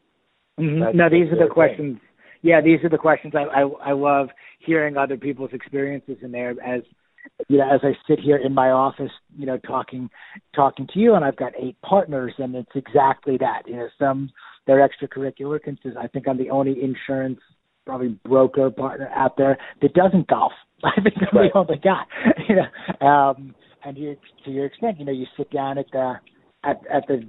Mm-hmm. 0.58 0.96
No, 0.96 1.08
these 1.08 1.32
are 1.32 1.38
the 1.38 1.52
questions. 1.52 1.98
Thing. 1.98 2.08
Yeah, 2.42 2.60
these 2.60 2.78
are 2.84 2.88
the 2.88 2.98
questions 2.98 3.34
I, 3.36 3.62
I 3.62 3.90
I 3.90 3.92
love 3.92 4.28
hearing 4.60 4.96
other 4.96 5.16
people's 5.16 5.50
experiences 5.52 6.16
in 6.22 6.32
there 6.32 6.50
as 6.64 6.82
you 7.48 7.58
know, 7.58 7.68
as 7.72 7.80
I 7.82 7.92
sit 8.08 8.20
here 8.20 8.36
in 8.36 8.54
my 8.54 8.70
office, 8.70 9.10
you 9.36 9.46
know, 9.46 9.58
talking 9.58 10.10
talking 10.54 10.86
to 10.92 10.98
you, 10.98 11.14
and 11.14 11.24
I've 11.24 11.36
got 11.36 11.52
eight 11.58 11.76
partners, 11.82 12.32
and 12.38 12.54
it's 12.54 12.70
exactly 12.74 13.36
that. 13.38 13.62
You 13.66 13.76
know, 13.76 13.88
some 13.98 14.30
they're 14.66 14.86
extracurricular. 14.86 15.58
Because 15.64 15.96
I 15.98 16.06
think 16.06 16.28
I'm 16.28 16.38
the 16.38 16.50
only 16.50 16.76
insurance 16.82 17.40
probably 17.84 18.16
broker 18.24 18.70
partner 18.70 19.10
out 19.14 19.36
there 19.36 19.58
that 19.80 19.94
doesn't 19.94 20.28
golf. 20.28 20.52
I 20.84 21.00
think 21.00 21.16
I'm 21.18 21.38
right. 21.38 21.50
the 21.52 21.58
only 21.58 21.78
guy. 21.78 22.02
You 22.48 22.56
know, 22.56 23.06
um, 23.06 23.54
and 23.84 23.96
you, 23.96 24.16
to 24.44 24.50
your 24.50 24.66
extent, 24.66 24.98
you 24.98 25.04
know, 25.04 25.12
you 25.12 25.26
sit 25.36 25.50
down 25.50 25.78
at 25.78 25.86
the 25.92 26.14
at 26.64 26.80
at 26.92 27.06
the 27.06 27.28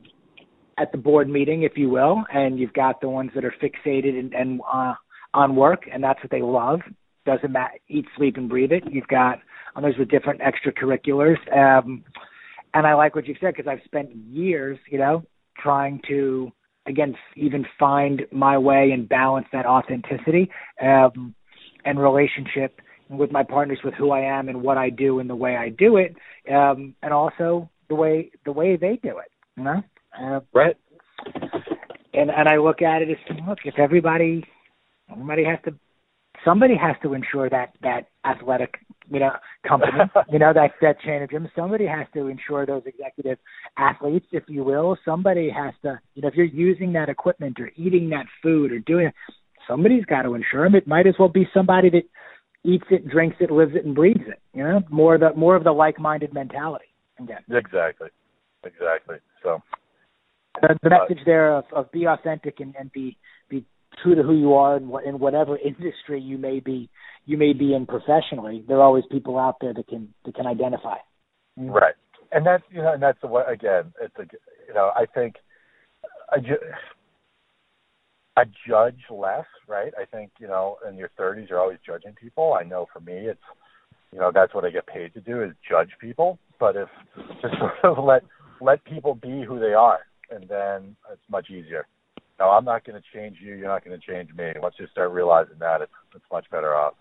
at 0.77 0.91
the 0.91 0.97
board 0.97 1.29
meeting, 1.29 1.63
if 1.63 1.73
you 1.75 1.89
will, 1.89 2.23
and 2.33 2.59
you've 2.59 2.73
got 2.73 2.99
the 2.99 3.09
ones 3.09 3.31
that 3.35 3.45
are 3.45 3.53
fixated 3.61 4.17
and, 4.17 4.33
and 4.33 4.61
uh, 4.71 4.93
on 5.33 5.55
work, 5.55 5.83
and 5.91 6.03
that's 6.03 6.19
what 6.23 6.31
they 6.31 6.41
love. 6.41 6.79
Doesn't 7.25 7.51
matter, 7.51 7.75
eat, 7.87 8.05
sleep, 8.17 8.37
and 8.37 8.49
breathe 8.49 8.71
it. 8.71 8.83
You've 8.91 9.07
got 9.07 9.39
others 9.75 9.95
with 9.97 10.09
different 10.09 10.41
extracurriculars. 10.41 11.37
Um, 11.55 12.03
and 12.73 12.87
I 12.87 12.93
like 12.93 13.15
what 13.15 13.27
you 13.27 13.35
said 13.39 13.53
because 13.55 13.69
I've 13.69 13.83
spent 13.85 14.15
years, 14.15 14.77
you 14.89 14.97
know, 14.97 15.23
trying 15.57 16.01
to 16.07 16.51
again 16.85 17.15
even 17.35 17.65
find 17.79 18.23
my 18.31 18.57
way 18.57 18.91
and 18.91 19.07
balance 19.07 19.47
that 19.53 19.65
authenticity 19.65 20.49
um, 20.81 21.33
and 21.85 21.99
relationship 21.99 22.81
with 23.09 23.31
my 23.31 23.43
partners 23.43 23.79
with 23.83 23.93
who 23.93 24.11
I 24.11 24.21
am 24.21 24.49
and 24.49 24.61
what 24.61 24.77
I 24.77 24.89
do 24.89 25.19
and 25.19 25.29
the 25.29 25.35
way 25.35 25.55
I 25.55 25.69
do 25.69 25.97
it, 25.97 26.15
um, 26.51 26.95
and 27.03 27.13
also 27.13 27.69
the 27.89 27.95
way 27.95 28.31
the 28.45 28.51
way 28.51 28.75
they 28.75 28.99
do 29.01 29.19
it. 29.19 29.31
You 29.55 29.63
know, 29.63 29.83
uh, 30.19 30.39
right? 30.53 30.75
And 32.13 32.31
and 32.31 32.47
I 32.47 32.57
look 32.57 32.81
at 32.81 33.01
it 33.01 33.09
as 33.09 33.37
look 33.47 33.59
if 33.65 33.77
everybody 33.77 34.43
everybody 35.11 35.43
has 35.43 35.59
to 35.65 35.75
somebody 36.43 36.75
has 36.75 36.95
to 37.03 37.13
insure 37.13 37.49
that 37.49 37.73
that 37.81 38.07
athletic 38.25 38.75
you 39.09 39.19
know 39.19 39.31
company. 39.67 39.91
You 40.31 40.39
know 40.39 40.53
that 40.53 40.71
that 40.81 40.99
chain 41.01 41.21
of 41.21 41.29
gyms 41.29 41.49
somebody 41.55 41.85
has 41.85 42.07
to 42.13 42.27
insure 42.27 42.65
those 42.65 42.83
executive 42.85 43.37
athletes 43.77 44.25
if 44.31 44.43
you 44.47 44.63
will. 44.63 44.97
Somebody 45.05 45.49
has 45.49 45.73
to 45.83 45.99
you 46.15 46.21
know 46.21 46.27
if 46.27 46.35
you're 46.35 46.45
using 46.45 46.93
that 46.93 47.09
equipment 47.09 47.59
or 47.59 47.71
eating 47.75 48.09
that 48.09 48.25
food 48.41 48.71
or 48.71 48.79
doing 48.79 49.11
somebody's 49.67 50.05
got 50.05 50.23
to 50.23 50.33
insure 50.33 50.65
them 50.65 50.75
it 50.75 50.87
might 50.87 51.07
as 51.07 51.15
well 51.19 51.29
be 51.29 51.47
somebody 51.53 51.89
that 51.89 52.03
eats 52.65 52.85
it 52.89 53.07
drinks 53.07 53.37
it 53.39 53.51
lives 53.51 53.73
it 53.75 53.85
and 53.85 53.95
breathes 53.95 54.27
it 54.27 54.39
you 54.53 54.63
know? 54.63 54.81
More 54.89 55.15
of 55.15 55.21
the 55.21 55.33
more 55.35 55.55
of 55.55 55.63
the 55.63 55.71
like 55.71 55.99
minded 55.99 56.33
mentality 56.33 56.85
again 57.19 57.43
exactly. 57.49 58.09
Exactly. 58.65 59.17
So 59.41 59.61
the, 60.61 60.77
the 60.83 60.89
message 60.89 61.19
there 61.25 61.55
of, 61.55 61.65
of 61.73 61.91
be 61.91 62.05
authentic 62.05 62.59
and, 62.59 62.75
and 62.79 62.91
be 62.91 63.17
true 64.01 64.15
to 64.15 64.23
who 64.23 64.35
you 64.35 64.53
are 64.53 64.77
in, 64.77 64.91
in 65.05 65.19
whatever 65.19 65.57
industry 65.57 66.21
you 66.21 66.37
may 66.37 66.59
be 66.59 66.89
you 67.25 67.37
may 67.37 67.53
be 67.53 67.73
in 67.73 67.85
professionally. 67.85 68.63
There 68.67 68.77
are 68.77 68.83
always 68.83 69.05
people 69.09 69.39
out 69.39 69.57
there 69.61 69.73
that 69.73 69.87
can 69.87 70.13
that 70.25 70.35
can 70.35 70.47
identify. 70.47 70.97
Mm-hmm. 71.59 71.69
Right, 71.69 71.95
and 72.31 72.45
that's 72.45 72.63
you 72.71 72.81
know, 72.81 72.93
and 72.93 73.01
that's 73.01 73.21
way. 73.23 73.43
Again, 73.47 73.93
it's 74.01 74.15
a 74.17 74.23
you 74.67 74.73
know, 74.73 74.91
I 74.95 75.05
think 75.05 75.35
I 76.31 76.39
ju- 76.39 76.57
I 78.35 78.43
judge 78.67 78.99
less. 79.09 79.45
Right, 79.67 79.93
I 79.99 80.05
think 80.05 80.31
you 80.39 80.47
know, 80.47 80.77
in 80.87 80.97
your 80.97 81.09
30s, 81.19 81.49
you're 81.49 81.59
always 81.59 81.79
judging 81.85 82.13
people. 82.13 82.57
I 82.59 82.63
know 82.63 82.87
for 82.91 82.99
me, 82.99 83.13
it's 83.13 83.39
you 84.11 84.19
know, 84.19 84.31
that's 84.33 84.53
what 84.53 84.65
I 84.65 84.69
get 84.69 84.87
paid 84.87 85.13
to 85.13 85.21
do 85.21 85.43
is 85.43 85.51
judge 85.69 85.91
people. 85.99 86.39
But 86.59 86.75
if 86.75 86.89
just 87.41 87.55
sort 87.57 87.97
of 87.97 88.03
let 88.03 88.23
let 88.61 88.83
people 88.85 89.15
be 89.15 89.43
who 89.43 89.59
they 89.59 89.73
are, 89.73 89.99
and 90.29 90.47
then 90.49 90.95
it's 91.11 91.21
much 91.29 91.49
easier 91.49 91.87
no, 92.39 92.49
I'm 92.49 92.65
not 92.65 92.85
going 92.85 92.99
to 92.99 93.17
change 93.17 93.37
you. 93.41 93.55
You're 93.55 93.67
not 93.67 93.85
going 93.85 93.99
to 93.99 94.05
change 94.05 94.33
me. 94.33 94.51
Once 94.57 94.75
you 94.79 94.87
start 94.91 95.11
realizing 95.11 95.59
that, 95.59 95.81
it's 95.81 95.91
it's 96.15 96.25
much 96.31 96.49
better 96.51 96.75
off. 96.75 96.93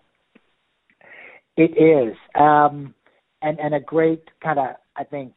It 1.56 1.72
is, 1.76 2.16
um, 2.34 2.94
and 3.40 3.58
and 3.58 3.74
a 3.74 3.80
great 3.80 4.22
kind 4.42 4.58
of 4.58 4.76
I 4.96 5.04
think 5.04 5.36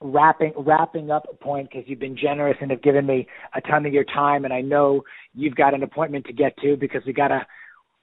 wrapping 0.00 0.52
wrapping 0.56 1.10
up 1.10 1.26
a 1.30 1.34
point 1.34 1.70
because 1.70 1.88
you've 1.88 1.98
been 1.98 2.16
generous 2.16 2.56
and 2.60 2.70
have 2.70 2.82
given 2.82 3.06
me 3.06 3.26
a 3.54 3.60
ton 3.60 3.86
of 3.86 3.92
your 3.92 4.04
time, 4.04 4.44
and 4.44 4.52
I 4.52 4.60
know 4.60 5.02
you've 5.34 5.56
got 5.56 5.74
an 5.74 5.82
appointment 5.82 6.26
to 6.26 6.32
get 6.32 6.56
to 6.58 6.76
because 6.76 7.02
we 7.06 7.12
gotta 7.12 7.46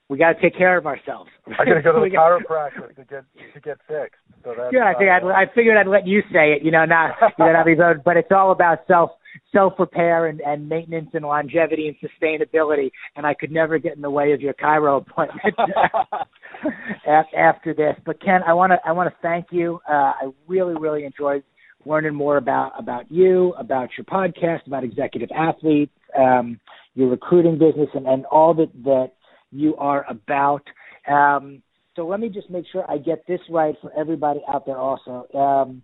we 0.08 0.18
got 0.18 0.34
to 0.34 0.40
take 0.40 0.56
care 0.56 0.76
of 0.76 0.86
ourselves. 0.86 1.30
I 1.46 1.64
got 1.64 1.74
to 1.74 1.82
go 1.82 1.92
to 1.92 2.00
the 2.10 2.16
chiropractor 2.16 2.94
to 2.94 3.04
get 3.04 3.24
to 3.54 3.60
get 3.60 3.78
fixed. 3.88 4.20
So 4.44 4.54
that's 4.56 4.72
yeah, 4.72 4.84
I 4.84 4.98
think 4.98 5.10
I'd, 5.10 5.24
I 5.24 5.46
figured 5.54 5.76
I'd 5.76 5.88
let 5.88 6.06
you 6.06 6.20
say 6.32 6.52
it. 6.52 6.62
You 6.62 6.70
know, 6.70 6.84
not 6.84 7.12
you 7.38 7.44
know, 7.44 7.52
not 7.52 7.66
be 7.66 7.74
but 8.04 8.16
it's 8.16 8.30
all 8.30 8.52
about 8.52 8.80
self 8.86 9.10
self 9.52 9.74
repair 9.78 10.26
and, 10.26 10.40
and 10.40 10.68
maintenance 10.68 11.10
and 11.14 11.24
longevity 11.24 11.88
and 11.88 11.96
sustainability. 12.10 12.90
And 13.16 13.26
I 13.26 13.34
could 13.34 13.50
never 13.50 13.78
get 13.78 13.96
in 13.96 14.02
the 14.02 14.10
way 14.10 14.32
of 14.32 14.40
your 14.40 14.54
Chiro 14.54 15.00
appointment 15.00 15.54
after 17.06 17.74
this. 17.74 17.96
But 18.04 18.22
Ken, 18.22 18.40
I 18.46 18.52
want 18.52 18.72
to 18.72 18.78
I 18.86 18.92
want 18.92 19.08
to 19.08 19.16
thank 19.22 19.46
you. 19.50 19.80
Uh, 19.88 19.92
I 19.92 20.30
really 20.46 20.74
really 20.78 21.04
enjoyed 21.04 21.42
learning 21.86 22.14
more 22.14 22.36
about 22.36 22.72
about 22.78 23.10
you, 23.10 23.54
about 23.58 23.88
your 23.96 24.04
podcast, 24.04 24.66
about 24.66 24.84
executive 24.84 25.30
athletes, 25.34 25.92
um, 26.18 26.60
your 26.94 27.08
recruiting 27.08 27.58
business, 27.58 27.88
and, 27.94 28.06
and 28.06 28.26
all 28.26 28.54
that 28.54 28.70
that 28.84 29.12
you 29.54 29.76
are 29.76 30.04
about. 30.10 30.62
Um, 31.08 31.62
so 31.96 32.06
let 32.06 32.20
me 32.20 32.28
just 32.28 32.50
make 32.50 32.64
sure 32.72 32.84
I 32.90 32.98
get 32.98 33.26
this 33.26 33.40
right 33.48 33.74
for 33.80 33.92
everybody 33.98 34.40
out 34.52 34.66
there. 34.66 34.76
Also, 34.76 35.26
um, 35.34 35.82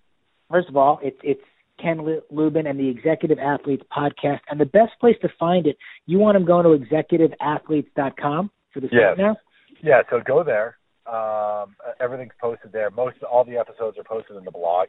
first 0.50 0.68
of 0.68 0.76
all, 0.76 0.98
it's 1.02 1.18
it's 1.22 1.40
Ken 1.80 2.04
Lubin 2.30 2.66
and 2.66 2.78
the 2.78 2.88
Executive 2.88 3.38
Athletes 3.38 3.84
podcast. 3.96 4.40
And 4.50 4.60
the 4.60 4.66
best 4.66 4.92
place 5.00 5.16
to 5.22 5.28
find 5.38 5.66
it, 5.66 5.76
you 6.06 6.18
want 6.18 6.36
them 6.36 6.44
going 6.44 6.64
to 6.64 6.84
executiveathletes.com 6.84 8.50
for 8.72 8.80
the 8.80 8.88
yes. 8.92 9.02
site 9.10 9.18
now? 9.18 9.36
Yeah, 9.82 10.02
so 10.10 10.20
go 10.26 10.44
there. 10.44 10.76
Um, 11.06 11.74
everything's 12.00 12.32
posted 12.40 12.72
there. 12.72 12.90
Most 12.90 13.16
all 13.22 13.44
the 13.44 13.56
episodes 13.56 13.98
are 13.98 14.04
posted 14.04 14.36
in 14.36 14.44
the 14.44 14.50
blog, 14.50 14.88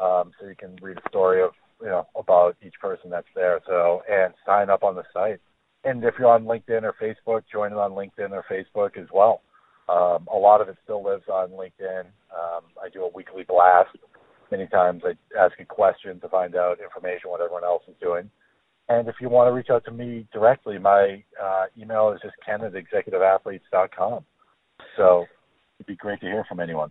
um, 0.00 0.32
so 0.38 0.46
you 0.46 0.54
can 0.56 0.76
read 0.80 0.96
a 0.96 1.08
story 1.08 1.42
of 1.42 1.50
you 1.80 1.88
know 1.88 2.06
about 2.16 2.56
each 2.64 2.74
person 2.80 3.10
that's 3.10 3.26
there. 3.34 3.60
So 3.66 4.02
and 4.10 4.32
sign 4.46 4.70
up 4.70 4.82
on 4.82 4.94
the 4.94 5.02
site. 5.12 5.40
And 5.84 6.04
if 6.04 6.14
you're 6.18 6.28
on 6.28 6.44
LinkedIn 6.44 6.82
or 6.82 6.94
Facebook, 7.00 7.42
join 7.50 7.72
it 7.72 7.78
on 7.78 7.92
LinkedIn 7.92 8.30
or 8.30 8.44
Facebook 8.50 8.96
as 8.96 9.08
well. 9.12 9.42
Um, 9.88 10.28
a 10.32 10.36
lot 10.36 10.60
of 10.60 10.68
it 10.68 10.76
still 10.84 11.02
lives 11.02 11.24
on 11.28 11.50
LinkedIn. 11.50 12.02
Um, 12.32 12.64
I 12.82 12.88
do 12.92 13.02
a 13.02 13.08
weekly 13.08 13.44
blast 13.46 13.96
Many 14.52 14.66
times 14.66 15.02
I 15.02 15.12
ask 15.42 15.58
a 15.60 15.64
question 15.64 16.20
to 16.20 16.28
find 16.28 16.54
out 16.56 16.78
information 16.78 17.30
what 17.30 17.40
everyone 17.40 17.64
else 17.64 17.84
is 17.88 17.94
doing. 18.02 18.28
And 18.90 19.08
if 19.08 19.14
you 19.18 19.30
want 19.30 19.48
to 19.48 19.52
reach 19.52 19.70
out 19.70 19.82
to 19.86 19.90
me 19.90 20.26
directly, 20.30 20.76
my 20.76 21.24
uh, 21.42 21.64
email 21.80 22.12
is 22.12 22.20
just 22.22 22.34
ken. 22.44 22.60
So 24.98 25.24
it'd 25.78 25.86
be 25.86 25.96
great 25.96 26.20
to 26.20 26.26
hear 26.26 26.44
from 26.46 26.60
anyone. 26.60 26.90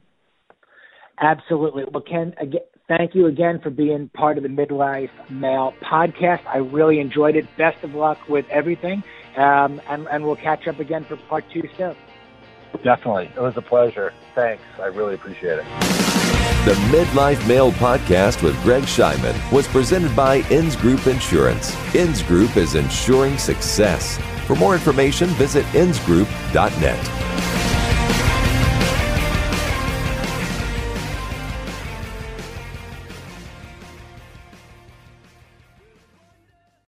Absolutely. 1.21 1.83
Well, 1.91 2.01
Ken, 2.01 2.33
again, 2.41 2.61
thank 2.87 3.15
you 3.15 3.27
again 3.27 3.59
for 3.59 3.69
being 3.69 4.09
part 4.09 4.37
of 4.37 4.43
the 4.43 4.49
Midlife 4.49 5.11
Male 5.29 5.73
podcast. 5.81 6.45
I 6.45 6.57
really 6.57 6.99
enjoyed 6.99 7.35
it. 7.35 7.45
Best 7.57 7.83
of 7.83 7.95
luck 7.95 8.17
with 8.29 8.45
everything. 8.49 9.03
Um, 9.37 9.81
and, 9.87 10.07
and 10.07 10.23
we'll 10.23 10.35
catch 10.35 10.67
up 10.67 10.79
again 10.79 11.05
for 11.05 11.15
part 11.15 11.45
two 11.51 11.63
soon. 11.77 11.95
Definitely. 12.83 13.31
It 13.35 13.41
was 13.41 13.57
a 13.57 13.61
pleasure. 13.61 14.13
Thanks. 14.35 14.63
I 14.79 14.85
really 14.85 15.15
appreciate 15.15 15.59
it. 15.59 15.65
The 16.65 16.73
Midlife 16.95 17.47
Male 17.47 17.71
podcast 17.71 18.43
with 18.43 18.61
Greg 18.61 18.83
Scheinman 18.83 19.51
was 19.51 19.67
presented 19.67 20.15
by 20.15 20.41
Inns 20.51 20.75
Group 20.75 21.07
Insurance. 21.07 21.75
Inns 21.95 22.21
Group 22.21 22.55
is 22.55 22.75
insuring 22.75 23.37
success. 23.39 24.19
For 24.45 24.55
more 24.55 24.75
information, 24.75 25.29
visit 25.29 25.65
innsgroup.net. 25.73 27.50